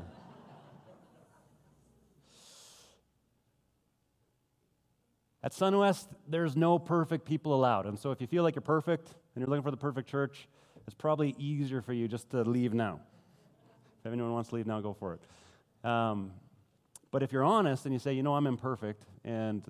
At 5.47 5.53
SunWest, 5.53 6.07
there's 6.27 6.57
no 6.57 6.77
perfect 6.77 7.23
people 7.23 7.55
allowed. 7.55 7.85
And 7.85 7.97
so 7.97 8.11
if 8.11 8.19
you 8.19 8.27
feel 8.27 8.43
like 8.43 8.55
you're 8.55 8.61
perfect 8.61 9.07
and 9.33 9.41
you're 9.41 9.47
looking 9.47 9.63
for 9.63 9.71
the 9.71 9.77
perfect 9.77 10.09
church, 10.09 10.45
it's 10.85 10.93
probably 10.93 11.35
easier 11.37 11.81
for 11.81 11.93
you 11.93 12.09
just 12.09 12.31
to 12.31 12.41
leave 12.41 12.73
now. 12.73 12.99
If 14.03 14.11
anyone 14.11 14.33
wants 14.33 14.49
to 14.49 14.55
leave 14.55 14.67
now, 14.67 14.81
go 14.81 14.93
for 14.93 15.13
it. 15.13 15.89
Um, 15.89 16.33
but 17.11 17.23
if 17.23 17.31
you're 17.31 17.45
honest 17.45 17.85
and 17.85 17.93
you 17.93 17.99
say, 17.99 18.11
you 18.11 18.23
know, 18.23 18.35
I'm 18.35 18.45
imperfect 18.45 19.05
and 19.23 19.63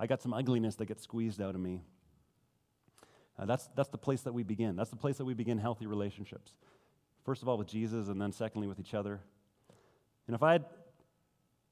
I 0.00 0.08
got 0.08 0.20
some 0.20 0.34
ugliness 0.34 0.74
that 0.74 0.86
gets 0.86 1.04
squeezed 1.04 1.40
out 1.40 1.54
of 1.54 1.60
me, 1.60 1.82
uh, 3.38 3.44
that's, 3.44 3.68
that's 3.76 3.90
the 3.90 3.98
place 3.98 4.22
that 4.22 4.34
we 4.34 4.42
begin. 4.42 4.74
That's 4.74 4.90
the 4.90 4.96
place 4.96 5.18
that 5.18 5.24
we 5.24 5.34
begin 5.34 5.58
healthy 5.58 5.86
relationships. 5.86 6.54
First 7.24 7.40
of 7.40 7.48
all, 7.48 7.56
with 7.56 7.68
Jesus, 7.68 8.08
and 8.08 8.20
then 8.20 8.32
secondly, 8.32 8.66
with 8.66 8.80
each 8.80 8.94
other. 8.94 9.20
And 10.26 10.34
if 10.34 10.42
I 10.42 10.50
had 10.50 10.64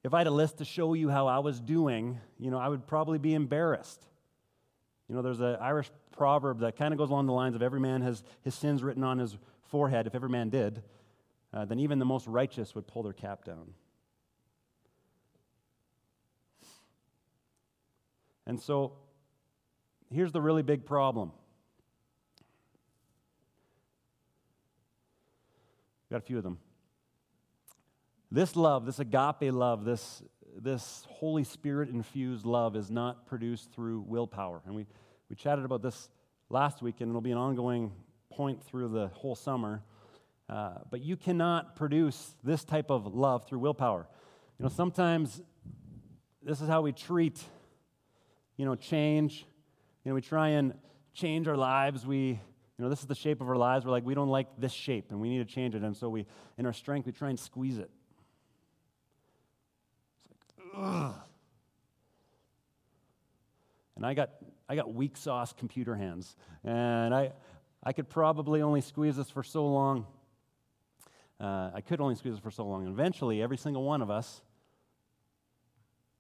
if 0.05 0.13
I 0.15 0.19
had 0.19 0.27
a 0.27 0.33
list 0.33 0.59
to 0.59 0.65
show 0.65 0.95
you 0.95 1.09
how 1.09 1.29
I 1.29 1.39
was 1.39 1.61
doing, 1.61 2.19
you 2.39 2.51
know, 2.51 2.59
I 2.59 2.69
would 2.69 2.87
probably 2.87 3.19
be 3.19 3.35
embarrassed. 3.35 4.05
You 5.09 5.15
know, 5.15 5.23
there's 5.23 5.41
an 5.41 5.57
Irish 5.61 5.91
proverb 6.17 6.61
that 6.61 6.77
kind 6.77 6.93
of 6.93 6.99
goes 6.99 7.11
along 7.11 7.27
the 7.27 7.33
lines 7.33 7.55
of 7.55 7.63
every 7.63 7.81
man 7.81 8.03
has 8.03 8.23
his 8.43 8.55
sins 8.55 8.83
written 8.83 9.05
on 9.05 9.19
his 9.19 9.37
forehead. 9.69 10.07
If 10.07 10.15
every 10.15 10.29
man 10.29 10.51
did, 10.51 10.83
uh, 11.55 11.65
then 11.65 11.79
even 11.79 11.99
the 11.99 12.05
most 12.05 12.27
righteous 12.27 12.75
would 12.75 12.87
pull 12.87 13.03
their 13.03 13.13
cap 13.13 13.45
down. 13.45 13.75
And 18.47 18.61
so 18.61 18.93
here's 20.11 20.33
the 20.33 20.41
really 20.41 20.63
big 20.63 20.85
problem. 20.85 21.31
Got 26.11 26.19
a 26.19 26.21
few 26.21 26.39
of 26.39 26.43
them. 26.43 26.59
This 28.33 28.57
love, 28.57 28.87
this 28.87 28.99
agape 28.99 29.53
love, 29.53 29.85
this, 29.85 30.23
this 30.59 31.07
Holy 31.07 31.45
Spirit 31.45 31.91
infused 31.91 32.47
love 32.47 32.77
is 32.77 32.91
not 32.91 33.27
produced 33.27 33.71
through 33.73 34.07
willpower. 34.09 34.63
And 34.65 34.75
we, 34.75 34.87
we 35.29 35.37
chatted 35.37 35.67
about 35.67 35.83
this 35.83 36.09
last 36.49 36.81
week, 36.81 37.03
and 37.03 37.11
it'll 37.11 37.21
be 37.21 37.33
an 37.33 37.37
ongoing 37.37 37.93
point 38.31 38.65
through 38.65 38.89
the 38.89 39.09
whole 39.09 39.35
summer. 39.35 39.83
Uh, 40.49 40.79
but 40.91 41.03
you 41.03 41.15
cannot 41.15 41.77
produce 41.77 42.35
this 42.43 42.65
type 42.65 42.91
of 42.91 43.15
love 43.15 43.47
through 43.47 43.59
willpower. 43.59 44.09
You 44.59 44.63
know, 44.63 44.71
sometimes 44.71 45.43
this 46.43 46.63
is 46.63 46.69
how 46.71 46.81
we 46.81 46.93
treat, 46.93 47.39
you 48.57 48.65
know, 48.65 48.77
change. 48.77 49.45
You 50.05 50.11
know, 50.11 50.15
we 50.15 50.23
try 50.23 50.49
and 50.49 50.73
change 51.13 51.49
our 51.49 51.57
lives. 51.59 52.07
We, 52.07 52.29
you 52.29 52.39
know, 52.79 52.89
this 52.89 53.01
is 53.01 53.07
the 53.07 53.15
shape 53.15 53.43
of 53.43 53.49
our 53.51 53.57
lives. 53.57 53.85
We're 53.85 53.91
like, 53.91 54.07
we 54.07 54.15
don't 54.15 54.31
like 54.31 54.47
this 54.57 54.73
shape 54.73 55.11
and 55.11 55.21
we 55.21 55.29
need 55.29 55.47
to 55.47 55.55
change 55.55 55.75
it. 55.75 55.83
And 55.83 55.95
so 55.95 56.09
we, 56.09 56.25
in 56.57 56.65
our 56.65 56.73
strength, 56.73 57.05
we 57.05 57.13
try 57.13 57.29
and 57.29 57.39
squeeze 57.39 57.77
it. 57.77 57.91
Ugh. 60.77 61.15
And 63.97 64.07
I 64.07 64.15
got, 64.15 64.31
I 64.69 64.75
got 64.75 64.93
weak 64.93 65.17
sauce 65.17 65.53
computer 65.53 65.95
hands. 65.95 66.37
And 66.65 67.15
I, 67.15 67.33
I 67.83 67.93
could 67.93 68.09
probably 68.09 68.63
only 68.63 68.81
squeeze 68.81 69.17
this 69.17 69.31
for 69.31 69.43
so 69.43 69.67
long. 69.67 70.07
Uh, 71.39 71.71
I 71.75 71.81
could 71.81 72.01
only 72.01 72.15
squeeze 72.15 72.35
it 72.35 72.43
for 72.43 72.51
so 72.51 72.65
long. 72.65 72.85
And 72.85 72.93
eventually, 72.93 73.43
every 73.43 73.57
single 73.57 73.83
one 73.83 74.03
of 74.03 74.11
us 74.11 74.41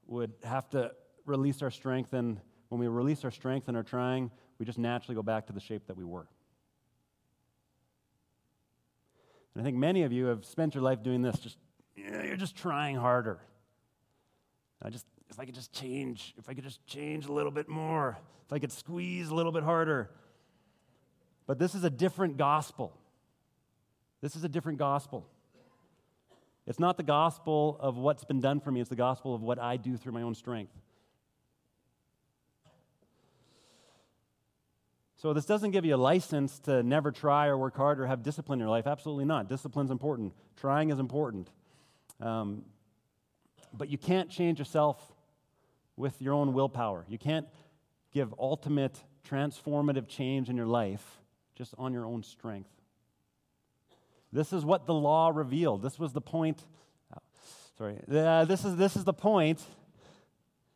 would 0.07 0.33
have 0.43 0.69
to 0.71 0.93
release 1.25 1.63
our 1.63 1.71
strength. 1.71 2.13
And 2.13 2.41
when 2.69 2.81
we 2.81 2.89
release 2.89 3.25
our 3.25 3.31
strength 3.31 3.69
and 3.69 3.77
are 3.77 3.83
trying, 3.83 4.31
we 4.59 4.67
just 4.67 4.79
naturally 4.79 5.15
go 5.15 5.23
back 5.23 5.47
to 5.47 5.53
the 5.53 5.61
shape 5.61 5.87
that 5.87 5.97
we 5.97 6.05
were. 6.05 6.27
And 9.55 9.63
I 9.63 9.65
think 9.65 9.77
many 9.77 10.03
of 10.03 10.13
you 10.13 10.27
have 10.27 10.45
spent 10.45 10.75
your 10.75 10.83
life 10.83 11.03
doing 11.03 11.23
this. 11.23 11.39
Just 11.39 11.59
yeah, 11.97 12.23
you're 12.25 12.37
just 12.37 12.57
trying 12.57 12.97
harder. 12.97 13.41
I 14.83 14.91
just 14.91 15.07
if 15.31 15.41
I 15.41 15.47
could 15.47 15.55
just 15.55 15.73
change, 15.73 16.35
if 16.37 16.49
I 16.49 16.55
could 16.55 16.65
just 16.65 16.85
change 16.87 17.27
a 17.27 17.33
little 17.33 17.53
bit 17.53 17.69
more, 17.69 18.19
if 18.45 18.53
I 18.53 18.59
could 18.59 18.73
squeeze 18.73 19.31
a 19.31 19.35
little 19.35 19.53
bit 19.53 19.63
harder. 19.63 20.11
But 21.47 21.59
this 21.59 21.75
is 21.75 21.85
a 21.85 21.91
different 21.91 22.37
gospel. 22.37 22.93
This 24.21 24.37
is 24.37 24.45
a 24.45 24.49
different 24.49 24.79
gospel. 24.79 25.27
It's 26.67 26.79
not 26.79 26.97
the 26.97 27.03
gospel 27.03 27.77
of 27.81 27.97
what's 27.97 28.25
been 28.25 28.41
done 28.41 28.61
for 28.61 28.71
me, 28.71 28.81
it's 28.81 28.91
the 28.91 28.97
gospel 28.97 29.35
of 29.35 29.43
what 29.43 29.59
I 29.59 29.77
do 29.77 29.97
through 29.97 30.13
my 30.13 30.23
own 30.23 30.35
strength. 30.35 30.73
So, 35.17 35.33
this 35.33 35.45
doesn't 35.45 35.71
give 35.71 35.85
you 35.85 35.95
a 35.95 35.97
license 35.97 36.59
to 36.61 36.83
never 36.83 37.13
try 37.13 37.47
or 37.47 37.57
work 37.57 37.77
hard 37.77 38.01
or 38.01 38.07
have 38.07 38.25
discipline 38.25 38.59
in 38.59 38.65
your 38.65 38.71
life. 38.71 38.89
Absolutely 38.89 39.25
not. 39.25 39.49
Discipline's 39.49 39.93
important, 39.93 40.33
trying 40.57 40.91
is 40.91 40.99
important. 40.99 41.49
Um, 42.21 42.65
but 43.73 43.89
you 43.89 43.99
can't 43.99 44.31
change 44.31 44.59
yourself 44.59 45.13
with 45.97 46.21
your 46.21 46.35
own 46.35 46.53
willpower. 46.53 47.05
You 47.09 47.19
can't 47.19 47.47
give 48.13 48.35
ultimate 48.39 48.99
transformative 49.29 50.09
change 50.09 50.49
in 50.49 50.57
your 50.57 50.67
life 50.67 51.21
just 51.55 51.75
on 51.79 51.93
your 51.93 52.07
own 52.07 52.23
strength. 52.23 52.71
This 54.33 54.53
is 54.53 54.65
what 54.65 54.87
the 54.87 54.95
law 54.95 55.31
revealed. 55.33 55.83
This 55.83 55.99
was 55.99 56.13
the 56.13 56.21
point. 56.21 56.65
Sorry. 57.77 57.99
Uh, 58.11 58.45
this, 58.45 58.65
is, 58.65 58.77
this 58.77 58.97
is 58.97 59.05
the 59.05 59.13
point 59.13 59.63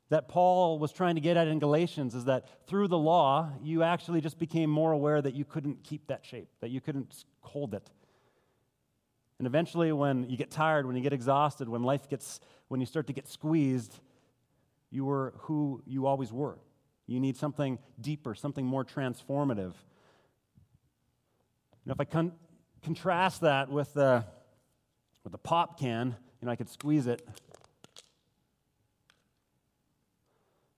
that 0.09 0.29
Paul 0.29 0.79
was 0.79 0.93
trying 0.93 1.17
to 1.17 1.21
get 1.21 1.37
at 1.37 1.49
in 1.49 1.59
Galatians 1.59 2.15
is 2.15 2.27
that 2.27 2.47
through 2.67 2.89
the 2.89 2.99
law, 2.99 3.51
you 3.63 3.83
actually 3.83 4.21
just 4.21 4.39
became 4.39 4.71
more 4.71 4.93
aware 4.93 5.21
that 5.21 5.35
you 5.35 5.45
couldn't 5.45 5.83
keep 5.83 6.07
that 6.09 6.25
shape, 6.25 6.49
that 6.61 6.71
you 6.71 6.81
couldn't 6.81 7.25
hold 7.41 7.75
it. 7.75 7.91
And 9.39 9.47
eventually, 9.47 9.93
when 9.93 10.29
you 10.31 10.37
get 10.37 10.51
tired, 10.51 10.87
when 10.87 10.97
you 10.97 11.03
get 11.03 11.13
exhausted, 11.13 11.69
when 11.69 11.83
life 11.83 12.09
gets, 12.09 12.41
when 12.69 12.81
you 12.81 12.87
start 12.87 13.07
to 13.09 13.13
get 13.13 13.29
squeezed, 13.29 13.99
you 14.91 15.05
were 15.05 15.35
who 15.41 15.83
you 15.87 16.07
always 16.07 16.33
were. 16.33 16.59
You 17.07 17.21
need 17.21 17.37
something 17.37 17.79
deeper, 18.01 18.35
something 18.35 18.65
more 18.65 18.85
transformative. 18.85 19.75
You 21.85 21.91
know, 21.91 21.93
if 21.93 22.01
I 22.01 22.05
con- 22.05 22.33
contrast 22.83 23.43
that 23.43 23.71
with 23.71 23.93
the, 23.95 24.25
with 25.23 25.33
the 25.33 25.39
pop 25.39 25.79
can, 25.79 26.17
you 26.41 26.47
know, 26.47 26.53
I 26.53 26.57
could 26.57 26.69
squeeze 26.69 27.07
it 27.07 27.27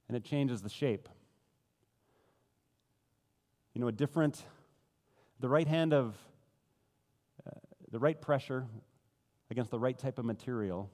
and 0.09 0.17
it 0.17 0.25
changes 0.25 0.63
the 0.63 0.69
shape. 0.69 1.09
You 3.75 3.81
know, 3.81 3.89
a 3.89 3.93
different, 3.93 4.43
the 5.39 5.49
right 5.49 5.69
hand 5.69 5.93
of, 5.93 6.17
the 7.91 7.99
right 7.99 8.21
pressure 8.21 8.67
against 9.51 9.71
the 9.71 9.79
right 9.79 9.99
type 9.99 10.19
of 10.19 10.25
material 10.25 10.91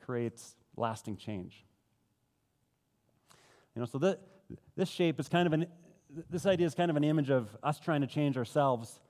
creates 0.00 0.56
lasting 0.76 1.16
change. 1.16 1.64
You 3.74 3.80
know, 3.80 3.86
so 3.86 4.16
this 4.76 4.88
shape 4.88 5.20
is 5.20 5.28
kind 5.28 5.46
of 5.46 5.52
an, 5.52 5.66
this 6.30 6.46
idea 6.46 6.66
is 6.66 6.74
kind 6.74 6.90
of 6.90 6.96
an 6.96 7.04
image 7.04 7.30
of 7.30 7.48
us 7.62 7.78
trying 7.78 8.00
to 8.00 8.06
change 8.06 8.36
ourselves. 8.36 9.00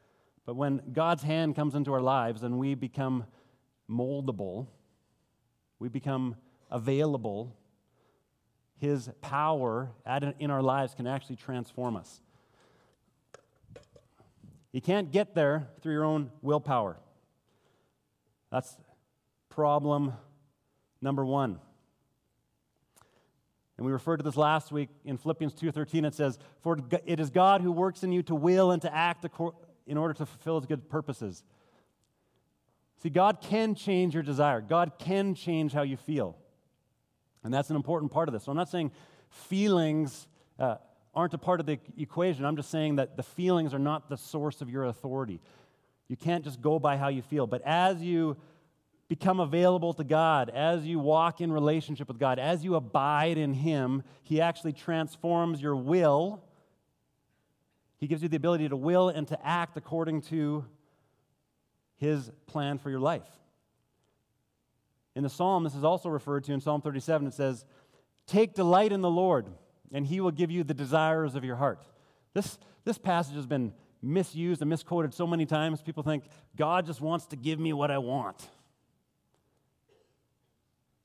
But 0.46 0.56
when 0.56 0.82
God's 0.92 1.22
hand 1.22 1.56
comes 1.56 1.74
into 1.74 1.92
our 1.92 2.00
lives 2.00 2.42
and 2.42 2.58
we 2.58 2.74
become 2.74 3.24
moldable, 3.90 4.66
we 5.78 5.88
become 5.88 6.36
available 6.70 7.56
his 8.78 9.10
power 9.20 9.90
in 10.38 10.50
our 10.50 10.62
lives 10.62 10.94
can 10.94 11.06
actually 11.06 11.36
transform 11.36 11.96
us. 11.96 12.20
You 14.72 14.80
can't 14.80 15.10
get 15.10 15.34
there 15.34 15.68
through 15.80 15.94
your 15.94 16.04
own 16.04 16.30
willpower. 16.42 16.98
That's 18.50 18.76
problem 19.48 20.12
number 21.00 21.24
one. 21.24 21.58
And 23.76 23.86
we 23.86 23.92
referred 23.92 24.16
to 24.18 24.24
this 24.24 24.36
last 24.36 24.72
week 24.72 24.88
in 25.04 25.16
Philippians 25.16 25.54
2:13 25.54 26.04
it 26.04 26.14
says, 26.14 26.38
"For 26.60 26.76
it 27.06 27.20
is 27.20 27.30
God 27.30 27.60
who 27.60 27.70
works 27.70 28.02
in 28.02 28.12
you 28.12 28.22
to 28.24 28.34
will 28.34 28.72
and 28.72 28.82
to 28.82 28.92
act 28.94 29.24
in 29.86 29.96
order 29.96 30.14
to 30.14 30.26
fulfill 30.26 30.56
his 30.56 30.66
good 30.66 30.88
purposes." 30.88 31.44
See, 32.98 33.10
God 33.10 33.40
can 33.40 33.76
change 33.76 34.14
your 34.14 34.24
desire. 34.24 34.60
God 34.60 34.98
can 34.98 35.34
change 35.34 35.72
how 35.72 35.82
you 35.82 35.96
feel. 35.96 36.36
And 37.44 37.54
that's 37.54 37.70
an 37.70 37.76
important 37.76 38.10
part 38.10 38.28
of 38.28 38.32
this. 38.32 38.42
So 38.44 38.50
I'm 38.50 38.56
not 38.56 38.68
saying 38.68 38.90
feelings 39.28 40.26
uh, 40.58 40.78
aren't 41.18 41.34
a 41.34 41.38
part 41.38 41.58
of 41.58 41.66
the 41.66 41.80
equation. 41.96 42.44
I'm 42.44 42.54
just 42.54 42.70
saying 42.70 42.96
that 42.96 43.16
the 43.16 43.24
feelings 43.24 43.74
are 43.74 43.78
not 43.80 44.08
the 44.08 44.16
source 44.16 44.60
of 44.60 44.70
your 44.70 44.84
authority. 44.84 45.40
You 46.06 46.16
can't 46.16 46.44
just 46.44 46.60
go 46.60 46.78
by 46.78 46.96
how 46.96 47.08
you 47.08 47.22
feel. 47.22 47.48
But 47.48 47.60
as 47.62 48.00
you 48.00 48.36
become 49.08 49.40
available 49.40 49.92
to 49.94 50.04
God, 50.04 50.48
as 50.48 50.86
you 50.86 51.00
walk 51.00 51.40
in 51.40 51.50
relationship 51.50 52.06
with 52.06 52.20
God, 52.20 52.38
as 52.38 52.62
you 52.62 52.76
abide 52.76 53.36
in 53.36 53.52
Him, 53.52 54.04
He 54.22 54.40
actually 54.40 54.72
transforms 54.72 55.60
your 55.60 55.74
will. 55.74 56.40
He 57.96 58.06
gives 58.06 58.22
you 58.22 58.28
the 58.28 58.36
ability 58.36 58.68
to 58.68 58.76
will 58.76 59.08
and 59.08 59.26
to 59.26 59.44
act 59.44 59.76
according 59.76 60.22
to 60.22 60.64
His 61.96 62.30
plan 62.46 62.78
for 62.78 62.90
your 62.90 63.00
life. 63.00 63.26
In 65.16 65.24
the 65.24 65.30
psalm, 65.30 65.64
this 65.64 65.74
is 65.74 65.82
also 65.82 66.10
referred 66.10 66.44
to 66.44 66.52
in 66.52 66.60
Psalm 66.60 66.80
37. 66.80 67.26
It 67.26 67.34
says, 67.34 67.64
Take 68.28 68.54
delight 68.54 68.92
in 68.92 69.00
the 69.00 69.10
Lord, 69.10 69.46
and 69.92 70.06
he 70.06 70.20
will 70.20 70.30
give 70.30 70.50
you 70.50 70.64
the 70.64 70.74
desires 70.74 71.34
of 71.34 71.44
your 71.44 71.56
heart. 71.56 71.86
This, 72.34 72.58
this 72.84 72.98
passage 72.98 73.34
has 73.36 73.46
been 73.46 73.72
misused 74.02 74.60
and 74.60 74.70
misquoted 74.70 75.12
so 75.12 75.26
many 75.26 75.46
times. 75.46 75.82
People 75.82 76.02
think 76.02 76.24
God 76.56 76.86
just 76.86 77.00
wants 77.00 77.26
to 77.26 77.36
give 77.36 77.58
me 77.58 77.72
what 77.72 77.90
I 77.90 77.98
want. 77.98 78.48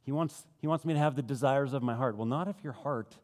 He 0.03 0.11
wants, 0.11 0.45
he 0.59 0.67
wants 0.67 0.85
me 0.85 0.93
to 0.93 0.99
have 0.99 1.15
the 1.15 1.21
desires 1.21 1.73
of 1.73 1.81
my 1.81 1.95
heart. 1.95 2.17
Well, 2.17 2.25
not 2.25 2.47
if 2.47 2.63
your 2.63 2.73
heart 2.73 3.15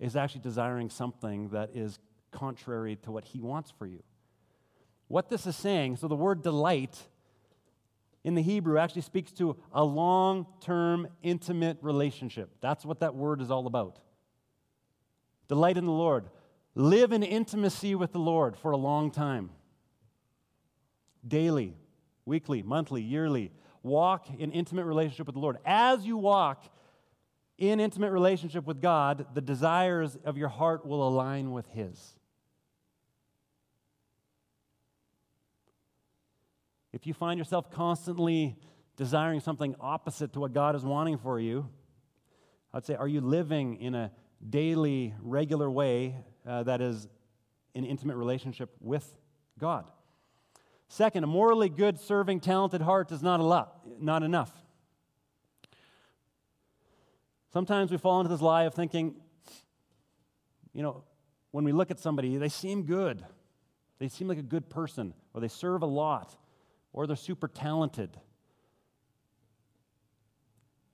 is 0.00 0.16
actually 0.16 0.40
desiring 0.40 0.90
something 0.90 1.50
that 1.50 1.70
is 1.74 1.98
contrary 2.30 2.96
to 3.02 3.12
what 3.12 3.24
He 3.24 3.40
wants 3.40 3.70
for 3.70 3.86
you. 3.86 4.02
What 5.08 5.28
this 5.28 5.46
is 5.46 5.54
saying, 5.54 5.96
so 5.96 6.08
the 6.08 6.16
word 6.16 6.42
delight 6.42 6.98
in 8.24 8.34
the 8.34 8.42
Hebrew 8.42 8.78
actually 8.78 9.02
speaks 9.02 9.32
to 9.32 9.56
a 9.72 9.84
long 9.84 10.46
term, 10.60 11.06
intimate 11.22 11.78
relationship. 11.82 12.50
That's 12.60 12.84
what 12.84 13.00
that 13.00 13.14
word 13.14 13.40
is 13.40 13.50
all 13.50 13.66
about. 13.66 14.00
Delight 15.48 15.76
in 15.76 15.86
the 15.86 15.92
Lord. 15.92 16.28
Live 16.74 17.12
in 17.12 17.22
intimacy 17.22 17.94
with 17.94 18.12
the 18.12 18.18
Lord 18.18 18.56
for 18.56 18.70
a 18.70 18.76
long 18.76 19.10
time. 19.10 19.50
Daily, 21.26 21.76
weekly, 22.24 22.62
monthly, 22.62 23.02
yearly. 23.02 23.52
Walk 23.82 24.26
in 24.38 24.50
intimate 24.50 24.84
relationship 24.84 25.26
with 25.26 25.34
the 25.34 25.40
Lord. 25.40 25.58
As 25.64 26.04
you 26.04 26.16
walk 26.16 26.64
in 27.58 27.78
intimate 27.80 28.10
relationship 28.10 28.66
with 28.66 28.80
God, 28.80 29.26
the 29.34 29.40
desires 29.40 30.16
of 30.24 30.36
your 30.36 30.48
heart 30.48 30.84
will 30.84 31.06
align 31.06 31.52
with 31.52 31.66
His. 31.68 32.16
If 36.92 37.06
you 37.06 37.14
find 37.14 37.38
yourself 37.38 37.70
constantly 37.70 38.56
desiring 38.96 39.40
something 39.40 39.74
opposite 39.80 40.32
to 40.32 40.40
what 40.40 40.52
God 40.52 40.76
is 40.76 40.84
wanting 40.84 41.18
for 41.18 41.40
you, 41.40 41.68
I'd 42.72 42.84
say, 42.84 42.94
are 42.94 43.08
you 43.08 43.20
living 43.20 43.80
in 43.80 43.94
a 43.94 44.10
daily, 44.48 45.14
regular 45.20 45.70
way 45.70 46.16
uh, 46.46 46.62
that 46.64 46.80
is 46.80 47.08
in 47.74 47.84
intimate 47.84 48.16
relationship 48.16 48.70
with 48.80 49.16
God? 49.58 49.90
Second, 50.88 51.24
a 51.24 51.26
morally 51.26 51.68
good, 51.68 51.98
serving, 51.98 52.40
talented 52.40 52.82
heart 52.82 53.10
is 53.10 53.22
not, 53.22 53.40
a 53.40 53.42
lot, 53.42 53.80
not 54.00 54.22
enough. 54.22 54.52
Sometimes 57.52 57.90
we 57.90 57.98
fall 57.98 58.20
into 58.20 58.30
this 58.30 58.40
lie 58.40 58.64
of 58.64 58.74
thinking, 58.74 59.14
you 60.72 60.82
know, 60.82 61.04
when 61.52 61.64
we 61.64 61.72
look 61.72 61.90
at 61.90 62.00
somebody, 62.00 62.36
they 62.36 62.48
seem 62.48 62.82
good. 62.82 63.24
They 63.98 64.08
seem 64.08 64.26
like 64.26 64.38
a 64.38 64.42
good 64.42 64.68
person, 64.68 65.14
or 65.32 65.40
they 65.40 65.48
serve 65.48 65.82
a 65.82 65.86
lot, 65.86 66.36
or 66.92 67.06
they're 67.06 67.16
super 67.16 67.48
talented. 67.48 68.10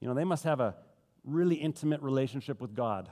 You 0.00 0.08
know, 0.08 0.14
they 0.14 0.24
must 0.24 0.44
have 0.44 0.60
a 0.60 0.76
really 1.24 1.56
intimate 1.56 2.02
relationship 2.02 2.60
with 2.60 2.74
God. 2.74 3.10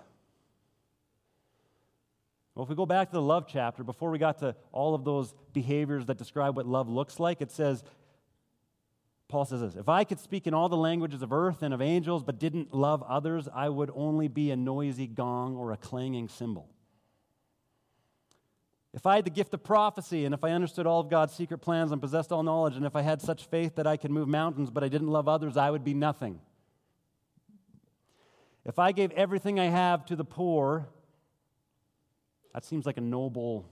Well, 2.58 2.64
if 2.64 2.70
we 2.70 2.74
go 2.74 2.86
back 2.86 3.10
to 3.10 3.12
the 3.12 3.22
love 3.22 3.44
chapter, 3.46 3.84
before 3.84 4.10
we 4.10 4.18
got 4.18 4.38
to 4.40 4.56
all 4.72 4.92
of 4.92 5.04
those 5.04 5.32
behaviors 5.52 6.06
that 6.06 6.18
describe 6.18 6.56
what 6.56 6.66
love 6.66 6.88
looks 6.88 7.20
like, 7.20 7.40
it 7.40 7.52
says, 7.52 7.84
Paul 9.28 9.44
says 9.44 9.60
this 9.60 9.76
If 9.76 9.88
I 9.88 10.02
could 10.02 10.18
speak 10.18 10.48
in 10.48 10.54
all 10.54 10.68
the 10.68 10.76
languages 10.76 11.22
of 11.22 11.32
earth 11.32 11.62
and 11.62 11.72
of 11.72 11.80
angels, 11.80 12.24
but 12.24 12.40
didn't 12.40 12.74
love 12.74 13.04
others, 13.04 13.48
I 13.54 13.68
would 13.68 13.92
only 13.94 14.26
be 14.26 14.50
a 14.50 14.56
noisy 14.56 15.06
gong 15.06 15.54
or 15.54 15.70
a 15.70 15.76
clanging 15.76 16.26
cymbal. 16.26 16.68
If 18.92 19.06
I 19.06 19.14
had 19.14 19.24
the 19.24 19.30
gift 19.30 19.54
of 19.54 19.62
prophecy, 19.62 20.24
and 20.24 20.34
if 20.34 20.42
I 20.42 20.50
understood 20.50 20.84
all 20.84 20.98
of 20.98 21.08
God's 21.08 21.34
secret 21.34 21.58
plans 21.58 21.92
and 21.92 22.02
possessed 22.02 22.32
all 22.32 22.42
knowledge, 22.42 22.74
and 22.74 22.84
if 22.84 22.96
I 22.96 23.02
had 23.02 23.22
such 23.22 23.46
faith 23.46 23.76
that 23.76 23.86
I 23.86 23.96
could 23.96 24.10
move 24.10 24.26
mountains, 24.26 24.68
but 24.68 24.82
I 24.82 24.88
didn't 24.88 25.12
love 25.12 25.28
others, 25.28 25.56
I 25.56 25.70
would 25.70 25.84
be 25.84 25.94
nothing. 25.94 26.40
If 28.64 28.80
I 28.80 28.90
gave 28.90 29.12
everything 29.12 29.60
I 29.60 29.66
have 29.66 30.04
to 30.06 30.16
the 30.16 30.24
poor, 30.24 30.88
that 32.54 32.64
seems 32.64 32.86
like 32.86 32.96
a 32.96 33.02
noble 33.02 33.68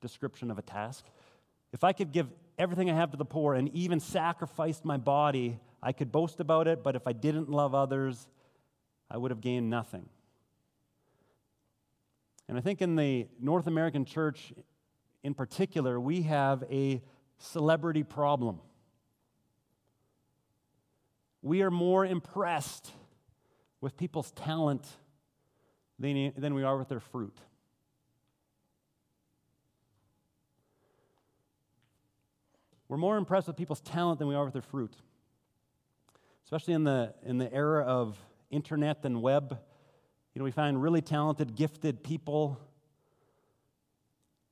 description 0.00 0.50
of 0.50 0.58
a 0.58 0.62
task. 0.62 1.04
If 1.72 1.84
I 1.84 1.92
could 1.92 2.12
give 2.12 2.28
everything 2.58 2.90
I 2.90 2.94
have 2.94 3.10
to 3.10 3.16
the 3.16 3.24
poor 3.24 3.54
and 3.54 3.68
even 3.74 4.00
sacrificed 4.00 4.84
my 4.84 4.96
body, 4.96 5.58
I 5.82 5.92
could 5.92 6.12
boast 6.12 6.40
about 6.40 6.68
it, 6.68 6.82
but 6.82 6.96
if 6.96 7.06
I 7.06 7.12
didn't 7.12 7.50
love 7.50 7.74
others, 7.74 8.28
I 9.10 9.16
would 9.16 9.30
have 9.30 9.40
gained 9.40 9.70
nothing. 9.70 10.08
And 12.48 12.58
I 12.58 12.60
think 12.60 12.82
in 12.82 12.96
the 12.96 13.26
North 13.40 13.66
American 13.66 14.04
church 14.04 14.52
in 15.22 15.34
particular, 15.34 15.98
we 15.98 16.22
have 16.22 16.64
a 16.70 17.02
celebrity 17.38 18.02
problem. 18.02 18.60
We 21.42 21.62
are 21.62 21.70
more 21.70 22.04
impressed 22.04 22.90
with 23.80 23.96
people's 23.96 24.30
talent 24.32 24.86
than, 25.98 26.54
we 26.54 26.62
are 26.62 26.76
with 26.76 26.88
their 26.88 27.00
fruit. 27.00 27.36
We're 32.94 32.98
more 32.98 33.16
impressed 33.16 33.48
with 33.48 33.56
people's 33.56 33.80
talent 33.80 34.20
than 34.20 34.28
we 34.28 34.36
are 34.36 34.44
with 34.44 34.52
their 34.52 34.62
fruit. 34.62 34.94
Especially 36.44 36.74
in 36.74 36.84
the, 36.84 37.12
in 37.26 37.38
the 37.38 37.52
era 37.52 37.82
of 37.82 38.16
internet 38.52 38.98
and 39.02 39.20
web, 39.20 39.58
you 40.32 40.38
know, 40.38 40.44
we 40.44 40.52
find 40.52 40.80
really 40.80 41.00
talented, 41.00 41.56
gifted 41.56 42.04
people. 42.04 42.56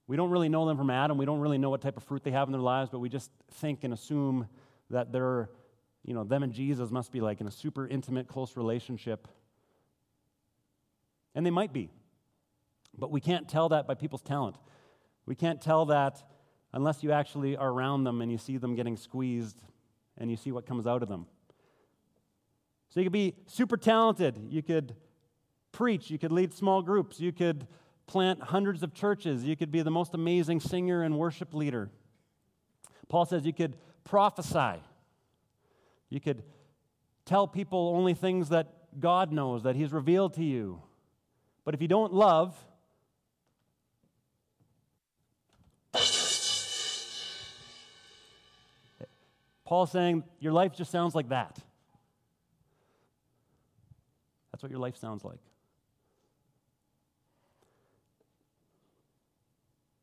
We 0.09 0.17
don't 0.17 0.31
really 0.31 0.49
know 0.49 0.67
them 0.67 0.77
from 0.77 0.91
Adam. 0.91 1.19
We 1.19 1.25
don't 1.25 1.39
really 1.39 1.57
know 1.57 1.71
what 1.71 1.83
type 1.83 1.97
of 1.97 2.03
fruit 2.03 2.25
they 2.25 2.33
have 2.33 2.49
in 2.49 2.53
their 2.53 2.61
lives, 2.61 2.91
but 2.91 2.99
we 2.99 3.09
just 3.09 3.31
think 3.61 3.85
and 3.85 3.95
assume 3.95 4.49
that 4.91 5.13
they're, 5.13 5.49
you 6.03 6.13
know, 6.13 6.25
them 6.25 6.43
and 6.43 6.53
Jesus 6.53 6.91
must 6.91 7.13
be 7.13 7.21
like 7.21 7.41
in 7.41 7.47
a 7.47 7.53
super 7.53 7.87
intimate, 7.87 8.27
close 8.27 8.57
relationship. 8.57 9.29
And 11.37 11.47
they 11.47 11.51
might 11.51 11.73
be. 11.73 11.91
But 12.99 13.13
we 13.13 13.21
can't 13.21 13.49
tell 13.49 13.69
that 13.69 13.87
by 13.87 13.95
people's 13.95 14.23
talent. 14.23 14.57
We 15.27 15.37
can't 15.37 15.61
tell 15.61 15.87
that 15.87 16.25
unless 16.73 17.03
you 17.03 17.13
actually 17.13 17.57
are 17.57 17.71
around 17.71 18.05
them 18.05 18.21
and 18.21 18.31
you 18.31 18.39
see 18.39 18.57
them 18.57 18.75
getting 18.75 18.97
squeezed 18.97 19.63
and 20.19 20.31
you 20.31 20.37
see 20.37 20.53
what 20.53 20.67
comes 20.67 20.87
out 20.87 21.03
of 21.03 21.09
them. 21.09 21.27
So 22.91 23.01
you 23.01 23.05
could 23.05 23.13
be 23.13 23.35
super 23.47 23.77
talented. 23.77 24.39
You 24.51 24.63
could 24.63 24.95
preach. 25.71 26.11
You 26.11 26.19
could 26.19 26.33
lead 26.33 26.53
small 26.53 26.83
groups. 26.83 27.21
You 27.21 27.33
could 27.33 27.67
plant 28.07 28.43
hundreds 28.43 28.83
of 28.83 28.93
churches. 28.93 29.45
You 29.45 29.57
could 29.57 29.71
be 29.71 29.83
the 29.83 29.91
most 29.91 30.15
amazing 30.15 30.61
singer 30.61 31.03
and 31.03 31.19
worship 31.19 31.55
leader. 31.55 31.91
Paul 33.09 33.25
says 33.25 33.47
you 33.47 33.53
could 33.53 33.77
prophesy. 34.05 34.83
You 36.11 36.21
could 36.21 36.43
tell 37.25 37.47
people 37.47 37.93
only 37.97 38.15
things 38.15 38.51
that 38.51 39.01
God 39.01 39.33
knows, 39.33 39.63
that 39.63 39.77
He's 39.77 39.93
revealed 39.93 40.35
to 40.35 40.45
you. 40.45 40.83
But 41.65 41.75
if 41.75 41.81
you 41.81 41.89
don't 41.89 42.13
love, 42.13 42.55
Paul's 49.73 49.91
saying 49.91 50.23
your 50.39 50.53
life 50.53 50.75
just 50.75 50.91
sounds 50.91 51.15
like 51.15 51.31
that. 51.31 51.59
That's 54.53 54.63
what 54.63 54.69
your 54.69 54.81
life 54.81 54.99
sounds 54.99 55.25
like. 55.25 55.39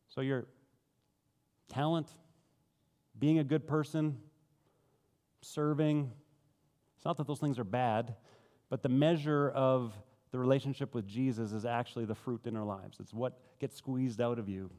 So, 0.08 0.22
your 0.22 0.48
talent, 1.72 2.08
being 3.20 3.38
a 3.38 3.44
good 3.44 3.68
person, 3.68 4.18
serving, 5.44 6.10
it's 6.96 7.06
not 7.06 7.18
that 7.18 7.28
those 7.28 7.38
things 7.38 7.60
are 7.60 7.64
bad, 7.64 8.16
but 8.72 8.82
the 8.82 8.90
measure 8.90 9.52
of 9.52 9.94
the 10.32 10.40
relationship 10.40 10.96
with 10.96 11.06
Jesus 11.06 11.52
is 11.52 11.64
actually 11.64 12.06
the 12.06 12.16
fruit 12.16 12.48
in 12.48 12.58
our 12.58 12.66
lives. 12.66 12.98
It's 13.00 13.14
what 13.14 13.40
gets 13.60 13.76
squeezed 13.76 14.20
out 14.20 14.40
of 14.40 14.50
you. 14.50 14.72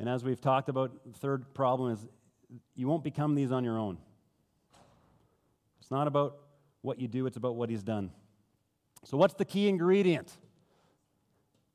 And 0.00 0.08
as 0.08 0.24
we've 0.24 0.40
talked 0.40 0.70
about, 0.70 0.92
the 1.04 1.18
third 1.18 1.52
problem 1.52 1.92
is 1.92 2.06
you 2.74 2.88
won't 2.88 3.04
become 3.04 3.34
these 3.34 3.52
on 3.52 3.64
your 3.64 3.78
own. 3.78 3.98
It's 5.78 5.90
not 5.90 6.06
about 6.06 6.38
what 6.80 6.98
you 6.98 7.06
do, 7.06 7.26
it's 7.26 7.36
about 7.36 7.54
what 7.54 7.68
he's 7.68 7.82
done. 7.82 8.10
So, 9.04 9.18
what's 9.18 9.34
the 9.34 9.44
key 9.44 9.68
ingredient? 9.68 10.32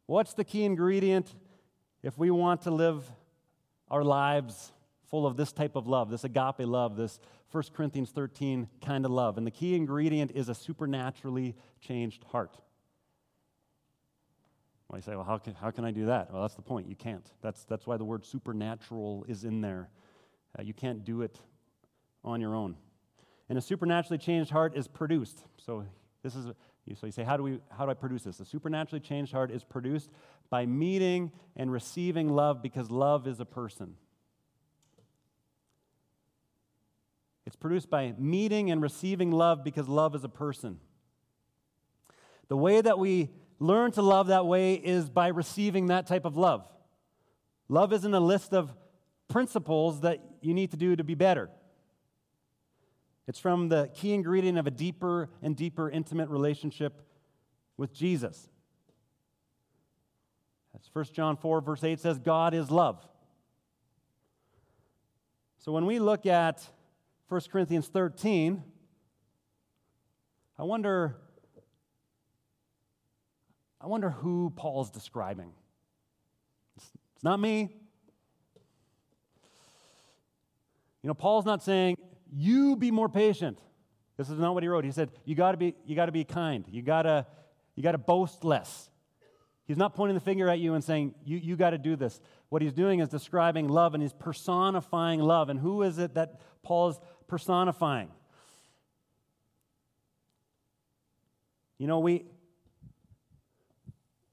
What's 0.08 0.34
the 0.34 0.44
key 0.44 0.64
ingredient 0.64 1.36
if 2.02 2.18
we 2.18 2.32
want 2.32 2.64
to 2.64 2.72
live 2.72 3.04
our 3.92 4.04
lives 4.04 4.72
full 5.04 5.28
of 5.28 5.38
this 5.38 5.52
type 5.52 5.76
of 5.76 5.86
love, 5.86 6.10
this 6.10 6.24
agape 6.24 6.62
love, 6.62 6.98
this 6.98 7.20
1 7.52 7.64
Corinthians 7.76 8.10
13 8.10 8.68
kind 8.84 9.06
of 9.06 9.12
love? 9.12 9.38
And 9.38 9.46
the 9.46 9.52
key 9.52 9.76
ingredient 9.76 10.32
is 10.34 10.50
a 10.50 10.56
supernaturally 10.56 11.56
changed 11.80 12.24
heart. 12.32 12.58
Well, 14.88 15.00
you 15.00 15.02
say, 15.02 15.16
well, 15.16 15.26
how 15.26 15.38
can, 15.38 15.56
how 15.56 15.72
can 15.72 15.84
I 15.84 15.92
do 15.92 16.06
that? 16.08 16.32
Well, 16.32 16.44
that's 16.44 16.56
the 16.56 16.62
point. 16.62 16.88
You 16.88 16.96
can't. 16.96 17.26
That's, 17.42 17.64
that's 17.66 17.88
why 17.88 17.98
the 17.98 18.06
word 18.06 18.26
supernatural 18.26 19.26
is 19.28 19.44
in 19.44 19.62
there. 19.62 19.90
Uh, 20.58 20.62
you 20.62 20.74
can't 20.74 21.04
do 21.04 21.22
it 21.22 21.40
on 22.24 22.40
your 22.40 22.56
own. 22.56 22.76
And 23.50 23.58
a 23.58 23.62
supernaturally 23.62 24.18
changed 24.18 24.52
heart 24.52 24.76
is 24.76 24.88
produced. 24.88 25.44
So 25.58 25.86
this 26.24 26.36
is 26.36 26.52
so 26.94 27.08
you 27.08 27.12
say, 27.12 27.24
how 27.24 27.36
do 27.36 27.42
we 27.42 27.60
how 27.70 27.86
do 27.86 27.92
I 27.92 27.96
produce 27.96 28.24
this? 28.24 28.40
A 28.40 28.46
supernaturally 28.46 29.00
changed 29.00 29.32
heart 29.32 29.50
is 29.50 29.64
produced 29.64 30.12
by 30.52 30.68
meeting 30.68 31.32
and 31.56 31.72
receiving 31.72 32.30
love 32.30 32.62
because 32.62 32.92
love 32.92 33.28
is 33.28 33.40
a 33.40 33.46
person. 33.46 33.96
It's 37.48 37.56
produced 37.56 37.90
by 37.90 38.14
meeting 38.20 38.70
and 38.70 38.82
receiving 38.82 39.32
love 39.32 39.64
because 39.64 39.88
love 39.88 40.14
is 40.16 40.24
a 40.24 40.30
person. 40.30 40.80
The 42.50 42.58
way 42.58 42.82
that 42.82 43.00
we 43.00 43.32
learn 43.60 43.92
to 43.94 44.02
love 44.02 44.28
that 44.28 44.46
way 44.46 44.74
is 44.76 45.10
by 45.10 45.28
receiving 45.28 45.88
that 45.88 46.08
type 46.08 46.26
of 46.26 46.38
love. 46.38 46.68
Love 47.70 47.94
isn't 47.94 48.14
a 48.14 48.20
list 48.20 48.54
of 48.54 48.74
principles 49.28 50.02
that 50.02 50.20
you 50.42 50.54
need 50.54 50.72
to 50.72 50.78
do 50.78 50.96
to 50.96 51.04
be 51.04 51.16
better. 51.16 51.50
It's 53.28 53.40
from 53.40 53.70
the 53.70 53.90
key 53.94 54.14
ingredient 54.14 54.58
of 54.58 54.68
a 54.68 54.72
deeper 54.72 55.30
and 55.42 55.56
deeper 55.56 55.90
intimate 55.90 56.30
relationship 56.30 57.02
with 57.78 57.94
Jesus. 57.94 58.50
That's 60.74 60.90
1 60.94 61.06
John 61.14 61.38
4, 61.38 61.62
verse 61.62 61.84
8 61.84 62.00
says, 62.00 62.20
God 62.20 62.54
is 62.54 62.70
love. 62.70 63.04
So 65.58 65.72
when 65.72 65.86
we 65.86 65.98
look 65.98 66.26
at 66.28 66.62
1 67.30 67.42
Corinthians 67.52 67.88
13, 67.88 68.62
I 70.60 70.64
wonder 70.64 71.18
I 73.86 73.88
wonder 73.88 74.10
who 74.10 74.52
Paul's 74.56 74.90
describing. 74.90 75.52
It's, 76.76 76.88
it's 77.14 77.24
not 77.24 77.40
me. 77.40 77.70
You 81.04 81.08
know, 81.08 81.14
Paul's 81.14 81.46
not 81.46 81.62
saying, 81.62 81.96
you 82.34 82.76
be 82.78 82.90
more 82.90 83.08
patient. 83.08 83.60
This 84.18 84.32
is 84.32 84.40
not 84.40 84.56
what 84.56 84.64
he 84.64 84.70
wrote. 84.70 84.86
He 84.86 84.92
said, 84.92 85.12
you 85.24 85.36
gotta 85.36 85.58
be, 85.58 85.76
you 85.86 85.96
gotta 85.96 86.12
be 86.12 86.24
kind. 86.24 86.66
You 86.68 86.82
gotta, 86.82 87.28
you 87.76 87.84
gotta 87.84 88.00
boast 88.00 88.44
less. 88.44 88.90
He's 89.66 89.78
not 89.78 89.94
pointing 89.94 90.16
the 90.16 90.22
finger 90.22 90.50
at 90.50 90.58
you 90.58 90.74
and 90.74 90.84
saying, 90.84 91.14
you, 91.24 91.38
you 91.38 91.56
gotta 91.56 91.78
do 91.78 91.96
this. 91.96 92.20
What 92.50 92.64
he's 92.64 92.74
doing 92.74 93.02
is 93.02 93.10
describing 93.10 93.68
love 93.68 93.94
and 93.94 94.02
he's 94.02 94.14
personifying 94.14 95.20
love. 95.20 95.50
And 95.50 95.60
who 95.60 95.84
is 95.84 96.00
it 96.00 96.16
that 96.16 96.42
Paul's 96.64 97.00
personifying? 97.28 98.10
You 101.78 101.86
know, 101.86 102.00
we, 102.00 102.26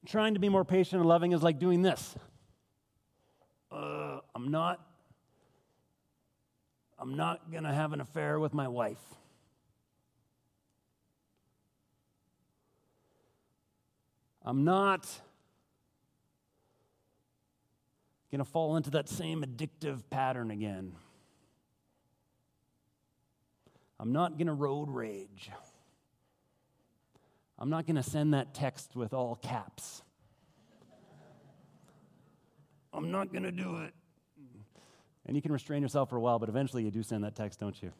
trying 0.05 0.33
to 0.33 0.39
be 0.39 0.49
more 0.49 0.65
patient 0.65 0.99
and 0.99 1.07
loving 1.07 1.31
is 1.31 1.43
like 1.43 1.59
doing 1.59 1.81
this. 1.81 2.15
Uh, 3.71 4.19
I'm 4.35 4.51
not 4.51 4.79
I'm 6.99 7.15
not 7.17 7.51
going 7.51 7.63
to 7.63 7.73
have 7.73 7.91
an 7.91 7.99
affair 7.99 8.39
with 8.39 8.53
my 8.53 8.69
wife. 8.69 9.03
I'm 14.45 14.63
not 14.63 15.05
going 18.31 18.39
to 18.39 18.49
fall 18.49 18.77
into 18.77 18.89
that 18.91 19.09
same 19.09 19.43
addictive 19.43 20.01
pattern 20.09 20.49
again. 20.49 20.93
I'm 23.99 24.11
not 24.13 24.37
going 24.37 24.47
to 24.47 24.53
road 24.53 24.89
rage. 24.89 25.49
I'm 27.63 27.69
not 27.69 27.87
going 27.87 27.95
to 27.95 28.03
send 28.03 28.33
that 28.33 28.53
text 28.53 28.93
with 28.93 29.13
all 29.13 29.35
caps. 29.35 30.01
I'm 32.91 33.09
not 33.09 33.31
going 33.31 33.43
to 33.43 33.53
do 33.53 33.77
it. 33.77 33.93
And 35.25 35.37
you 35.37 35.41
can 35.41 35.53
restrain 35.53 35.81
yourself 35.81 36.09
for 36.09 36.17
a 36.17 36.19
while, 36.19 36.39
but 36.39 36.49
eventually 36.49 36.83
you 36.83 36.91
do 36.91 37.01
send 37.03 37.23
that 37.23 37.37
text, 37.37 37.61
don't 37.61 37.81
you? 37.81 37.93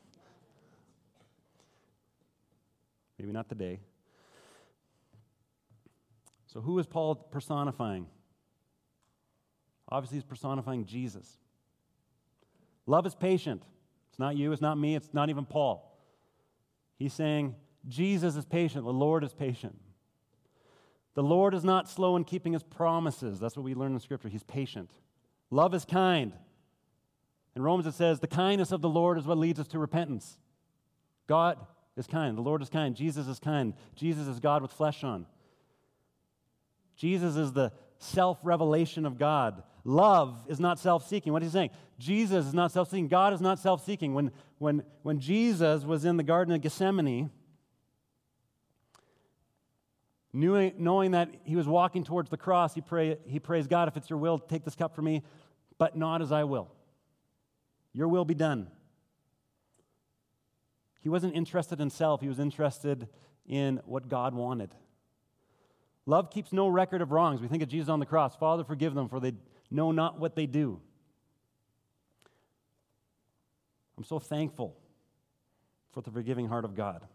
Maybe 3.18 3.32
not 3.32 3.48
today. 3.48 3.80
So, 6.48 6.60
who 6.60 6.78
is 6.78 6.86
Paul 6.86 7.16
personifying? 7.16 8.08
Obviously, 9.88 10.18
he's 10.18 10.26
personifying 10.26 10.84
Jesus. 10.84 11.38
Love 12.86 13.06
is 13.06 13.16
patient. 13.16 13.64
It's 14.10 14.20
not 14.20 14.36
you, 14.36 14.52
it's 14.52 14.62
not 14.62 14.78
me, 14.78 14.98
it's 14.98 15.14
not 15.14 15.30
even 15.30 15.46
Paul. 15.46 15.98
He's 16.98 17.14
saying, 17.14 17.56
Jesus 17.88 18.36
is 18.36 18.46
patient, 18.46 18.86
the 18.86 18.94
Lord 18.94 19.24
is 19.24 19.34
patient. 19.34 19.76
The 21.16 21.24
Lord 21.24 21.54
is 21.54 21.64
not 21.64 21.90
slow 21.90 22.16
in 22.16 22.24
keeping 22.24 22.54
his 22.54 22.64
promises. 22.64 23.40
That's 23.40 23.56
what 23.56 23.64
we 23.64 23.76
learn 23.76 23.94
in 23.94 24.00
Scripture. 24.00 24.30
He's 24.30 24.44
patient. 24.44 24.90
Love 25.52 25.76
is 25.76 25.86
kind. 25.86 26.34
In 27.56 27.62
Romans, 27.62 27.86
it 27.86 27.94
says, 27.94 28.20
the 28.20 28.28
kindness 28.28 28.72
of 28.72 28.82
the 28.82 28.90
Lord 28.90 29.20
is 29.20 29.28
what 29.28 29.38
leads 29.38 29.60
us 29.60 29.68
to 29.68 29.80
repentance. 29.80 30.40
God 31.28 31.60
is 31.96 32.08
kind. 32.08 32.36
The 32.36 32.42
Lord 32.42 32.64
is 32.64 32.70
kind. 32.70 32.96
Jesus 32.96 33.28
is 33.28 33.40
kind. 33.40 33.76
Jesus 33.96 34.28
is 34.28 34.40
God 34.40 34.64
with 34.64 34.72
flesh 34.72 35.04
on. 35.04 35.28
Jesus 36.96 37.36
is 37.36 37.54
the 37.54 37.72
self 38.00 38.40
revelation 38.44 39.06
of 39.06 39.18
God. 39.18 39.64
Love 39.84 40.44
is 40.48 40.60
not 40.60 40.80
self 40.80 41.08
seeking. 41.08 41.34
What 41.34 41.44
is 41.44 41.50
he 41.50 41.58
saying? 41.58 41.70
Jesus 42.00 42.48
is 42.48 42.54
not 42.54 42.72
self 42.72 42.90
seeking. 42.90 43.08
God 43.08 43.34
is 43.34 43.42
not 43.42 43.60
self 43.60 43.86
seeking. 43.86 44.14
When, 44.14 44.32
when, 44.58 44.84
when 45.04 45.20
Jesus 45.20 45.84
was 45.84 46.06
in 46.06 46.18
the 46.18 46.24
Garden 46.24 46.54
of 46.54 46.62
Gethsemane, 46.62 47.30
knowing, 50.34 51.12
that 51.12 51.30
he 51.44 51.56
was 51.56 51.68
walking 51.68 52.04
towards 52.04 52.30
the 52.30 52.38
cross, 52.38 52.74
he, 52.74 52.82
pray, 52.82 53.18
he 53.26 53.40
prays, 53.40 53.68
God, 53.68 53.88
if 53.88 53.96
it's 53.96 54.10
your 54.10 54.18
will, 54.18 54.40
take 54.40 54.66
this 54.66 54.76
cup 54.76 54.96
from 54.96 55.06
me, 55.06 55.22
but 55.78 55.96
not 55.96 56.22
as 56.22 56.32
I 56.32 56.44
will. 56.44 56.72
Your 57.94 58.08
will 58.08 58.26
be 58.26 58.34
done. 58.34 58.68
He 61.02 61.10
wasn't 61.10 61.36
interested 61.36 61.80
in 61.80 61.90
self, 61.90 62.22
he 62.22 62.28
was 62.28 62.40
interested 62.40 63.08
in 63.46 63.82
what 63.86 64.08
God 64.08 64.34
wanted. 64.34 64.74
Love 66.06 66.32
keeps 66.32 66.52
no 66.52 66.68
record 66.68 67.02
of 67.02 67.12
wrongs. 67.12 67.40
We 67.40 67.48
think 67.48 67.64
of 67.64 67.70
Jesus 67.70 67.90
on 67.90 68.00
the 68.00 68.06
cross 68.06 68.36
Father, 68.36 68.64
forgive 68.64 68.94
them, 68.94 69.08
for 69.08 69.20
they 69.20 69.34
know 69.70 69.92
not 69.92 70.20
what 70.20 70.36
they 70.36 70.46
do. 70.46 70.82
I'm 73.98 74.04
so 74.04 74.20
thankful 74.20 74.76
for 75.92 76.02
the 76.02 76.10
forgiving 76.10 76.48
heart 76.48 76.66
of 76.66 76.76
God. 76.76 77.06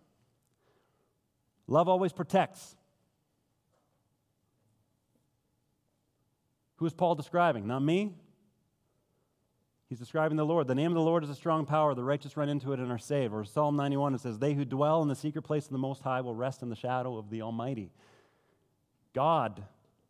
Love 1.66 1.88
always 1.88 2.12
protects. 2.12 2.76
Who 6.78 6.86
is 6.86 6.94
Paul 6.94 7.14
describing? 7.14 7.66
Not 7.66 7.82
me. 7.82 8.14
He's 9.88 9.98
describing 9.98 10.36
the 10.36 10.44
Lord. 10.44 10.66
The 10.66 10.74
name 10.74 10.90
of 10.90 10.96
the 10.96 11.00
Lord 11.00 11.24
is 11.24 11.30
a 11.30 11.34
strong 11.34 11.64
power. 11.64 11.94
The 11.94 12.04
righteous 12.04 12.36
run 12.36 12.48
into 12.48 12.72
it 12.72 12.78
and 12.78 12.92
are 12.92 12.98
saved. 12.98 13.32
Or 13.32 13.44
Psalm 13.44 13.74
91, 13.76 14.14
it 14.14 14.20
says, 14.20 14.38
They 14.38 14.52
who 14.52 14.64
dwell 14.64 15.02
in 15.02 15.08
the 15.08 15.16
secret 15.16 15.42
place 15.42 15.64
of 15.64 15.72
the 15.72 15.78
Most 15.78 16.02
High 16.02 16.20
will 16.20 16.34
rest 16.34 16.62
in 16.62 16.68
the 16.68 16.76
shadow 16.76 17.16
of 17.16 17.30
the 17.30 17.42
Almighty. 17.42 17.90
God 19.14 19.62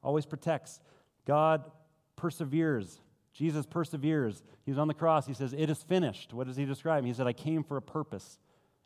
always 0.03 0.27
protects. 0.27 0.81
God 1.27 1.71
perseveres. 2.17 2.99
Jesus 3.33 3.67
perseveres. 3.67 4.43
He 4.65 4.73
was 4.73 4.79
on 4.79 4.89
the 4.89 4.95
cross. 4.95 5.27
He 5.27 5.35
says, 5.35 5.55
It 5.57 5.71
is 5.71 5.83
finished. 5.85 6.35
What 6.35 6.49
does 6.49 6.57
he 6.57 6.65
describe? 6.65 7.05
He 7.05 7.15
said, 7.15 7.29
I 7.29 7.33
came 7.33 7.63
for 7.63 7.77
a 7.77 7.83
purpose, 7.83 8.39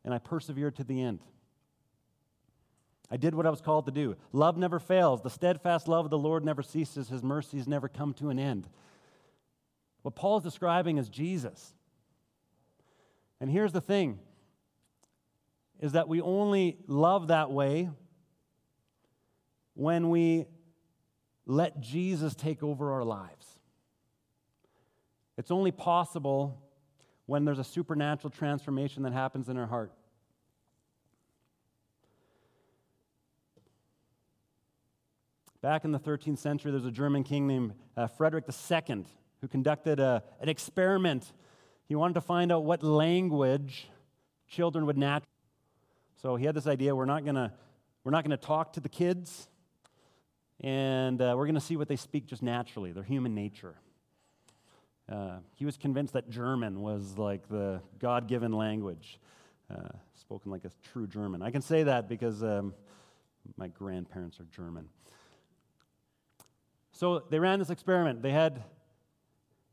and 0.05 0.13
I 0.13 0.19
persevered 0.19 0.77
to 0.77 0.85
the 0.85 1.03
end. 1.03 1.21
I 3.13 3.19
did 3.19 3.35
what 3.35 3.47
I 3.47 3.51
was 3.51 3.61
called 3.61 3.85
to 3.85 3.93
do. 3.93 4.17
Love 4.33 4.57
never 4.57 4.79
fails. 4.79 5.21
The 5.21 5.29
steadfast 5.29 5.87
love 5.87 6.07
of 6.07 6.11
the 6.11 6.17
Lord 6.17 6.47
never 6.47 6.63
ceases. 6.63 7.11
His 7.11 7.23
mercies 7.23 7.69
never 7.69 7.87
come 7.87 8.15
to 8.15 8.31
an 8.31 8.39
end. 8.39 8.67
What 10.01 10.15
Paul 10.15 10.39
is 10.39 10.43
describing 10.43 10.97
is 10.97 11.11
Jesus. 11.11 11.75
And 13.39 13.51
here's 13.51 13.73
the 13.73 13.83
thing 13.83 14.19
is 15.79 15.93
that 15.93 16.09
we 16.09 16.23
only 16.23 16.79
love 16.87 17.29
that 17.29 17.51
way 17.51 17.91
when 19.75 20.09
we 20.09 20.47
let 21.45 21.81
Jesus 21.81 22.35
take 22.35 22.63
over 22.63 22.93
our 22.93 23.05
lives. 23.05 23.59
It's 25.37 25.51
only 25.51 25.71
possible 25.71 26.63
when 27.27 27.45
there's 27.45 27.59
a 27.59 27.65
supernatural 27.65 28.31
transformation 28.31 29.03
that 29.03 29.13
happens 29.13 29.51
in 29.51 29.59
our 29.59 29.67
heart. 29.67 29.93
Back 35.63 35.85
in 35.85 35.93
the 35.93 35.99
13th 35.99 36.39
century, 36.39 36.73
there's 36.73 36.85
a 36.85 36.91
German 36.91 37.23
king 37.23 37.47
named 37.47 37.75
uh, 37.97 38.09
Frederick 38.09 38.45
II 38.49 39.05
who 39.41 39.49
conducted 39.49 40.01
a, 40.01 40.23
an 40.41 40.49
experiment. 40.49 41.33
He 41.87 41.95
wanted 41.95 42.15
to 42.15 42.21
find 42.21 42.53
out 42.53 42.65
what 42.65 42.83
language 42.83 43.89
children 44.49 44.87
would 44.87 44.99
naturally. 44.99 45.29
So 46.21 46.37
he 46.37 46.45
had 46.45 46.55
this 46.55 46.67
idea: 46.67 46.95
we're 46.95 47.05
not 47.05 47.25
gonna 47.25 47.53
we're 48.03 48.11
not 48.11 48.25
gonna 48.25 48.37
talk 48.37 48.73
to 48.75 48.81
the 48.81 48.89
kids 48.89 49.49
and 50.63 51.21
uh, 51.21 51.35
we're 51.37 51.47
going 51.47 51.55
to 51.55 51.61
see 51.61 51.77
what 51.77 51.89
they 51.89 51.97
speak 51.97 52.27
just 52.27 52.43
naturally, 52.43 52.93
their 52.93 53.03
human 53.03 53.35
nature. 53.35 53.75
Uh, 55.11 55.39
he 55.57 55.65
was 55.65 55.77
convinced 55.77 56.13
that 56.13 56.31
German 56.31 56.81
was 56.81 57.19
like 57.19 57.49
the 57.49 57.81
God 57.99 58.29
given 58.29 58.53
language, 58.53 59.19
uh, 59.71 59.89
spoken 60.15 60.53
like 60.53 60.65
a 60.65 60.71
true 60.93 61.07
German. 61.07 61.43
I 61.43 61.51
can 61.51 61.63
say 61.63 61.83
that 61.83 62.09
because 62.09 62.43
um, 62.43 62.73
my 63.57 63.67
grandparents 63.67 64.39
are 64.39 64.47
German. 64.55 64.89
So 66.93 67.23
they 67.31 67.39
ran 67.39 67.59
this 67.59 67.71
experiment. 67.71 68.23
They 68.23 68.33
had, 68.33 68.63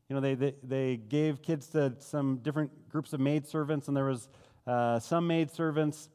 you 0.08 0.14
know, 0.14 0.20
they, 0.20 0.34
they, 0.34 0.54
they 0.62 0.96
gave 0.96 1.42
kids 1.42 1.68
to 1.68 1.94
some 1.98 2.38
different 2.38 2.88
groups 2.88 3.12
of 3.12 3.20
maid 3.20 3.46
servants, 3.46 3.88
and 3.88 3.96
there 3.96 4.06
was 4.06 4.28
uh, 4.66 4.98
some 4.98 5.26
maid 5.26 5.50
servants 5.50 6.08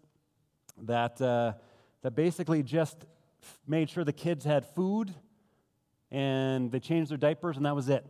that, 0.81 1.21
uh, 1.21 1.53
that 2.01 2.15
basically 2.15 2.63
just 2.63 3.05
made 3.67 3.89
sure 3.89 4.03
the 4.03 4.13
kids 4.13 4.43
had 4.43 4.65
food 4.65 5.13
and 6.11 6.71
they 6.71 6.79
changed 6.79 7.11
their 7.11 7.17
diapers, 7.17 7.57
and 7.57 7.65
that 7.65 7.75
was 7.75 7.89
it. 7.89 8.05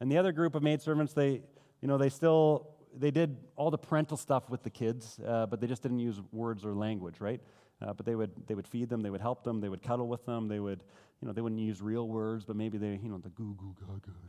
And 0.00 0.10
the 0.10 0.18
other 0.18 0.32
group 0.32 0.54
of 0.54 0.62
maidservants, 0.62 1.12
they, 1.12 1.42
you 1.80 1.88
know, 1.88 1.98
they 1.98 2.08
still, 2.08 2.70
they 2.98 3.10
did 3.10 3.36
all 3.56 3.70
the 3.70 3.78
parental 3.78 4.16
stuff 4.16 4.48
with 4.48 4.62
the 4.62 4.70
kids, 4.70 5.20
uh, 5.26 5.46
but 5.46 5.60
they 5.60 5.66
just 5.66 5.82
didn't 5.82 6.00
use 6.00 6.20
words 6.32 6.64
or 6.64 6.74
language, 6.74 7.20
right? 7.20 7.40
Uh, 7.82 7.92
but 7.94 8.04
they 8.04 8.14
would, 8.14 8.30
they 8.46 8.54
would 8.54 8.66
feed 8.66 8.88
them, 8.88 9.00
they 9.00 9.10
would 9.10 9.20
help 9.20 9.42
them, 9.42 9.60
they 9.60 9.68
would 9.68 9.82
cuddle 9.82 10.06
with 10.06 10.24
them, 10.26 10.48
they 10.48 10.60
would, 10.60 10.82
you 11.20 11.26
know, 11.26 11.32
they 11.32 11.40
wouldn't 11.40 11.60
use 11.60 11.80
real 11.80 12.08
words, 12.08 12.44
but 12.44 12.56
maybe 12.56 12.76
they, 12.76 12.98
you 13.02 13.08
know, 13.08 13.18
the 13.18 13.30
goo 13.30 13.56
goo 13.58 13.74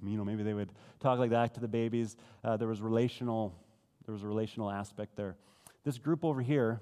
you 0.04 0.18
know, 0.18 0.24
maybe 0.24 0.44
they 0.44 0.54
would 0.54 0.72
talk 1.00 1.20
like 1.20 1.32
that 1.32 1.54
to 1.54 1.60
the 1.60 1.68
babies. 1.68 2.16
Uh, 2.44 2.56
there 2.56 2.68
was 2.68 2.82
relational, 2.82 3.54
there 4.06 4.14
was 4.14 4.24
a 4.24 4.28
relational 4.28 4.72
aspect 4.72 5.16
there. 5.16 5.36
This 5.84 5.98
group 5.98 6.24
over 6.24 6.42
here, 6.42 6.82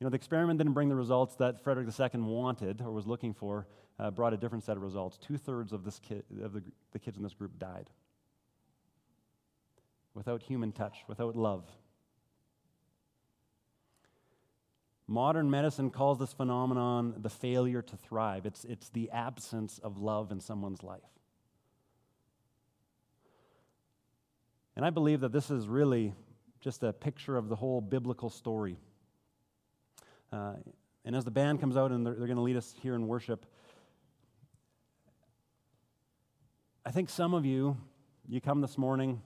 you 0.00 0.04
know, 0.04 0.10
the 0.10 0.16
experiment 0.16 0.58
didn't 0.58 0.72
bring 0.72 0.88
the 0.88 0.94
results 0.94 1.34
that 1.36 1.62
Frederick 1.62 1.88
II 1.88 2.20
wanted 2.20 2.80
or 2.80 2.90
was 2.90 3.06
looking 3.06 3.34
for, 3.34 3.66
uh, 3.98 4.10
brought 4.10 4.32
a 4.32 4.36
different 4.36 4.64
set 4.64 4.76
of 4.76 4.82
results. 4.82 5.18
Two 5.18 5.36
thirds 5.36 5.72
of, 5.72 5.84
this 5.84 5.98
kid, 5.98 6.24
of 6.42 6.52
the, 6.52 6.62
the 6.92 6.98
kids 6.98 7.16
in 7.16 7.22
this 7.22 7.34
group 7.34 7.58
died 7.58 7.90
without 10.14 10.42
human 10.42 10.72
touch, 10.72 11.04
without 11.08 11.36
love. 11.36 11.64
Modern 15.06 15.50
medicine 15.50 15.90
calls 15.90 16.18
this 16.18 16.32
phenomenon 16.32 17.14
the 17.18 17.28
failure 17.28 17.82
to 17.82 17.96
thrive. 17.96 18.46
It's, 18.46 18.64
it's 18.64 18.88
the 18.88 19.10
absence 19.10 19.78
of 19.82 19.98
love 19.98 20.32
in 20.32 20.40
someone's 20.40 20.82
life. 20.82 21.02
And 24.76 24.84
I 24.84 24.90
believe 24.90 25.20
that 25.20 25.32
this 25.32 25.50
is 25.50 25.68
really 25.68 26.14
just 26.60 26.82
a 26.82 26.92
picture 26.92 27.36
of 27.36 27.48
the 27.48 27.56
whole 27.56 27.82
biblical 27.82 28.30
story. 28.30 28.78
Uh, 30.32 30.54
and 31.04 31.14
as 31.14 31.24
the 31.24 31.30
band 31.30 31.60
comes 31.60 31.76
out 31.76 31.92
and 31.92 32.06
they're, 32.06 32.14
they're 32.14 32.26
going 32.26 32.36
to 32.36 32.42
lead 32.42 32.56
us 32.56 32.74
here 32.82 32.94
in 32.94 33.06
worship, 33.06 33.44
I 36.86 36.90
think 36.90 37.10
some 37.10 37.34
of 37.34 37.44
you, 37.44 37.76
you 38.26 38.40
come 38.40 38.62
this 38.62 38.78
morning 38.78 39.20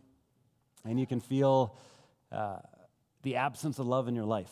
and 0.85 0.99
you 0.99 1.07
can 1.07 1.21
feel 1.21 1.77
uh, 2.33 2.59
the 3.23 3.37
absence 3.37 3.79
of 3.79 3.87
love 3.87 4.09
in 4.09 4.17
your 4.17 4.25
life. 4.25 4.51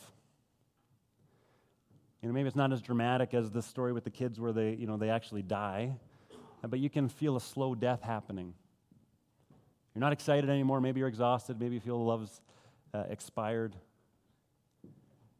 You 2.26 2.32
know, 2.32 2.34
maybe 2.34 2.48
it's 2.48 2.56
not 2.56 2.72
as 2.72 2.82
dramatic 2.82 3.34
as 3.34 3.52
the 3.52 3.62
story 3.62 3.92
with 3.92 4.02
the 4.02 4.10
kids 4.10 4.40
where 4.40 4.52
they, 4.52 4.72
you 4.72 4.88
know, 4.88 4.96
they 4.96 5.10
actually 5.10 5.42
die, 5.42 5.92
but 6.68 6.80
you 6.80 6.90
can 6.90 7.08
feel 7.08 7.36
a 7.36 7.40
slow 7.40 7.72
death 7.76 8.02
happening. 8.02 8.52
You're 9.94 10.00
not 10.00 10.12
excited 10.12 10.50
anymore. 10.50 10.80
Maybe 10.80 10.98
you're 10.98 11.08
exhausted. 11.08 11.60
Maybe 11.60 11.76
you 11.76 11.80
feel 11.80 12.04
love's 12.04 12.40
uh, 12.92 13.04
expired. 13.08 13.76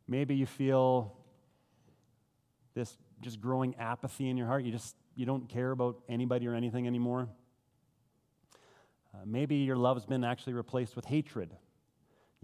Maybe 0.07 0.37
you 0.37 0.47
feel 0.47 1.17
this 2.75 2.97
just 3.21 3.41
growing 3.41 3.75
apathy 3.81 4.31
in 4.31 4.37
your 4.37 4.47
heart. 4.47 4.63
You 4.63 4.71
just 4.71 4.95
you 5.17 5.27
don't 5.27 5.49
care 5.49 5.73
about 5.73 5.99
anybody 6.09 6.47
or 6.47 6.55
anything 6.55 6.87
anymore. 6.87 7.29
Uh, 9.13 9.19
maybe 9.25 9.57
your 9.57 9.77
love's 9.77 10.07
been 10.07 10.23
actually 10.23 10.53
replaced 10.53 10.95
with 10.95 11.07
hatred. 11.07 11.51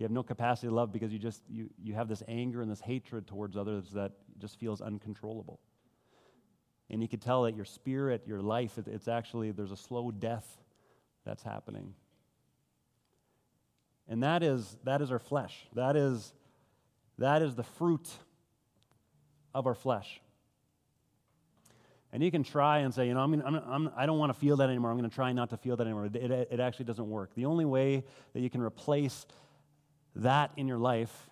You 0.02 0.04
have 0.06 0.10
no 0.10 0.24
capacity 0.24 0.66
to 0.66 0.74
love 0.74 0.92
because 0.92 1.12
you 1.12 1.20
just 1.20 1.44
you, 1.48 1.70
you 1.80 1.94
have 1.94 2.08
this 2.08 2.24
anger 2.26 2.60
and 2.60 2.68
this 2.68 2.80
hatred 2.80 3.28
towards 3.28 3.56
others 3.56 3.92
that 3.92 4.10
just 4.40 4.58
feels 4.58 4.80
uncontrollable. 4.80 5.60
And 6.90 7.00
you 7.00 7.06
could 7.06 7.22
tell 7.22 7.44
that 7.44 7.54
your 7.54 7.64
spirit, 7.64 8.24
your 8.26 8.40
life, 8.40 8.78
it, 8.78 8.88
it's 8.88 9.06
actually 9.06 9.52
there's 9.52 9.70
a 9.70 9.76
slow 9.76 10.10
death 10.10 10.58
that's 11.24 11.44
happening. 11.44 11.94
And 14.08 14.24
that 14.24 14.42
is 14.42 14.76
that 14.82 15.02
is 15.02 15.12
our 15.12 15.20
flesh. 15.20 15.68
That 15.76 15.94
is 15.94 16.32
that 17.18 17.40
is 17.40 17.54
the 17.54 17.62
fruit 17.62 18.08
of 19.54 19.68
our 19.68 19.74
flesh. 19.76 20.20
And 22.12 22.24
you 22.24 22.32
can 22.32 22.42
try 22.42 22.78
and 22.78 22.92
say, 22.92 23.06
you 23.06 23.14
know, 23.14 23.20
I 23.20 23.26
mean, 23.28 23.44
I'm, 23.46 23.54
I'm, 23.54 23.92
I 23.96 24.06
don't 24.06 24.18
want 24.18 24.30
to 24.32 24.38
feel 24.38 24.56
that 24.56 24.68
anymore. 24.68 24.90
I'm 24.90 24.98
going 24.98 25.08
to 25.08 25.14
try 25.14 25.32
not 25.32 25.50
to 25.50 25.56
feel 25.56 25.76
that 25.76 25.86
anymore. 25.86 26.06
It, 26.06 26.16
it, 26.16 26.48
it 26.50 26.58
actually 26.58 26.86
doesn't 26.86 27.08
work. 27.08 27.36
The 27.36 27.44
only 27.44 27.64
way 27.64 28.02
that 28.32 28.40
you 28.40 28.50
can 28.50 28.60
replace 28.60 29.26
that 30.16 30.50
in 30.56 30.68
your 30.68 30.78
life 30.78 31.28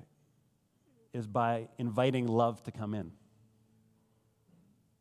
is 1.12 1.26
by 1.26 1.68
inviting 1.78 2.26
love 2.26 2.62
to 2.64 2.70
come 2.70 2.94
in. 2.94 3.12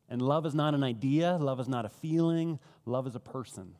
And 0.10 0.22
love 0.22 0.46
is 0.46 0.56
not 0.56 0.74
an 0.74 0.84
idea, 0.84 1.38
love 1.40 1.60
is 1.60 1.68
not 1.68 1.86
a 1.86 1.90
feeling, 1.90 2.60
love 2.86 3.06
is 3.06 3.16
a 3.16 3.20
person. 3.20 3.76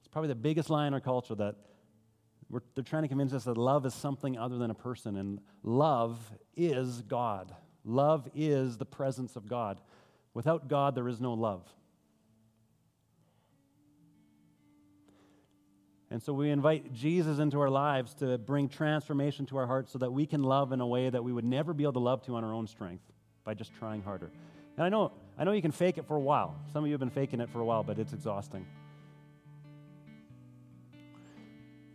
It's 0.00 0.08
probably 0.08 0.28
the 0.28 0.34
biggest 0.34 0.68
lie 0.68 0.86
in 0.86 0.94
our 0.94 1.00
culture 1.00 1.34
that 1.36 1.54
they're 2.74 2.84
trying 2.84 3.02
to 3.02 3.08
convince 3.08 3.32
us 3.32 3.44
that 3.44 3.56
love 3.56 3.86
is 3.86 3.94
something 3.94 4.36
other 4.38 4.58
than 4.58 4.70
a 4.70 4.74
person, 4.74 5.16
and 5.16 5.40
love 5.62 6.18
is 6.56 7.02
God. 7.02 7.54
Love 7.84 8.28
is 8.34 8.78
the 8.78 8.84
presence 8.84 9.36
of 9.36 9.48
God. 9.48 9.80
Without 10.34 10.68
God, 10.68 10.94
there 10.94 11.08
is 11.08 11.20
no 11.20 11.34
love. 11.34 11.62
And 16.10 16.22
so 16.22 16.32
we 16.32 16.50
invite 16.50 16.92
Jesus 16.92 17.40
into 17.40 17.60
our 17.60 17.68
lives 17.68 18.14
to 18.14 18.38
bring 18.38 18.68
transformation 18.68 19.44
to 19.46 19.56
our 19.56 19.66
hearts 19.66 19.90
so 19.90 19.98
that 19.98 20.12
we 20.12 20.24
can 20.24 20.42
love 20.42 20.72
in 20.72 20.80
a 20.80 20.86
way 20.86 21.10
that 21.10 21.22
we 21.22 21.32
would 21.32 21.44
never 21.44 21.74
be 21.74 21.82
able 21.82 21.94
to 21.94 21.98
love 21.98 22.22
to 22.26 22.36
on 22.36 22.44
our 22.44 22.52
own 22.52 22.68
strength 22.68 23.02
by 23.44 23.54
just 23.54 23.74
trying 23.74 24.02
harder. 24.02 24.30
And 24.76 24.84
I 24.84 24.88
know, 24.88 25.10
I 25.36 25.44
know 25.44 25.52
you 25.52 25.62
can 25.62 25.72
fake 25.72 25.98
it 25.98 26.06
for 26.06 26.16
a 26.16 26.20
while. 26.20 26.54
Some 26.72 26.84
of 26.84 26.88
you 26.88 26.92
have 26.92 27.00
been 27.00 27.10
faking 27.10 27.40
it 27.40 27.50
for 27.50 27.60
a 27.60 27.64
while, 27.64 27.82
but 27.82 27.98
it's 27.98 28.12
exhausting. 28.12 28.66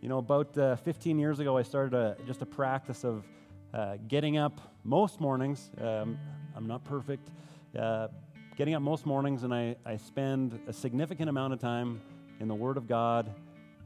You 0.02 0.08
know, 0.08 0.18
about 0.18 0.58
uh, 0.58 0.76
15 0.76 1.18
years 1.18 1.38
ago, 1.38 1.56
I 1.56 1.62
started 1.62 1.94
a, 1.94 2.16
just 2.26 2.42
a 2.42 2.46
practice 2.46 3.04
of 3.04 3.24
uh, 3.72 3.96
getting 4.08 4.36
up 4.36 4.60
most 4.84 5.20
mornings. 5.20 5.70
Um, 5.80 6.18
I'm 6.54 6.66
not 6.66 6.84
perfect. 6.84 7.30
Uh, 7.78 8.08
getting 8.56 8.74
up 8.74 8.82
most 8.82 9.06
mornings, 9.06 9.44
and 9.44 9.54
I, 9.54 9.76
I 9.86 9.96
spend 9.96 10.60
a 10.66 10.72
significant 10.72 11.30
amount 11.30 11.54
of 11.54 11.60
time 11.60 12.02
in 12.40 12.48
the 12.48 12.54
Word 12.54 12.76
of 12.76 12.86
God 12.86 13.32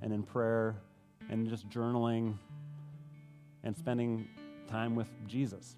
and 0.06 0.14
in 0.14 0.22
prayer 0.22 0.76
and 1.28 1.48
just 1.48 1.68
journaling 1.68 2.38
and 3.64 3.76
spending 3.76 4.28
time 4.68 4.94
with 4.94 5.08
Jesus. 5.26 5.74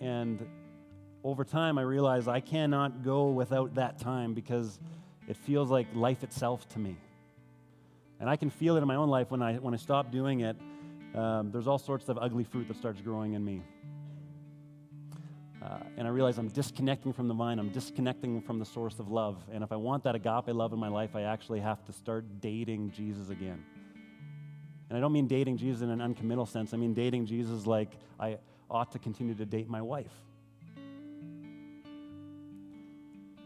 And 0.00 0.46
over 1.24 1.44
time, 1.44 1.76
I 1.76 1.82
realized 1.82 2.28
I 2.28 2.38
cannot 2.38 3.02
go 3.02 3.30
without 3.30 3.74
that 3.74 3.98
time 3.98 4.32
because 4.32 4.78
it 5.26 5.36
feels 5.36 5.72
like 5.72 5.88
life 5.92 6.22
itself 6.22 6.68
to 6.68 6.78
me. 6.78 6.96
And 8.20 8.30
I 8.30 8.36
can 8.36 8.48
feel 8.48 8.76
it 8.76 8.80
in 8.80 8.86
my 8.86 8.94
own 8.94 9.08
life 9.08 9.32
when 9.32 9.42
I, 9.42 9.54
when 9.54 9.74
I 9.74 9.76
stop 9.76 10.12
doing 10.12 10.40
it. 10.40 10.56
Um, 11.16 11.50
there's 11.50 11.66
all 11.66 11.78
sorts 11.78 12.08
of 12.08 12.16
ugly 12.16 12.44
fruit 12.44 12.68
that 12.68 12.76
starts 12.76 13.00
growing 13.00 13.32
in 13.32 13.44
me. 13.44 13.60
Uh, 15.62 15.78
and 15.98 16.06
I 16.06 16.10
realize 16.10 16.38
I'm 16.38 16.48
disconnecting 16.48 17.12
from 17.12 17.28
the 17.28 17.34
vine. 17.34 17.58
I'm 17.58 17.68
disconnecting 17.68 18.40
from 18.40 18.58
the 18.58 18.64
source 18.64 18.98
of 18.98 19.10
love. 19.10 19.36
And 19.52 19.62
if 19.62 19.72
I 19.72 19.76
want 19.76 20.04
that 20.04 20.14
agape 20.14 20.48
love 20.54 20.72
in 20.72 20.78
my 20.78 20.88
life, 20.88 21.14
I 21.14 21.22
actually 21.22 21.60
have 21.60 21.84
to 21.84 21.92
start 21.92 22.24
dating 22.40 22.92
Jesus 22.92 23.28
again. 23.28 23.62
And 24.88 24.96
I 24.96 25.00
don't 25.00 25.12
mean 25.12 25.28
dating 25.28 25.58
Jesus 25.58 25.82
in 25.82 25.90
an 25.90 26.00
uncommittal 26.00 26.46
sense. 26.46 26.72
I 26.72 26.76
mean 26.76 26.94
dating 26.94 27.26
Jesus 27.26 27.66
like 27.66 27.90
I 28.18 28.38
ought 28.70 28.90
to 28.92 28.98
continue 28.98 29.34
to 29.34 29.44
date 29.44 29.68
my 29.68 29.82
wife. 29.82 30.12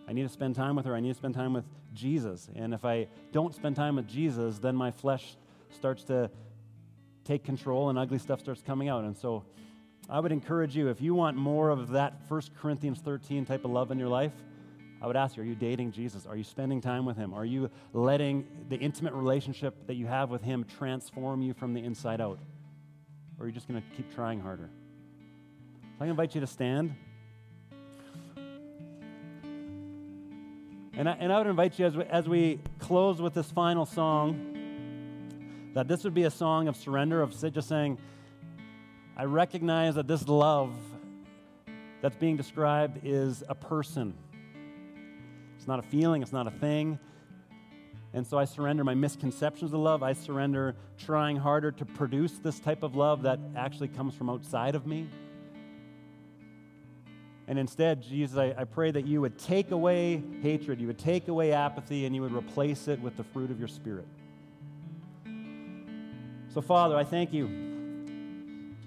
I 0.07 0.12
need 0.12 0.23
to 0.23 0.29
spend 0.29 0.55
time 0.55 0.77
with 0.77 0.87
her. 0.87 0.95
I 0.95 1.01
need 1.01 1.09
to 1.09 1.15
spend 1.15 1.35
time 1.35 1.53
with 1.53 1.65
Jesus. 1.95 2.49
And 2.55 2.75
if 2.75 2.85
I 2.85 3.09
don't 3.33 3.55
spend 3.55 3.75
time 3.75 3.97
with 3.97 4.07
Jesus, 4.07 4.59
then 4.59 4.77
my 4.77 4.91
flesh 4.91 5.37
starts 5.71 6.05
to 6.05 6.31
take 7.25 7.43
control 7.43 7.89
and 7.89 7.99
ugly 7.99 8.19
stuff 8.19 8.41
starts 8.41 8.62
coming 8.62 8.89
out. 8.89 9.05
And 9.05 9.17
so 9.17 9.45
I 10.09 10.20
would 10.20 10.32
encourage 10.32 10.76
you, 10.76 10.88
if 10.88 11.00
you 11.00 11.14
want 11.14 11.36
more 11.36 11.70
of 11.70 11.90
that 11.90 12.20
1 12.28 12.42
Corinthians 12.61 13.00
13 13.00 13.46
type 13.46 13.64
of 13.64 13.70
love 13.70 13.90
in 13.90 13.98
your 13.98 14.09
life, 14.09 14.32
I 15.00 15.07
would 15.07 15.16
ask 15.16 15.36
you, 15.36 15.42
are 15.42 15.46
you 15.46 15.55
dating 15.55 15.92
Jesus? 15.92 16.26
Are 16.26 16.36
you 16.36 16.44
spending 16.44 16.80
time 16.80 17.05
with 17.05 17.16
him? 17.16 17.34
Are 17.34 17.44
you 17.44 17.70
letting 17.92 18.46
the 18.68 18.76
intimate 18.76 19.12
relationship 19.14 19.86
that 19.86 19.94
you 19.94 20.07
have 20.07 20.30
with 20.30 20.42
him 20.42 20.64
transform 20.64 21.42
you 21.42 21.55
from 21.55 21.74
the 21.74 21.82
inside 21.82 22.20
out? 22.20 22.38
Or 23.38 23.44
are 23.44 23.48
you 23.48 23.52
just 23.52 23.66
going 23.66 23.82
to 23.82 23.96
keep 23.96 24.14
trying 24.14 24.40
harder? 24.40 24.70
So 25.98 26.05
to 26.05 26.11
invite 26.11 26.34
you 26.34 26.40
to 26.40 26.46
stand. 26.46 26.94
And 30.96 31.09
I, 31.09 31.12
and 31.18 31.32
I 31.32 31.38
would 31.38 31.48
invite 31.48 31.78
you 31.78 31.86
as 31.86 31.96
we, 31.96 32.05
as 32.05 32.28
we 32.28 32.61
close 32.78 33.20
with 33.20 33.34
this 33.34 33.50
final 33.50 33.86
song 33.86 34.50
that 35.74 35.88
this 35.88 36.05
would 36.05 36.14
be 36.14 36.22
a 36.22 36.30
song 36.30 36.68
of 36.68 36.76
surrender, 36.76 37.20
of 37.20 37.38
just 37.52 37.68
saying, 37.68 37.98
I 39.17 39.25
recognize 39.25 39.95
that 39.95 40.09
this 40.09 40.27
love 40.27 40.75
that's 42.01 42.17
being 42.17 42.37
described 42.37 43.01
is 43.05 43.45
a 43.49 43.55
person. 43.55 44.15
It's 45.57 45.69
not 45.69 45.79
a 45.79 45.83
feeling, 45.83 46.21
it's 46.21 46.33
not 46.33 46.49
a 46.49 46.51
thing. 46.51 46.99
And 48.12 48.27
so 48.27 48.39
I 48.39 48.45
surrender 48.45 48.85
my 48.85 48.95
misconceptions 48.95 49.73
of 49.73 49.81
love. 49.81 50.03
I 50.03 50.12
surrender 50.12 50.77
trying 50.99 51.37
harder 51.37 51.73
to 51.73 51.85
produce 51.85 52.39
this 52.39 52.61
type 52.61 52.83
of 52.83 52.95
love 52.95 53.23
that 53.23 53.41
actually 53.57 53.89
comes 53.89 54.15
from 54.15 54.31
outside 54.31 54.75
of 54.75 54.87
me. 54.87 55.09
And 57.47 57.59
instead, 57.59 58.03
Jesus, 58.03 58.39
I, 58.39 58.55
I, 58.57 58.65
pray 58.65 58.91
that 58.91 59.07
you 59.07 59.21
would 59.21 59.39
take 59.39 59.71
away 59.71 60.23
hatred, 60.41 60.81
you 60.81 60.87
would 60.87 60.99
take 60.99 61.29
away 61.29 61.53
apathy, 61.53 62.07
and 62.07 62.15
you 62.15 62.23
would 62.23 62.33
replace 62.33 62.89
it 62.89 63.01
with 63.01 63.17
the 63.17 63.25
fruit 63.25 63.51
of 63.51 63.59
your 63.59 63.69
Spirit. 63.69 64.07
So, 66.55 66.62
Father, 66.62 66.97
I 66.97 67.05
thank 67.05 67.33
you 67.33 67.74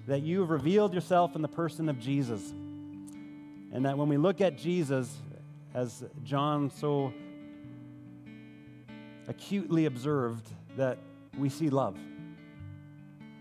that 0.08 0.22
you 0.22 0.40
have 0.40 0.48
revealed 0.48 0.94
yourself 0.94 1.36
in 1.36 1.42
the 1.42 1.48
person 1.48 1.90
of 1.90 2.00
Jesus. 2.00 2.50
And 3.72 3.84
that 3.84 3.98
when 3.98 4.08
we 4.08 4.16
look 4.16 4.40
at 4.40 4.56
Jesus, 4.56 5.14
as 5.74 6.02
John 6.24 6.70
so 6.70 7.12
acutely 9.28 9.84
observed, 9.84 10.48
that 10.78 10.98
we 11.38 11.50
see 11.50 11.68
love. 11.68 11.98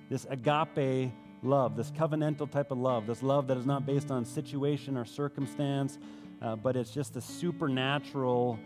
This 0.10 0.28
agape 0.30 1.14
love, 1.42 1.78
this 1.78 1.90
covenantal 1.92 2.52
type 2.52 2.72
of 2.72 2.78
love, 2.78 3.08
this 3.08 3.24
love 3.24 3.48
that 3.48 3.58
is 3.58 3.66
not 3.66 3.86
based 3.86 4.12
on 4.12 4.26
situation 4.26 4.98
or 4.98 5.06
circumstance, 5.06 5.98
uh, 6.42 6.58
but 6.58 6.76
it's 6.76 6.92
just 6.92 7.16
a 7.16 7.22
supernatural 7.22 8.60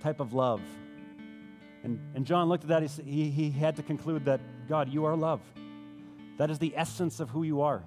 type 0.00 0.20
of 0.20 0.34
love. 0.34 0.60
And, 1.82 1.98
and 2.14 2.26
John 2.26 2.50
looked 2.50 2.64
at 2.64 2.68
that, 2.68 2.82
he, 2.82 3.30
he, 3.30 3.30
he 3.30 3.50
had 3.50 3.76
to 3.76 3.82
conclude 3.82 4.26
that, 4.26 4.40
God, 4.68 4.90
you 4.90 5.06
are 5.06 5.16
love. 5.16 5.40
That 6.36 6.50
is 6.50 6.58
the 6.58 6.72
essence 6.76 7.20
of 7.20 7.30
who 7.30 7.42
you 7.42 7.62
are. 7.62 7.82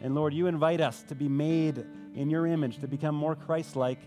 And 0.00 0.14
Lord, 0.14 0.34
you 0.34 0.46
invite 0.46 0.80
us 0.80 1.02
to 1.04 1.14
be 1.14 1.28
made 1.28 1.84
in 2.14 2.30
your 2.30 2.46
image, 2.46 2.78
to 2.80 2.88
become 2.88 3.14
more 3.14 3.34
Christ 3.34 3.76
like. 3.76 3.98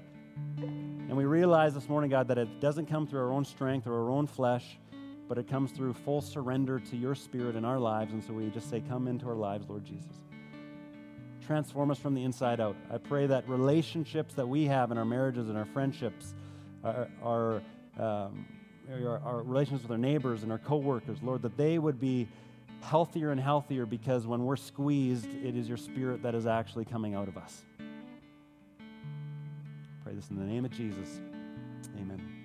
And 0.57 1.15
we 1.17 1.25
realize 1.25 1.73
this 1.73 1.89
morning, 1.89 2.09
God, 2.09 2.27
that 2.27 2.37
it 2.37 2.59
doesn't 2.59 2.85
come 2.85 3.07
through 3.07 3.21
our 3.21 3.31
own 3.31 3.43
strength 3.45 3.87
or 3.87 3.93
our 3.93 4.11
own 4.11 4.27
flesh, 4.27 4.77
but 5.27 5.37
it 5.37 5.47
comes 5.47 5.71
through 5.71 5.93
full 5.93 6.21
surrender 6.21 6.79
to 6.79 6.97
your 6.97 7.15
spirit 7.15 7.55
in 7.55 7.65
our 7.65 7.79
lives. 7.79 8.13
And 8.13 8.23
so 8.23 8.33
we 8.33 8.49
just 8.49 8.69
say, 8.69 8.81
Come 8.87 9.07
into 9.07 9.27
our 9.27 9.35
lives, 9.35 9.67
Lord 9.67 9.85
Jesus. 9.85 10.15
Transform 11.45 11.89
us 11.89 11.97
from 11.97 12.13
the 12.13 12.23
inside 12.23 12.59
out. 12.59 12.75
I 12.91 12.99
pray 12.99 13.25
that 13.25 13.49
relationships 13.49 14.35
that 14.35 14.47
we 14.47 14.65
have 14.65 14.91
in 14.91 14.99
our 14.99 15.05
marriages 15.05 15.49
and 15.49 15.57
our 15.57 15.65
friendships, 15.65 16.35
our, 16.83 17.07
our, 17.23 17.55
um, 17.97 18.45
our, 18.91 19.19
our 19.25 19.41
relations 19.41 19.81
with 19.81 19.89
our 19.91 19.97
neighbors 19.97 20.43
and 20.43 20.51
our 20.51 20.59
coworkers, 20.59 21.17
Lord, 21.23 21.41
that 21.41 21.57
they 21.57 21.79
would 21.79 21.99
be 21.99 22.27
healthier 22.81 23.31
and 23.31 23.39
healthier 23.39 23.85
because 23.85 24.25
when 24.27 24.45
we're 24.45 24.55
squeezed, 24.55 25.29
it 25.43 25.55
is 25.55 25.67
your 25.67 25.77
spirit 25.77 26.23
that 26.23 26.35
is 26.35 26.45
actually 26.45 26.85
coming 26.85 27.15
out 27.15 27.27
of 27.27 27.37
us. 27.37 27.63
Pray 30.03 30.13
this 30.13 30.29
in 30.29 30.37
the 30.37 30.45
name 30.45 30.65
of 30.65 30.71
Jesus. 30.71 31.19
Amen. 31.97 32.39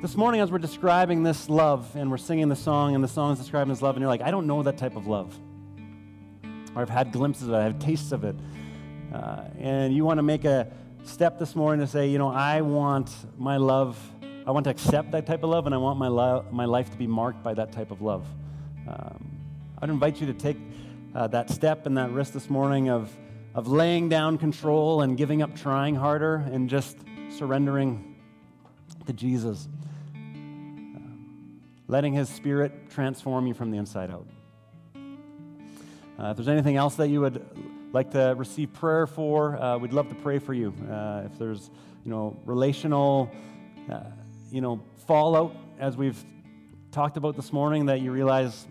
This 0.00 0.16
morning, 0.16 0.40
as 0.40 0.52
we're 0.52 0.58
describing 0.58 1.24
this 1.24 1.50
love 1.50 1.96
and 1.96 2.08
we're 2.08 2.18
singing 2.18 2.48
the 2.48 2.54
song, 2.54 2.94
and 2.94 3.02
the 3.02 3.08
song 3.08 3.32
is 3.32 3.38
describing 3.40 3.72
this 3.72 3.82
love, 3.82 3.96
and 3.96 4.00
you're 4.00 4.08
like, 4.08 4.22
I 4.22 4.30
don't 4.30 4.46
know 4.46 4.62
that 4.62 4.78
type 4.78 4.94
of 4.94 5.08
love. 5.08 5.36
Or 6.76 6.82
I've 6.82 6.88
had 6.88 7.10
glimpses 7.10 7.48
of 7.48 7.54
it, 7.54 7.56
I 7.56 7.64
have 7.64 7.80
tastes 7.80 8.12
of 8.12 8.22
it. 8.22 8.36
Uh, 9.12 9.42
and 9.58 9.92
you 9.92 10.04
want 10.04 10.18
to 10.18 10.22
make 10.22 10.44
a 10.44 10.70
step 11.02 11.40
this 11.40 11.56
morning 11.56 11.84
to 11.84 11.90
say, 11.90 12.06
you 12.08 12.18
know, 12.18 12.30
I 12.30 12.60
want 12.60 13.10
my 13.36 13.56
love, 13.56 13.98
I 14.48 14.50
want 14.50 14.64
to 14.64 14.70
accept 14.70 15.10
that 15.10 15.26
type 15.26 15.42
of 15.42 15.50
love, 15.50 15.66
and 15.66 15.74
I 15.74 15.78
want 15.78 15.98
my, 15.98 16.08
my 16.50 16.64
life 16.64 16.90
to 16.90 16.96
be 16.96 17.06
marked 17.06 17.42
by 17.42 17.52
that 17.52 17.70
type 17.70 17.90
of 17.90 18.00
love. 18.00 18.26
Um, 18.88 19.30
I'd 19.82 19.90
invite 19.90 20.22
you 20.22 20.26
to 20.26 20.32
take 20.32 20.56
uh, 21.14 21.26
that 21.26 21.50
step 21.50 21.84
and 21.84 21.98
that 21.98 22.12
risk 22.12 22.32
this 22.32 22.48
morning 22.48 22.88
of, 22.88 23.14
of 23.54 23.68
laying 23.68 24.08
down 24.08 24.38
control 24.38 25.02
and 25.02 25.18
giving 25.18 25.42
up 25.42 25.54
trying 25.54 25.94
harder 25.94 26.36
and 26.36 26.70
just 26.70 26.96
surrendering 27.28 28.16
to 29.06 29.12
Jesus, 29.12 29.68
uh, 30.14 30.18
letting 31.86 32.14
His 32.14 32.30
Spirit 32.30 32.88
transform 32.88 33.46
you 33.46 33.52
from 33.52 33.70
the 33.70 33.76
inside 33.76 34.10
out. 34.10 34.26
Uh, 36.18 36.30
if 36.30 36.38
there's 36.38 36.48
anything 36.48 36.76
else 36.76 36.94
that 36.94 37.08
you 37.08 37.20
would 37.20 37.44
like 37.92 38.12
to 38.12 38.34
receive 38.38 38.72
prayer 38.72 39.06
for, 39.06 39.62
uh, 39.62 39.76
we'd 39.76 39.92
love 39.92 40.08
to 40.08 40.14
pray 40.14 40.38
for 40.38 40.54
you. 40.54 40.72
Uh, 40.90 41.24
if 41.26 41.38
there's, 41.38 41.68
you 42.06 42.10
know, 42.10 42.34
relational, 42.46 43.30
uh, 43.92 44.04
you 44.50 44.60
know, 44.60 44.80
fallout, 45.06 45.54
as 45.78 45.96
we've 45.96 46.22
talked 46.90 47.16
about 47.16 47.36
this 47.36 47.52
morning, 47.52 47.86
that 47.86 48.00
you 48.00 48.12
realize, 48.12 48.66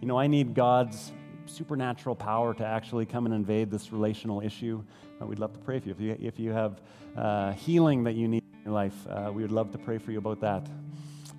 you 0.00 0.06
know, 0.06 0.18
I 0.18 0.26
need 0.26 0.54
God's 0.54 1.12
supernatural 1.46 2.14
power 2.14 2.54
to 2.54 2.64
actually 2.64 3.06
come 3.06 3.26
and 3.26 3.34
invade 3.34 3.70
this 3.70 3.92
relational 3.92 4.40
issue. 4.40 4.82
Uh, 5.20 5.26
we'd 5.26 5.38
love 5.38 5.52
to 5.54 5.58
pray 5.58 5.80
for 5.80 5.88
you. 5.88 5.94
If 5.94 6.00
you, 6.00 6.16
if 6.20 6.38
you 6.38 6.52
have 6.52 6.80
uh, 7.16 7.52
healing 7.52 8.04
that 8.04 8.14
you 8.14 8.28
need 8.28 8.42
in 8.52 8.64
your 8.66 8.74
life, 8.74 8.94
uh, 9.08 9.30
we 9.32 9.42
would 9.42 9.50
love 9.50 9.72
to 9.72 9.78
pray 9.78 9.98
for 9.98 10.12
you 10.12 10.18
about 10.18 10.40
that. 10.40 10.68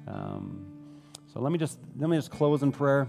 Um, 0.07 0.65
so 1.33 1.39
let 1.39 1.51
me 1.51 1.57
just 1.57 1.79
let 1.97 2.09
me 2.09 2.17
just 2.17 2.31
close 2.31 2.63
in 2.63 2.71
prayer. 2.71 3.07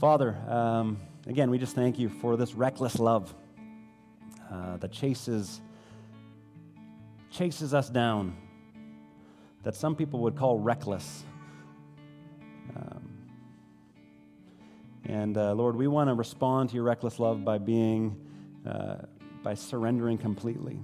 Father, 0.00 0.36
um, 0.48 0.98
again, 1.26 1.48
we 1.48 1.58
just 1.58 1.74
thank 1.74 1.98
you 1.98 2.08
for 2.08 2.36
this 2.36 2.54
reckless 2.54 2.98
love 2.98 3.34
uh, 4.50 4.76
that 4.78 4.92
chases 4.92 5.60
chases 7.30 7.72
us 7.72 7.88
down. 7.88 8.36
That 9.64 9.74
some 9.74 9.96
people 9.96 10.20
would 10.20 10.36
call 10.36 10.58
reckless. 10.58 11.24
Um, 12.76 13.08
and 15.06 15.36
uh, 15.36 15.52
Lord, 15.54 15.76
we 15.76 15.86
want 15.86 16.08
to 16.08 16.14
respond 16.14 16.70
to 16.70 16.74
your 16.76 16.84
reckless 16.84 17.18
love 17.18 17.44
by 17.44 17.58
being, 17.58 18.16
uh, 18.66 18.96
by 19.42 19.54
surrendering 19.54 20.18
completely. 20.18 20.80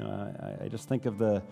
Uh, 0.00 0.04
I, 0.04 0.64
I, 0.64 0.68
just 0.68 0.88
think 0.88 1.06
of 1.06 1.16
the, 1.16 1.42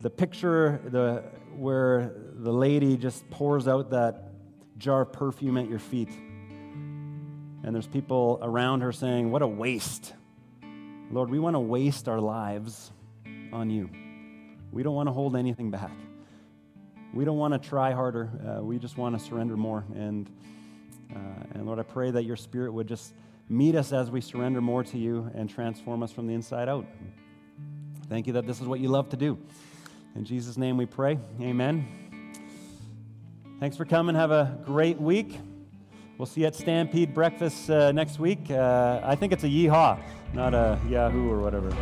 the 0.00 0.10
picture 0.10 0.80
the, 0.84 1.24
where 1.56 2.12
the 2.34 2.52
lady 2.52 2.96
just 2.96 3.28
pours 3.30 3.66
out 3.66 3.90
that 3.90 4.30
jar 4.78 5.02
of 5.02 5.12
perfume 5.12 5.56
at 5.58 5.68
your 5.68 5.80
feet. 5.80 6.10
And 6.10 7.74
there's 7.74 7.88
people 7.88 8.38
around 8.42 8.82
her 8.82 8.92
saying, 8.92 9.32
What 9.32 9.42
a 9.42 9.48
waste. 9.48 10.14
Lord, 11.10 11.30
we 11.30 11.38
want 11.38 11.54
to 11.54 11.60
waste 11.60 12.08
our 12.08 12.20
lives 12.20 12.92
on 13.52 13.70
you. 13.70 13.90
We 14.76 14.82
don't 14.82 14.94
want 14.94 15.08
to 15.08 15.12
hold 15.14 15.36
anything 15.36 15.70
back. 15.70 15.90
We 17.14 17.24
don't 17.24 17.38
want 17.38 17.54
to 17.54 17.68
try 17.68 17.92
harder. 17.92 18.28
Uh, 18.46 18.62
we 18.62 18.78
just 18.78 18.98
want 18.98 19.18
to 19.18 19.24
surrender 19.24 19.56
more. 19.56 19.86
And 19.94 20.28
uh, 21.14 21.18
and 21.54 21.64
Lord, 21.64 21.78
I 21.78 21.82
pray 21.82 22.10
that 22.10 22.24
your 22.24 22.36
Spirit 22.36 22.74
would 22.74 22.86
just 22.86 23.14
meet 23.48 23.74
us 23.74 23.94
as 23.94 24.10
we 24.10 24.20
surrender 24.20 24.60
more 24.60 24.84
to 24.84 24.98
you 24.98 25.30
and 25.34 25.48
transform 25.48 26.02
us 26.02 26.12
from 26.12 26.26
the 26.26 26.34
inside 26.34 26.68
out. 26.68 26.84
Thank 28.10 28.26
you 28.26 28.34
that 28.34 28.46
this 28.46 28.60
is 28.60 28.66
what 28.66 28.80
you 28.80 28.88
love 28.88 29.08
to 29.08 29.16
do. 29.16 29.38
In 30.14 30.26
Jesus' 30.26 30.58
name 30.58 30.76
we 30.76 30.84
pray. 30.84 31.18
Amen. 31.40 31.88
Thanks 33.58 33.78
for 33.78 33.86
coming. 33.86 34.14
Have 34.14 34.30
a 34.30 34.58
great 34.66 35.00
week. 35.00 35.38
We'll 36.18 36.26
see 36.26 36.42
you 36.42 36.48
at 36.48 36.54
Stampede 36.54 37.14
Breakfast 37.14 37.70
uh, 37.70 37.92
next 37.92 38.18
week. 38.18 38.50
Uh, 38.50 39.00
I 39.02 39.16
think 39.16 39.32
it's 39.32 39.44
a 39.44 39.48
yeehaw, 39.48 39.98
not 40.34 40.52
a 40.52 40.78
Yahoo 40.86 41.30
or 41.30 41.40
whatever. 41.40 41.74